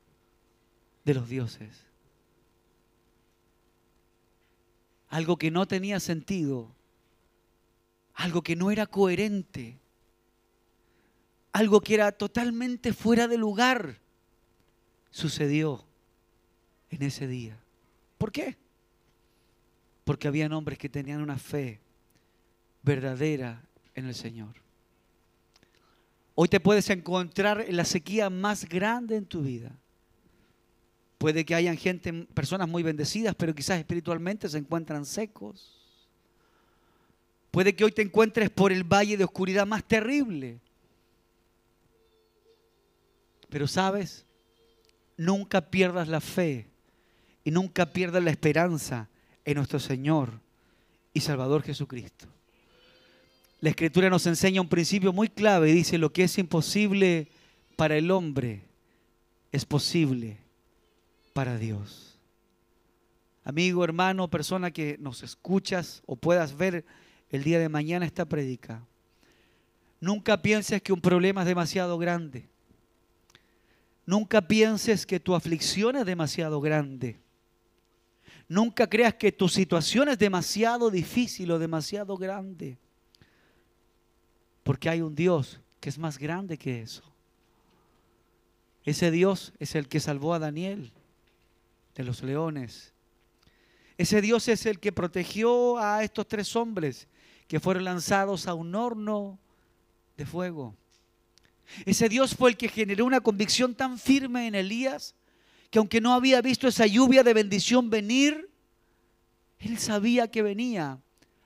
de 1.04 1.14
los 1.14 1.30
dioses. 1.30 1.86
Algo 5.10 5.38
que 5.38 5.52
no 5.52 5.68
tenía 5.68 6.00
sentido, 6.00 6.75
algo 8.16 8.42
que 8.42 8.56
no 8.56 8.72
era 8.72 8.88
coherente, 8.88 9.78
algo 11.52 11.82
que 11.82 11.94
era 11.94 12.12
totalmente 12.12 12.94
fuera 12.94 13.28
de 13.28 13.38
lugar, 13.38 14.00
sucedió 15.10 15.86
en 16.90 17.04
ese 17.04 17.28
día. 17.28 17.58
¿Por 18.18 18.32
qué? 18.32 18.58
Porque 20.04 20.28
habían 20.28 20.54
hombres 20.54 20.78
que 20.78 20.90
tenían 20.90 21.22
una 21.22 21.38
fe 21.38 21.82
verdadera 22.84 23.64
en 23.94 24.06
el 24.06 24.16
Señor. 24.16 24.56
Hoy 26.36 26.48
te 26.48 26.60
puedes 26.60 26.90
encontrar 26.90 27.62
en 27.62 27.78
la 27.78 27.86
sequía 27.86 28.30
más 28.30 28.68
grande 28.68 29.16
en 29.16 29.26
tu 29.26 29.42
vida. 29.42 29.72
Puede 31.18 31.46
que 31.46 31.56
hayan 31.56 31.78
gente, 31.78 32.12
personas 32.34 32.68
muy 32.68 32.84
bendecidas, 32.84 33.36
pero 33.36 33.56
quizás 33.56 33.80
espiritualmente 33.80 34.48
se 34.50 34.58
encuentran 34.58 35.06
secos. 35.06 35.85
Puede 37.56 37.74
que 37.74 37.86
hoy 37.86 37.94
te 37.94 38.02
encuentres 38.02 38.50
por 38.50 38.74
el 38.74 38.84
valle 38.84 39.16
de 39.16 39.24
oscuridad 39.24 39.66
más 39.66 39.82
terrible. 39.82 40.60
Pero 43.48 43.66
sabes, 43.66 44.26
nunca 45.16 45.62
pierdas 45.62 46.10
la 46.10 46.20
fe 46.20 46.68
y 47.46 47.52
nunca 47.52 47.94
pierdas 47.94 48.22
la 48.22 48.32
esperanza 48.32 49.08
en 49.46 49.56
nuestro 49.56 49.80
Señor 49.80 50.34
y 51.14 51.22
Salvador 51.22 51.64
Jesucristo. 51.64 52.28
La 53.62 53.70
Escritura 53.70 54.10
nos 54.10 54.26
enseña 54.26 54.60
un 54.60 54.68
principio 54.68 55.14
muy 55.14 55.30
clave 55.30 55.70
y 55.70 55.76
dice, 55.76 55.98
lo 55.98 56.12
que 56.12 56.26
es 56.26 56.38
imposible 56.38 57.30
para 57.78 57.96
el 57.96 58.12
hombre 58.12 58.64
es 59.54 59.64
posible 59.64 60.40
para 61.32 61.58
Dios. 61.58 62.20
Amigo, 63.46 63.86
hermano, 63.86 64.30
persona 64.30 64.72
que 64.72 64.98
nos 65.00 65.24
escuchas 65.24 66.04
o 66.06 66.18
puedas 66.18 66.58
ver 66.58 66.84
el 67.36 67.44
día 67.44 67.60
de 67.60 67.70
mañana 67.70 68.06
esta 68.06 68.26
prédica, 68.26 68.86
nunca 70.00 70.42
pienses 70.42 70.82
que 70.82 70.94
un 70.94 71.02
problema 71.02 71.42
es 71.42 71.48
demasiado 71.48 71.98
grande. 71.98 72.48
Nunca 74.06 74.48
pienses 74.48 75.06
que 75.06 75.20
tu 75.20 75.34
aflicción 75.34 75.96
es 75.96 76.06
demasiado 76.06 76.62
grande. 76.62 77.20
Nunca 78.48 78.88
creas 78.88 79.16
que 79.16 79.32
tu 79.32 79.50
situación 79.50 80.10
es 80.10 80.20
demasiado 80.20 80.92
difícil 80.92 81.52
o 81.52 81.60
demasiado 81.60 82.16
grande. 82.16 82.78
Porque 84.64 84.90
hay 84.90 85.02
un 85.02 85.16
Dios 85.16 85.60
que 85.80 85.90
es 85.90 85.98
más 85.98 86.20
grande 86.20 86.58
que 86.58 86.82
eso. 86.82 87.04
Ese 88.84 89.10
Dios 89.10 89.54
es 89.58 89.74
el 89.74 89.88
que 89.88 90.00
salvó 90.00 90.36
a 90.36 90.40
Daniel 90.40 90.92
de 91.96 92.04
los 92.04 92.22
leones. 92.22 92.94
Ese 93.98 94.22
Dios 94.22 94.48
es 94.48 94.66
el 94.68 94.80
que 94.80 94.92
protegió 94.92 95.80
a 95.80 96.04
estos 96.04 96.28
tres 96.28 96.56
hombres 96.56 97.08
que 97.48 97.60
fueron 97.60 97.84
lanzados 97.84 98.48
a 98.48 98.54
un 98.54 98.74
horno 98.76 99.40
de 100.18 100.26
fuego. 100.26 100.76
Ese 101.86 102.10
Dios 102.10 102.36
fue 102.36 102.52
el 102.52 102.58
que 102.58 102.70
generó 102.70 103.06
una 103.06 103.22
convicción 103.22 103.76
tan 103.76 103.98
firme 103.98 104.48
en 104.48 104.56
Elías 104.56 105.16
que 105.70 105.80
aunque 105.80 106.00
no 106.00 106.14
había 106.14 106.42
visto 106.42 106.68
esa 106.68 106.86
lluvia 106.86 107.24
de 107.24 107.34
bendición 107.34 107.90
venir, 107.90 108.50
él 109.60 109.78
sabía 109.78 110.30
que 110.30 110.42
venía, 110.42 111.00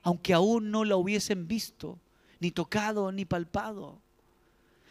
aunque 0.04 0.34
aún 0.34 0.72
no 0.72 0.86
la 0.86 0.98
hubiesen 0.98 1.48
visto, 1.48 2.00
ni 2.40 2.52
tocado, 2.52 3.12
ni 3.12 3.26
palpado. 3.26 4.02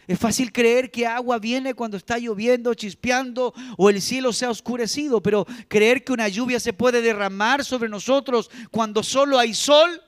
Es 0.07 0.19
fácil 0.19 0.53
creer 0.53 0.91
que 0.91 1.07
agua 1.07 1.39
viene 1.39 1.75
cuando 1.75 1.99
está 1.99 2.19
lloviendo, 2.19 2.73
chispeando 2.73 3.53
o 3.77 3.91
el 3.91 4.01
cielo 4.01 4.33
se 4.33 4.47
ha 4.47 4.51
oscurecido, 4.51 5.23
pero 5.23 5.47
creer 5.69 6.03
que 6.03 6.15
una 6.15 6.29
lluvia 6.29 6.59
se 6.59 6.73
puede 6.73 7.03
derramar 7.03 7.63
sobre 7.63 7.91
nosotros 7.91 8.51
cuando 8.71 9.03
solo 9.03 9.39
hay 9.39 9.53
sol 9.53 10.03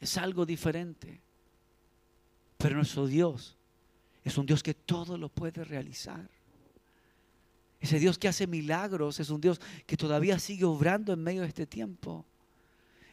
es 0.00 0.16
algo 0.16 0.46
diferente. 0.46 1.20
Pero 2.56 2.76
nuestro 2.76 3.06
Dios 3.06 3.56
es 4.24 4.36
un 4.36 4.46
Dios 4.46 4.62
que 4.62 4.74
todo 4.74 5.16
lo 5.16 5.28
puede 5.28 5.64
realizar. 5.64 6.28
Ese 7.80 7.98
Dios 7.98 8.18
que 8.18 8.28
hace 8.28 8.46
milagros 8.46 9.20
es 9.20 9.30
un 9.30 9.40
Dios 9.40 9.60
que 9.86 9.96
todavía 9.96 10.38
sigue 10.38 10.64
obrando 10.64 11.12
en 11.12 11.22
medio 11.22 11.42
de 11.42 11.48
este 11.48 11.66
tiempo. 11.66 12.26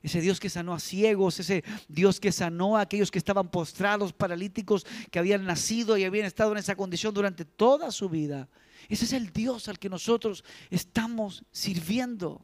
Ese 0.01 0.21
Dios 0.21 0.39
que 0.39 0.49
sanó 0.49 0.73
a 0.73 0.79
ciegos, 0.79 1.39
ese 1.39 1.63
Dios 1.87 2.19
que 2.19 2.31
sanó 2.31 2.77
a 2.77 2.81
aquellos 2.81 3.09
que 3.09 3.17
estaban 3.17 3.49
postrados, 3.49 4.13
paralíticos, 4.13 4.85
que 5.09 5.19
habían 5.19 5.45
nacido 5.45 5.97
y 5.97 6.03
habían 6.03 6.25
estado 6.25 6.51
en 6.51 6.59
esa 6.59 6.75
condición 6.75 7.13
durante 7.13 7.45
toda 7.45 7.91
su 7.91 8.09
vida. 8.09 8.47
Ese 8.87 9.05
es 9.05 9.13
el 9.13 9.31
Dios 9.31 9.67
al 9.67 9.79
que 9.79 9.89
nosotros 9.89 10.43
estamos 10.69 11.43
sirviendo. 11.51 12.41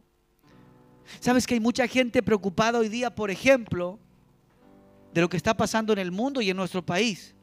Sabes 1.20 1.46
que 1.46 1.56
hay 1.56 1.60
mucha 1.60 1.88
gente 1.88 2.24
preocupada 2.24 2.80
hoy 2.80 2.90
día, 2.90 3.14
por 3.14 3.30
ejemplo, 3.30 4.00
de 5.14 5.22
lo 5.22 5.30
que 5.30 5.38
está 5.38 5.56
pasando 5.56 5.94
en 5.94 6.00
el 6.00 6.12
mundo 6.12 6.42
y 6.42 6.50
en 6.50 6.58
nuestro 6.58 6.86
país. 6.86 7.34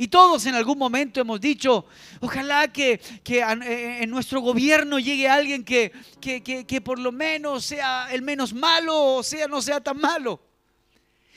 Y 0.00 0.08
todos 0.08 0.46
en 0.46 0.54
algún 0.54 0.78
momento 0.78 1.20
hemos 1.20 1.38
dicho, 1.42 1.84
ojalá 2.20 2.68
que, 2.68 3.00
eh, 3.26 3.98
en 4.00 4.08
nuestro 4.08 4.40
gobierno 4.40 4.98
llegue 4.98 5.28
alguien 5.28 5.62
que, 5.62 5.92
que, 6.20 6.80
por 6.80 6.98
lo 6.98 7.12
menos 7.12 7.66
sea 7.66 8.08
el 8.10 8.22
menos 8.22 8.54
malo 8.54 9.16
o 9.16 9.22
sea 9.22 9.46
no 9.46 9.60
sea 9.60 9.78
tan 9.78 9.98
malo. 9.98 10.40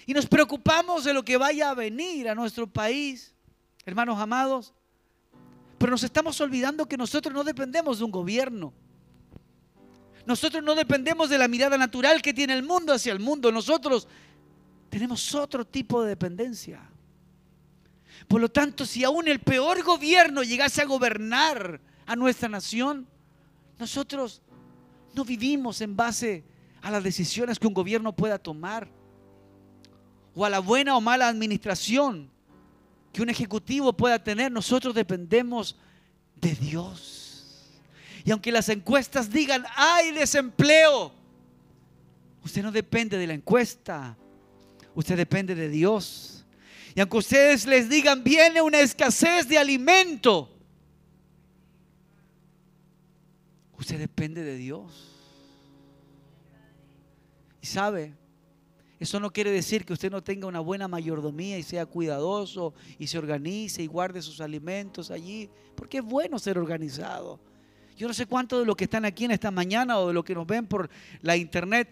Y 0.05 0.13
nos 0.13 0.27
preocupamos 0.27 1.03
de 1.03 1.13
lo 1.13 1.25
que 1.25 1.35
vaya 1.35 1.71
a 1.71 1.73
venir 1.73 2.29
a 2.29 2.35
nuestro 2.35 2.65
país, 2.65 3.33
hermanos 3.85 4.17
amados. 4.17 4.73
Pero 5.77 5.91
nos 5.91 6.03
estamos 6.03 6.39
olvidando 6.39 6.87
que 6.87 6.95
nosotros 6.95 7.33
no 7.33 7.43
dependemos 7.43 7.97
de 7.97 8.05
un 8.05 8.11
gobierno. 8.11 8.73
Nosotros 10.25 10.63
no 10.63 10.73
dependemos 10.73 11.29
de 11.29 11.37
la 11.37 11.49
mirada 11.49 11.77
natural 11.77 12.21
que 12.21 12.33
tiene 12.33 12.53
el 12.53 12.63
mundo 12.63 12.93
hacia 12.93 13.11
el 13.11 13.19
mundo. 13.19 13.51
Nosotros 13.51 14.07
tenemos 14.93 15.33
otro 15.33 15.65
tipo 15.65 16.03
de 16.03 16.09
dependencia. 16.09 16.79
Por 18.27 18.39
lo 18.39 18.47
tanto, 18.47 18.85
si 18.85 19.03
aún 19.03 19.27
el 19.27 19.39
peor 19.39 19.81
gobierno 19.81 20.43
llegase 20.43 20.83
a 20.83 20.85
gobernar 20.85 21.81
a 22.05 22.15
nuestra 22.15 22.47
nación, 22.47 23.07
nosotros 23.79 24.43
no 25.15 25.25
vivimos 25.25 25.81
en 25.81 25.95
base 25.95 26.43
a 26.83 26.91
las 26.91 27.03
decisiones 27.03 27.57
que 27.57 27.65
un 27.65 27.73
gobierno 27.73 28.15
pueda 28.15 28.37
tomar 28.37 28.87
o 30.35 30.45
a 30.45 30.49
la 30.51 30.59
buena 30.59 30.95
o 30.95 31.01
mala 31.01 31.27
administración 31.27 32.29
que 33.11 33.23
un 33.23 33.31
ejecutivo 33.31 33.93
pueda 33.93 34.23
tener. 34.23 34.51
Nosotros 34.51 34.93
dependemos 34.93 35.75
de 36.35 36.53
Dios. 36.53 37.71
Y 38.23 38.29
aunque 38.29 38.51
las 38.51 38.69
encuestas 38.69 39.31
digan, 39.31 39.65
hay 39.75 40.11
desempleo, 40.11 41.11
usted 42.43 42.61
no 42.61 42.71
depende 42.71 43.17
de 43.17 43.25
la 43.25 43.33
encuesta. 43.33 44.17
Usted 44.95 45.17
depende 45.17 45.55
de 45.55 45.69
Dios. 45.69 46.45
Y 46.95 46.99
aunque 46.99 47.17
ustedes 47.17 47.65
les 47.65 47.89
digan, 47.89 48.23
viene 48.23 48.61
una 48.61 48.79
escasez 48.79 49.47
de 49.47 49.57
alimento, 49.57 50.49
usted 53.77 53.97
depende 53.97 54.43
de 54.43 54.55
Dios. 54.55 55.09
Y 57.61 57.65
sabe, 57.65 58.13
eso 58.99 59.19
no 59.19 59.31
quiere 59.31 59.51
decir 59.51 59.85
que 59.85 59.93
usted 59.93 60.11
no 60.11 60.21
tenga 60.21 60.47
una 60.47 60.59
buena 60.59 60.87
mayordomía 60.87 61.57
y 61.57 61.63
sea 61.63 61.85
cuidadoso 61.85 62.73
y 62.99 63.07
se 63.07 63.17
organice 63.17 63.81
y 63.81 63.87
guarde 63.87 64.21
sus 64.21 64.39
alimentos 64.39 65.09
allí, 65.09 65.49
porque 65.75 65.97
es 65.97 66.03
bueno 66.03 66.37
ser 66.37 66.57
organizado. 66.59 67.39
Yo 67.97 68.07
no 68.07 68.13
sé 68.13 68.25
cuánto 68.25 68.59
de 68.59 68.65
los 68.65 68.75
que 68.75 68.85
están 68.85 69.05
aquí 69.05 69.25
en 69.25 69.31
esta 69.31 69.51
mañana 69.51 69.99
o 69.99 70.07
de 70.07 70.13
los 70.13 70.23
que 70.23 70.33
nos 70.33 70.47
ven 70.47 70.65
por 70.65 70.89
la 71.21 71.35
internet 71.35 71.89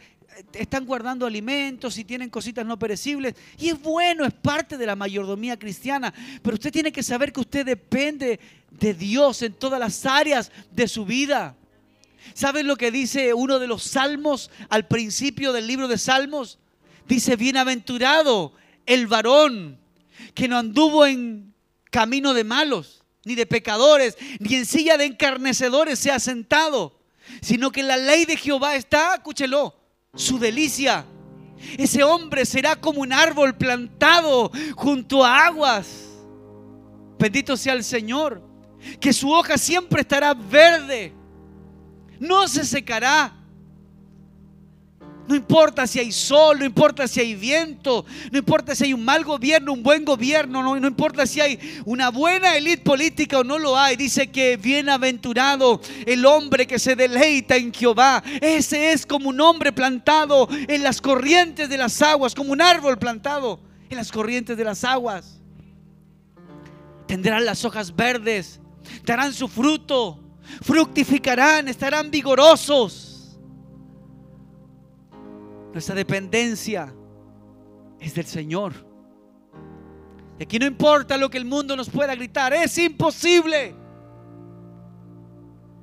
están 0.53 0.85
guardando 0.85 1.25
alimentos 1.25 1.97
y 1.97 2.03
tienen 2.03 2.29
cositas 2.29 2.65
no 2.65 2.77
perecibles. 2.77 3.35
Y 3.57 3.69
es 3.69 3.81
bueno, 3.81 4.25
es 4.25 4.33
parte 4.33 4.77
de 4.77 4.85
la 4.85 4.95
mayordomía 4.95 5.57
cristiana. 5.57 6.13
Pero 6.41 6.55
usted 6.55 6.71
tiene 6.71 6.91
que 6.91 7.03
saber 7.03 7.31
que 7.31 7.41
usted 7.41 7.65
depende 7.65 8.39
de 8.69 8.93
Dios 8.93 9.41
en 9.41 9.53
todas 9.53 9.79
las 9.79 10.05
áreas 10.05 10.51
de 10.71 10.87
su 10.87 11.05
vida. 11.05 11.55
¿Saben 12.33 12.67
lo 12.67 12.75
que 12.75 12.91
dice 12.91 13.33
uno 13.33 13.59
de 13.59 13.67
los 13.67 13.83
salmos 13.83 14.51
al 14.69 14.87
principio 14.87 15.53
del 15.53 15.67
libro 15.67 15.87
de 15.87 15.97
Salmos? 15.97 16.59
Dice, 17.07 17.35
bienaventurado 17.35 18.53
el 18.85 19.07
varón 19.07 19.79
que 20.33 20.47
no 20.47 20.57
anduvo 20.57 21.05
en 21.05 21.53
camino 21.89 22.33
de 22.33 22.43
malos, 22.43 23.03
ni 23.25 23.35
de 23.35 23.45
pecadores, 23.45 24.17
ni 24.39 24.55
en 24.55 24.65
silla 24.65 24.97
de 24.97 25.05
encarnecedores 25.05 25.99
se 25.99 26.11
ha 26.11 26.19
sentado, 26.19 26.99
sino 27.41 27.71
que 27.71 27.83
la 27.83 27.97
ley 27.97 28.25
de 28.25 28.37
Jehová 28.37 28.75
está, 28.75 29.15
escúchelo, 29.15 29.80
su 30.15 30.37
delicia. 30.37 31.05
Ese 31.77 32.03
hombre 32.03 32.45
será 32.45 32.75
como 32.75 33.01
un 33.01 33.13
árbol 33.13 33.55
plantado 33.55 34.51
junto 34.75 35.23
a 35.23 35.45
aguas. 35.45 36.09
Bendito 37.17 37.55
sea 37.55 37.73
el 37.73 37.83
Señor, 37.83 38.41
que 38.99 39.13
su 39.13 39.31
hoja 39.31 39.57
siempre 39.57 40.01
estará 40.01 40.33
verde, 40.33 41.13
no 42.19 42.47
se 42.47 42.65
secará 42.65 43.31
no 45.31 45.37
importa 45.37 45.87
si 45.87 45.97
hay 45.97 46.11
sol, 46.11 46.59
no 46.59 46.65
importa 46.65 47.07
si 47.07 47.21
hay 47.21 47.35
viento, 47.35 48.05
no 48.29 48.37
importa 48.37 48.75
si 48.75 48.83
hay 48.83 48.93
un 48.93 49.05
mal 49.05 49.23
gobierno, 49.23 49.71
un 49.71 49.81
buen 49.81 50.03
gobierno, 50.03 50.61
no, 50.61 50.77
no 50.77 50.87
importa 50.87 51.25
si 51.25 51.39
hay 51.39 51.57
una 51.85 52.09
buena 52.09 52.57
élite 52.57 52.83
política 52.83 53.39
o 53.39 53.43
no 53.45 53.57
lo 53.57 53.77
hay. 53.77 53.95
Dice 53.95 54.29
que 54.29 54.57
bienaventurado 54.57 55.79
el 56.05 56.25
hombre 56.25 56.67
que 56.67 56.79
se 56.79 56.97
deleita 56.97 57.55
en 57.55 57.73
Jehová. 57.73 58.21
Ese 58.41 58.91
es 58.91 59.05
como 59.05 59.29
un 59.29 59.39
hombre 59.39 59.71
plantado 59.71 60.49
en 60.51 60.83
las 60.83 60.99
corrientes 60.99 61.69
de 61.69 61.77
las 61.77 62.01
aguas, 62.01 62.35
como 62.35 62.51
un 62.51 62.61
árbol 62.61 62.99
plantado 62.99 63.61
en 63.89 63.95
las 63.95 64.11
corrientes 64.11 64.57
de 64.57 64.65
las 64.65 64.83
aguas. 64.83 65.39
Tendrán 67.07 67.45
las 67.45 67.63
hojas 67.63 67.95
verdes, 67.95 68.59
darán 69.05 69.33
su 69.33 69.47
fruto, 69.47 70.19
fructificarán, 70.61 71.69
estarán 71.69 72.11
vigorosos 72.11 73.10
nuestra 75.71 75.95
dependencia 75.95 76.93
es 77.99 78.13
del 78.13 78.25
Señor. 78.25 78.73
Y 80.39 80.43
aquí 80.43 80.59
no 80.59 80.65
importa 80.65 81.17
lo 81.17 81.29
que 81.29 81.37
el 81.37 81.45
mundo 81.45 81.75
nos 81.75 81.89
pueda 81.89 82.15
gritar, 82.15 82.53
es 82.53 82.77
imposible. 82.77 83.75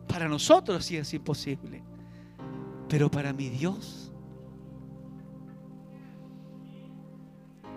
Para 0.07 0.29
nosotros 0.29 0.85
sí 0.85 0.97
es 0.97 1.13
imposible. 1.15 1.83
Pero 2.89 3.11
para 3.11 3.33
mi 3.33 3.49
Dios 3.49 4.09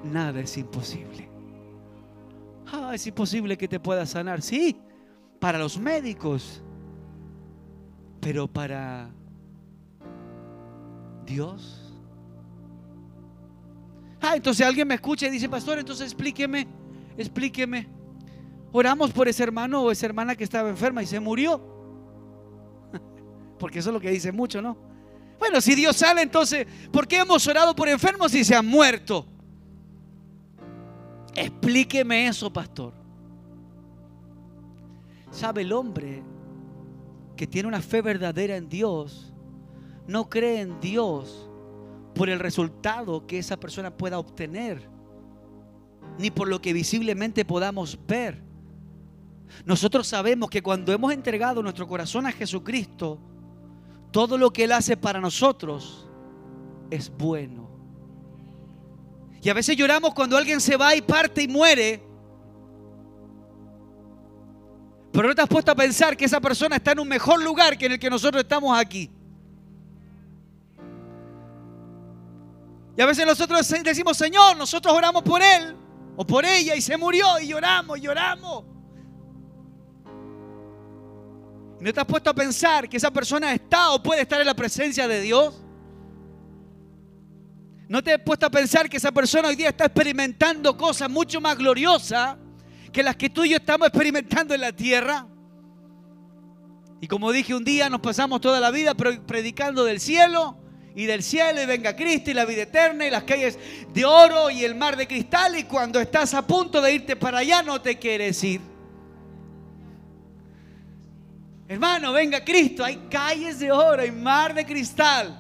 nada 0.03 0.39
es 0.39 0.57
imposible. 0.57 1.29
Ah, 2.71 2.91
es 2.93 3.05
imposible 3.07 3.57
que 3.57 3.67
te 3.67 3.79
pueda 3.79 4.05
sanar. 4.05 4.41
Sí, 4.41 4.77
para 5.39 5.59
los 5.59 5.77
médicos. 5.77 6.61
Pero 8.19 8.47
para 8.47 9.09
Dios. 11.25 11.80
Ah, 14.21 14.35
entonces 14.35 14.65
alguien 14.65 14.87
me 14.87 14.93
escucha 14.93 15.25
y 15.27 15.31
dice, 15.31 15.49
pastor, 15.49 15.79
entonces 15.79 16.05
explíqueme, 16.05 16.67
explíqueme. 17.17 17.87
Oramos 18.71 19.11
por 19.11 19.27
ese 19.27 19.41
hermano 19.43 19.81
o 19.81 19.91
esa 19.91 20.05
hermana 20.05 20.35
que 20.35 20.43
estaba 20.43 20.69
enferma 20.69 21.01
y 21.01 21.07
se 21.07 21.19
murió. 21.19 21.59
Porque 23.59 23.79
eso 23.79 23.89
es 23.89 23.93
lo 23.93 23.99
que 23.99 24.11
dice 24.11 24.31
mucho, 24.31 24.61
¿no? 24.61 24.77
Bueno, 25.39 25.59
si 25.59 25.73
Dios 25.73 25.95
sale, 25.95 26.21
entonces, 26.21 26.67
¿por 26.91 27.07
qué 27.07 27.17
hemos 27.17 27.45
orado 27.47 27.75
por 27.75 27.89
enfermos 27.89 28.33
y 28.35 28.43
se 28.43 28.55
han 28.55 28.67
muerto? 28.67 29.25
Explíqueme 31.33 32.27
eso, 32.27 32.53
pastor. 32.53 32.93
¿Sabe 35.31 35.61
el 35.61 35.73
hombre 35.73 36.21
que 37.35 37.47
tiene 37.47 37.67
una 37.67 37.81
fe 37.81 38.03
verdadera 38.03 38.55
en 38.55 38.69
Dios? 38.69 39.33
No 40.05 40.29
cree 40.29 40.61
en 40.61 40.79
Dios 40.79 41.50
por 42.21 42.29
el 42.29 42.37
resultado 42.37 43.25
que 43.25 43.39
esa 43.39 43.59
persona 43.59 43.97
pueda 43.97 44.19
obtener, 44.19 44.87
ni 46.19 46.29
por 46.29 46.47
lo 46.47 46.61
que 46.61 46.71
visiblemente 46.71 47.45
podamos 47.45 47.97
ver. 48.05 48.43
Nosotros 49.65 50.05
sabemos 50.05 50.47
que 50.51 50.61
cuando 50.61 50.93
hemos 50.93 51.11
entregado 51.13 51.63
nuestro 51.63 51.87
corazón 51.87 52.27
a 52.27 52.31
Jesucristo, 52.31 53.17
todo 54.11 54.37
lo 54.37 54.53
que 54.53 54.65
Él 54.65 54.71
hace 54.71 54.95
para 54.95 55.19
nosotros 55.19 56.07
es 56.91 57.09
bueno. 57.09 57.71
Y 59.41 59.49
a 59.49 59.55
veces 59.55 59.75
lloramos 59.75 60.13
cuando 60.13 60.37
alguien 60.37 60.61
se 60.61 60.77
va 60.77 60.95
y 60.95 61.01
parte 61.01 61.41
y 61.41 61.47
muere. 61.47 62.03
Pero 65.11 65.27
no 65.27 65.33
te 65.33 65.41
has 65.41 65.49
puesto 65.49 65.71
a 65.71 65.75
pensar 65.75 66.15
que 66.15 66.25
esa 66.25 66.39
persona 66.39 66.75
está 66.75 66.91
en 66.91 66.99
un 66.99 67.07
mejor 67.07 67.41
lugar 67.41 67.79
que 67.79 67.87
en 67.87 67.93
el 67.93 67.99
que 67.99 68.11
nosotros 68.11 68.43
estamos 68.43 68.79
aquí. 68.79 69.09
Y 72.97 73.01
a 73.01 73.05
veces 73.05 73.25
nosotros 73.25 73.67
decimos, 73.83 74.17
Señor, 74.17 74.57
nosotros 74.57 74.93
oramos 74.93 75.23
por 75.23 75.41
él 75.41 75.75
o 76.15 76.25
por 76.25 76.45
ella 76.45 76.75
y 76.75 76.81
se 76.81 76.97
murió 76.97 77.39
y 77.39 77.47
lloramos, 77.47 78.01
lloramos. 78.01 78.65
¿Y 81.79 81.83
no 81.83 81.93
te 81.93 81.99
has 81.99 82.05
puesto 82.05 82.29
a 82.29 82.33
pensar 82.33 82.87
que 82.89 82.97
esa 82.97 83.11
persona 83.11 83.53
está 83.53 83.91
o 83.91 84.03
puede 84.03 84.21
estar 84.21 84.39
en 84.39 84.47
la 84.47 84.53
presencia 84.53 85.07
de 85.07 85.21
Dios? 85.21 85.63
¿No 87.87 88.03
te 88.03 88.13
has 88.13 88.21
puesto 88.21 88.45
a 88.45 88.49
pensar 88.49 88.89
que 88.89 88.97
esa 88.97 89.11
persona 89.11 89.47
hoy 89.47 89.55
día 89.55 89.69
está 89.69 89.85
experimentando 89.85 90.77
cosas 90.77 91.09
mucho 91.09 91.41
más 91.41 91.57
gloriosas 91.57 92.37
que 92.91 93.03
las 93.03 93.15
que 93.15 93.29
tú 93.29 93.43
y 93.43 93.49
yo 93.49 93.57
estamos 93.57 93.87
experimentando 93.87 94.53
en 94.53 94.61
la 94.61 94.73
tierra? 94.73 95.27
Y 96.99 97.07
como 97.07 97.31
dije 97.31 97.55
un 97.55 97.63
día, 97.63 97.89
nos 97.89 98.01
pasamos 98.01 98.41
toda 98.41 98.59
la 98.59 98.69
vida 98.69 98.93
predicando 98.93 99.83
del 99.83 99.99
cielo 99.99 100.60
y 100.95 101.05
del 101.05 101.23
cielo 101.23 101.61
y 101.61 101.65
venga 101.65 101.95
Cristo 101.95 102.31
y 102.31 102.33
la 102.33 102.45
vida 102.45 102.63
eterna 102.63 103.05
y 103.05 103.09
las 103.09 103.23
calles 103.23 103.57
de 103.93 104.05
oro 104.05 104.49
y 104.49 104.63
el 104.63 104.75
mar 104.75 104.97
de 104.97 105.07
cristal 105.07 105.57
y 105.57 105.63
cuando 105.63 105.99
estás 105.99 106.33
a 106.33 106.45
punto 106.45 106.81
de 106.81 106.93
irte 106.93 107.15
para 107.15 107.39
allá 107.39 107.63
no 107.63 107.81
te 107.81 107.97
quieres 107.97 108.43
ir. 108.43 108.61
Hermano, 111.67 112.11
venga 112.11 112.43
Cristo, 112.43 112.83
hay 112.83 112.97
calles 113.09 113.59
de 113.59 113.71
oro 113.71 114.05
y 114.05 114.11
mar 114.11 114.53
de 114.53 114.65
cristal. 114.65 115.37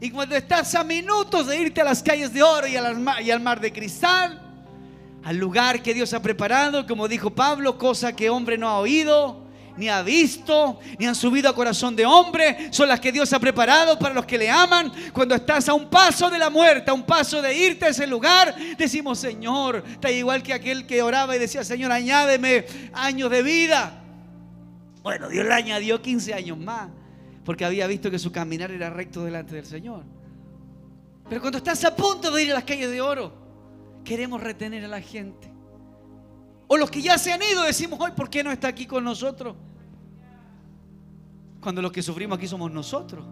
Y 0.00 0.10
cuando 0.10 0.36
estás 0.36 0.74
a 0.74 0.84
minutos 0.84 1.46
de 1.46 1.56
irte 1.56 1.80
a 1.80 1.84
las 1.84 2.02
calles 2.02 2.32
de 2.32 2.42
oro 2.42 2.66
y, 2.66 2.76
al 2.76 3.40
mar 3.40 3.60
de 3.60 3.72
cristal, 3.72 4.40
al 5.24 5.36
lugar 5.36 5.82
que 5.82 5.94
Dios 5.94 6.12
ha 6.14 6.22
preparado, 6.22 6.86
como 6.86 7.08
dijo 7.08 7.30
Pablo, 7.30 7.78
cosa 7.78 8.14
que 8.14 8.30
hombre 8.30 8.58
no 8.58 8.68
ha 8.68 8.78
oído, 8.78 9.47
ni 9.78 9.88
ha 9.88 10.02
visto, 10.02 10.80
ni 10.98 11.06
han 11.06 11.14
subido 11.14 11.48
a 11.48 11.54
corazón 11.54 11.94
de 11.94 12.04
hombre, 12.04 12.68
son 12.72 12.88
las 12.88 12.98
que 12.98 13.12
Dios 13.12 13.32
ha 13.32 13.38
preparado 13.38 13.96
para 13.96 14.12
los 14.12 14.26
que 14.26 14.36
le 14.36 14.50
aman. 14.50 14.92
Cuando 15.12 15.36
estás 15.36 15.68
a 15.68 15.74
un 15.74 15.88
paso 15.88 16.28
de 16.28 16.38
la 16.38 16.50
muerte, 16.50 16.90
a 16.90 16.94
un 16.94 17.04
paso 17.04 17.40
de 17.40 17.56
irte 17.56 17.86
a 17.86 17.88
ese 17.90 18.06
lugar, 18.06 18.56
decimos, 18.76 19.20
Señor, 19.20 19.84
está 19.88 20.10
igual 20.10 20.42
que 20.42 20.52
aquel 20.52 20.84
que 20.84 21.00
oraba 21.00 21.36
y 21.36 21.38
decía, 21.38 21.62
Señor, 21.62 21.92
añádeme 21.92 22.66
años 22.92 23.30
de 23.30 23.42
vida. 23.44 24.02
Bueno, 25.04 25.28
Dios 25.28 25.46
le 25.46 25.54
añadió 25.54 26.02
15 26.02 26.34
años 26.34 26.58
más 26.58 26.90
porque 27.44 27.64
había 27.64 27.86
visto 27.86 28.10
que 28.10 28.18
su 28.18 28.32
caminar 28.32 28.72
era 28.72 28.90
recto 28.90 29.24
delante 29.24 29.54
del 29.54 29.64
Señor. 29.64 30.02
Pero 31.28 31.40
cuando 31.40 31.58
estás 31.58 31.84
a 31.84 31.94
punto 31.94 32.32
de 32.32 32.42
ir 32.42 32.50
a 32.50 32.54
las 32.54 32.64
calles 32.64 32.90
de 32.90 33.00
oro, 33.00 33.32
queremos 34.04 34.42
retener 34.42 34.84
a 34.84 34.88
la 34.88 35.00
gente. 35.00 35.50
O 36.66 36.76
los 36.76 36.90
que 36.90 37.00
ya 37.00 37.16
se 37.16 37.32
han 37.32 37.42
ido 37.42 37.62
decimos, 37.62 37.98
hoy, 38.00 38.10
¿por 38.10 38.28
qué 38.28 38.44
no 38.44 38.50
está 38.50 38.68
aquí 38.68 38.86
con 38.86 39.02
nosotros? 39.02 39.56
Cuando 41.60 41.82
los 41.82 41.92
que 41.92 42.02
sufrimos 42.02 42.38
aquí 42.38 42.46
somos 42.46 42.70
nosotros. 42.70 43.24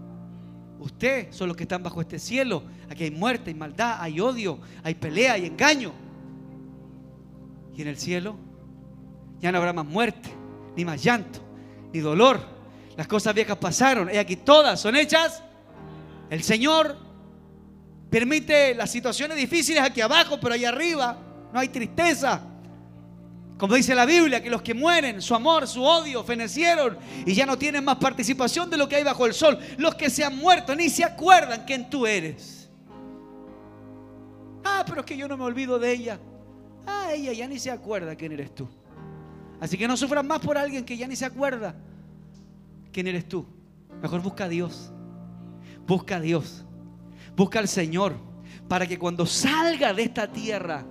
Usted 0.79 1.33
son 1.33 1.49
los 1.49 1.57
que 1.57 1.65
están 1.65 1.83
bajo 1.83 2.01
este 2.01 2.19
cielo. 2.19 2.63
Aquí 2.91 3.05
hay 3.05 3.11
muerte, 3.11 3.51
hay 3.51 3.55
maldad, 3.55 3.97
hay 4.01 4.21
odio, 4.21 4.59
hay 4.83 4.95
pelea, 4.95 5.35
hay 5.35 5.47
engaño. 5.47 5.93
Y 7.75 7.83
en 7.83 7.89
el 7.89 7.97
cielo 7.97 8.37
ya 9.41 9.53
no 9.53 9.59
habrá 9.59 9.73
más 9.73 9.87
muerte, 9.87 10.31
ni 10.77 10.85
más 10.85 11.03
llanto, 11.03 11.41
ni 11.93 12.01
dolor, 12.01 12.41
las 12.97 13.07
cosas 13.07 13.35
viejas 13.35 13.59
pasaron. 13.59 14.09
Y 14.13 14.17
aquí 14.17 14.37
todas 14.37 14.81
son 14.81 14.97
hechas. 14.97 15.43
El 16.31 16.43
Señor 16.43 16.97
permite 18.11 18.75
las 18.75 18.91
situaciones 18.91 19.37
difíciles 19.37 19.83
aquí 19.83 20.01
abajo, 20.01 20.39
pero 20.41 20.55
allá 20.55 20.71
arriba 20.71 21.19
no 21.53 21.61
hay 21.61 21.69
tristeza. 21.69 22.43
Como 23.59 23.75
dice 23.75 23.95
la 23.95 24.05
Biblia, 24.05 24.43
que 24.43 24.51
los 24.51 24.61
que 24.61 24.75
mueren, 24.75 25.23
su 25.23 25.35
amor, 25.35 25.67
su 25.67 25.83
odio, 25.83 26.23
fenecieron 26.23 26.99
y 27.25 27.33
ya 27.33 27.47
no 27.47 27.57
tienen 27.57 27.85
más 27.85 27.97
participación 27.97 28.69
de 28.69 28.77
lo 28.77 28.87
que 28.89 28.97
hay 28.97 29.05
bajo 29.05 29.25
el 29.25 29.33
sol. 29.33 29.59
Los 29.79 29.95
que 29.95 30.11
se 30.11 30.25
han 30.25 30.37
muerto 30.37 30.75
ni 30.75 30.91
se 30.91 31.05
acuerdan 31.05 31.65
quién 31.67 31.89
tú 31.89 32.07
eres. 32.07 32.69
Ah, 34.63 34.85
pero 34.87 35.01
es 35.01 35.07
que 35.07 35.17
yo 35.17 35.27
no 35.27 35.39
me 35.39 35.45
olvido 35.45 35.79
de 35.79 35.91
ella. 35.91 36.21
Ah, 36.87 37.13
ella 37.15 37.33
ya 37.33 37.49
ni 37.49 37.59
se 37.59 37.71
acuerda 37.71 38.15
quién 38.15 38.33
eres 38.33 38.55
tú. 38.55 38.69
Así 39.59 39.79
que 39.79 39.89
no 39.89 39.97
sufran 39.97 40.27
más 40.27 40.41
por 40.41 40.59
alguien 40.59 40.85
que 40.85 40.97
ya 40.97 41.07
ni 41.07 41.17
se 41.17 41.25
acuerda. 41.25 41.75
¿Quién 42.93 43.07
eres 43.07 43.27
tú? 43.27 43.47
Mejor 44.03 44.21
busca 44.21 44.45
a 44.45 44.49
Dios. 44.49 44.93
Busca 45.87 46.17
a 46.17 46.21
Dios. 46.21 46.65
Busca 47.35 47.59
al 47.59 47.69
Señor 47.69 48.17
para 48.69 48.87
que 48.87 48.99
cuando 48.99 49.25
salga 49.25 49.95
de 49.95 50.03
esta 50.03 50.31
tierra 50.31 50.85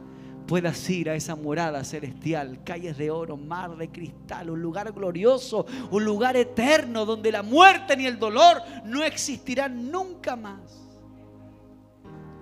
puedas 0.48 0.89
ir 0.89 1.10
a 1.10 1.16
esa 1.16 1.36
morada 1.36 1.84
celestial, 1.84 2.64
calles 2.64 2.98
de 2.98 3.10
oro, 3.10 3.38
mar 3.38 3.76
de 3.78 3.89
cristal, 3.89 4.50
un 4.50 4.62
lugar 4.62 4.91
glorioso, 4.91 5.66
un 5.91 6.06
lugar 6.06 6.38
eterno 6.38 7.06
donde 7.06 7.32
la 7.32 7.43
muerte 7.43 7.98
ni 7.98 8.06
el 8.06 8.20
dolor 8.20 8.62
no 8.86 9.04
existirán 9.04 9.91
nunca 9.91 10.36
más. 10.36 10.86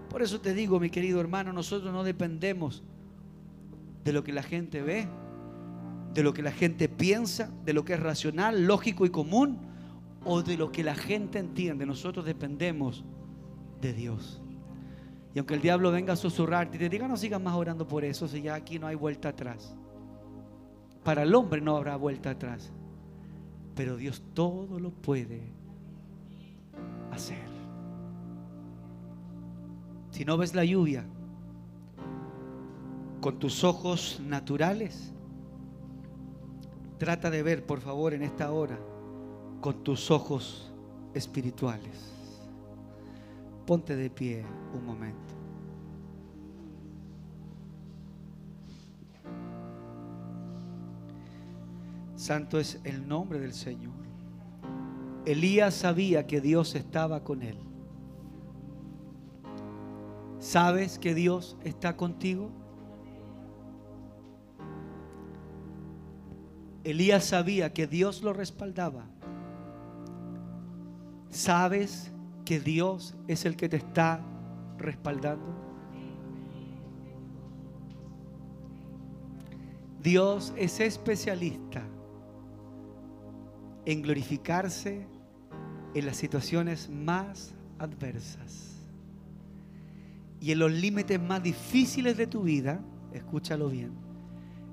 Por 0.09 0.21
eso 0.21 0.39
te 0.39 0.53
digo, 0.53 0.79
mi 0.79 0.89
querido 0.89 1.19
hermano, 1.19 1.53
nosotros 1.53 1.91
no 1.91 2.03
dependemos 2.03 2.83
de 4.03 4.13
lo 4.13 4.23
que 4.23 4.33
la 4.33 4.43
gente 4.43 4.81
ve, 4.81 5.07
de 6.13 6.23
lo 6.23 6.33
que 6.33 6.43
la 6.43 6.51
gente 6.51 6.89
piensa, 6.89 7.49
de 7.65 7.73
lo 7.73 7.83
que 7.83 7.93
es 7.93 7.99
racional, 7.99 8.65
lógico 8.65 9.05
y 9.05 9.09
común, 9.09 9.59
o 10.25 10.43
de 10.43 10.57
lo 10.57 10.71
que 10.71 10.83
la 10.83 10.95
gente 10.95 11.39
entiende. 11.39 11.85
Nosotros 11.85 12.25
dependemos 12.25 13.03
de 13.81 13.93
Dios. 13.93 14.42
Y 15.33 15.39
aunque 15.39 15.55
el 15.55 15.61
diablo 15.61 15.91
venga 15.91 16.13
a 16.13 16.15
susurrarte 16.15 16.77
y 16.77 16.79
te 16.79 16.89
diga, 16.89 17.07
no 17.07 17.17
sigas 17.17 17.41
más 17.41 17.55
orando 17.55 17.87
por 17.87 18.03
eso, 18.03 18.27
si 18.27 18.41
ya 18.41 18.55
aquí 18.55 18.77
no 18.77 18.87
hay 18.87 18.95
vuelta 18.95 19.29
atrás. 19.29 19.75
Para 21.03 21.23
el 21.23 21.33
hombre 21.33 21.59
no 21.59 21.75
habrá 21.75 21.95
vuelta 21.95 22.31
atrás. 22.31 22.71
Pero 23.75 23.97
Dios 23.97 24.21
todo 24.33 24.79
lo 24.79 24.91
puede 24.91 25.41
hacer. 27.11 27.51
Si 30.11 30.23
no 30.23 30.37
ves 30.37 30.53
la 30.53 30.63
lluvia 30.63 31.05
con 33.19 33.39
tus 33.39 33.63
ojos 33.63 34.21
naturales, 34.23 35.13
Trata 37.03 37.29
de 37.29 37.43
ver, 37.43 37.65
por 37.65 37.81
favor, 37.81 38.13
en 38.13 38.21
esta 38.21 38.49
hora 38.53 38.79
con 39.59 39.83
tus 39.83 40.09
ojos 40.09 40.71
espirituales. 41.13 42.13
Ponte 43.65 43.93
de 43.97 44.09
pie 44.09 44.45
un 44.73 44.85
momento. 44.85 45.22
Santo 52.23 52.57
es 52.57 52.79
el 52.85 53.05
nombre 53.05 53.37
del 53.37 53.53
Señor. 53.53 53.91
Elías 55.25 55.73
sabía 55.73 56.25
que 56.25 56.39
Dios 56.39 56.73
estaba 56.73 57.21
con 57.21 57.41
él. 57.41 57.57
¿Sabes 60.39 60.99
que 60.99 61.13
Dios 61.13 61.57
está 61.65 61.97
contigo? 61.97 62.49
Elías 66.85 67.25
sabía 67.25 67.73
que 67.73 67.87
Dios 67.87 68.23
lo 68.23 68.31
respaldaba. 68.31 69.03
¿Sabes 71.29 72.09
que 72.45 72.61
Dios 72.61 73.15
es 73.27 73.43
el 73.43 73.57
que 73.57 73.67
te 73.67 73.75
está 73.75 74.21
respaldando? 74.77 75.53
Dios 80.01 80.53
es 80.55 80.79
especialista 80.79 81.85
en 83.85 84.01
glorificarse 84.01 85.07
en 85.93 86.05
las 86.05 86.17
situaciones 86.17 86.89
más 86.89 87.53
adversas. 87.79 88.73
Y 90.39 90.51
en 90.51 90.59
los 90.59 90.71
límites 90.71 91.21
más 91.21 91.41
difíciles 91.41 92.17
de 92.17 92.27
tu 92.27 92.43
vida, 92.43 92.81
escúchalo 93.11 93.69
bien, 93.69 93.91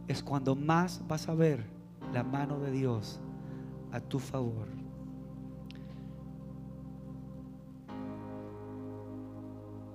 es 0.08 0.22
cuando 0.22 0.56
más 0.56 1.06
vas 1.06 1.28
a 1.28 1.34
ver 1.34 1.64
la 2.12 2.24
mano 2.24 2.58
de 2.58 2.72
Dios 2.72 3.20
a 3.92 4.00
tu 4.00 4.18
favor. 4.18 4.66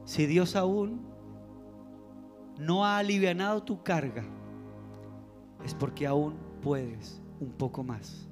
Si 0.06 0.26
Dios 0.28 0.56
aún 0.56 1.02
no 2.58 2.86
ha 2.86 3.00
alivianado 3.00 3.64
tu 3.64 3.84
carga, 3.84 4.24
es 5.66 5.74
porque 5.74 6.06
aún 6.06 6.36
puedes 6.62 7.22
un 7.40 7.52
poco 7.52 7.84
más. 7.84 8.30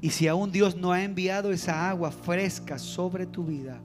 Y 0.00 0.10
si 0.10 0.28
aún 0.28 0.52
Dios 0.52 0.76
no 0.76 0.92
ha 0.92 1.02
enviado 1.02 1.50
esa 1.50 1.88
agua 1.90 2.10
fresca 2.10 2.78
sobre 2.78 3.26
tu 3.26 3.44
vida, 3.44 3.80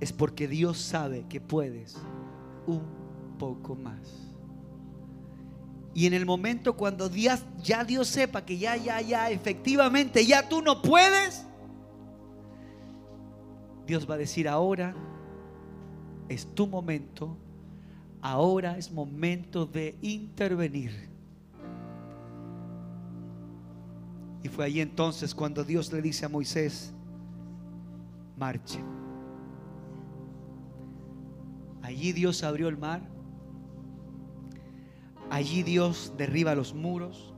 es 0.00 0.12
porque 0.12 0.46
Dios 0.46 0.78
sabe 0.78 1.24
que 1.28 1.40
puedes 1.40 1.96
un 2.66 2.82
poco 3.38 3.74
más. 3.74 4.28
Y 5.94 6.06
en 6.06 6.14
el 6.14 6.24
momento 6.24 6.76
cuando 6.76 7.10
ya 7.10 7.84
Dios 7.84 8.06
sepa 8.06 8.44
que 8.44 8.56
ya, 8.56 8.76
ya, 8.76 9.00
ya, 9.00 9.30
efectivamente, 9.30 10.24
ya 10.24 10.48
tú 10.48 10.62
no 10.62 10.80
puedes, 10.80 11.44
Dios 13.84 14.08
va 14.08 14.14
a 14.14 14.18
decir 14.18 14.48
ahora 14.48 14.94
es 16.28 16.46
tu 16.54 16.66
momento, 16.66 17.36
ahora 18.20 18.76
es 18.76 18.92
momento 18.92 19.66
de 19.66 19.96
intervenir. 20.02 21.08
Fue 24.48 24.64
ahí 24.64 24.80
entonces 24.80 25.34
cuando 25.34 25.64
Dios 25.64 25.92
le 25.92 26.02
dice 26.02 26.26
a 26.26 26.28
Moisés, 26.28 26.92
marche. 28.36 28.80
Allí 31.82 32.12
Dios 32.12 32.42
abrió 32.42 32.68
el 32.68 32.76
mar. 32.76 33.00
Allí 35.30 35.62
Dios 35.62 36.12
derriba 36.16 36.54
los 36.54 36.74
muros. 36.74 37.34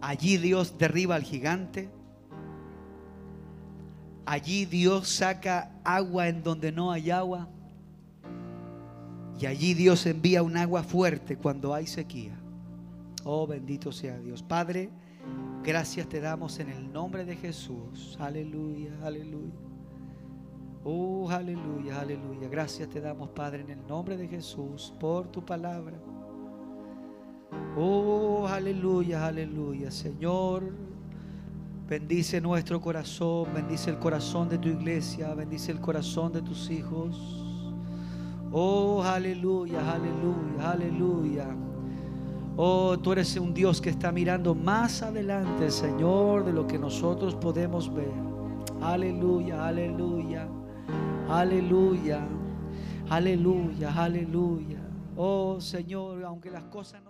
Allí 0.00 0.36
Dios 0.36 0.76
derriba 0.78 1.14
al 1.14 1.22
gigante. 1.22 1.90
Allí 4.24 4.64
Dios 4.64 5.08
saca 5.08 5.70
agua 5.84 6.28
en 6.28 6.42
donde 6.42 6.72
no 6.72 6.90
hay 6.90 7.10
agua. 7.10 7.48
Y 9.38 9.46
allí 9.46 9.74
Dios 9.74 10.06
envía 10.06 10.42
un 10.42 10.56
agua 10.56 10.82
fuerte 10.82 11.36
cuando 11.36 11.74
hay 11.74 11.86
sequía. 11.86 12.36
Oh, 13.24 13.46
bendito 13.46 13.92
sea 13.92 14.18
Dios. 14.18 14.42
Padre, 14.42 14.90
gracias 15.66 16.08
te 16.08 16.20
damos 16.20 16.60
en 16.60 16.70
el 16.70 16.92
nombre 16.92 17.24
de 17.24 17.34
Jesús. 17.34 18.16
Aleluya, 18.20 18.92
aleluya. 19.02 19.52
Oh, 20.84 21.28
aleluya, 21.28 22.00
aleluya. 22.00 22.48
Gracias 22.48 22.88
te 22.88 23.00
damos, 23.00 23.30
Padre, 23.30 23.62
en 23.62 23.70
el 23.70 23.86
nombre 23.88 24.16
de 24.16 24.28
Jesús, 24.28 24.94
por 25.00 25.26
tu 25.26 25.44
palabra. 25.44 25.98
Oh, 27.76 28.46
aleluya, 28.46 29.26
aleluya. 29.26 29.90
Señor, 29.90 30.72
bendice 31.88 32.40
nuestro 32.40 32.80
corazón, 32.80 33.48
bendice 33.52 33.90
el 33.90 33.98
corazón 33.98 34.48
de 34.48 34.58
tu 34.58 34.68
iglesia, 34.68 35.34
bendice 35.34 35.72
el 35.72 35.80
corazón 35.80 36.32
de 36.32 36.42
tus 36.42 36.70
hijos. 36.70 37.42
Oh, 38.52 39.02
aleluya, 39.02 39.80
aleluya, 39.92 40.70
aleluya. 40.70 41.65
Oh, 42.58 42.98
tú 42.98 43.12
eres 43.12 43.36
un 43.36 43.52
Dios 43.52 43.82
que 43.82 43.90
está 43.90 44.10
mirando 44.10 44.54
más 44.54 45.02
adelante, 45.02 45.70
Señor, 45.70 46.42
de 46.46 46.54
lo 46.54 46.66
que 46.66 46.78
nosotros 46.78 47.34
podemos 47.34 47.92
ver. 47.92 48.10
Aleluya, 48.80 49.66
aleluya, 49.66 50.48
aleluya, 51.28 52.26
aleluya, 53.10 53.92
aleluya. 53.94 54.80
Oh, 55.16 55.60
Señor, 55.60 56.24
aunque 56.24 56.50
las 56.50 56.64
cosas 56.64 57.02
no... 57.02 57.04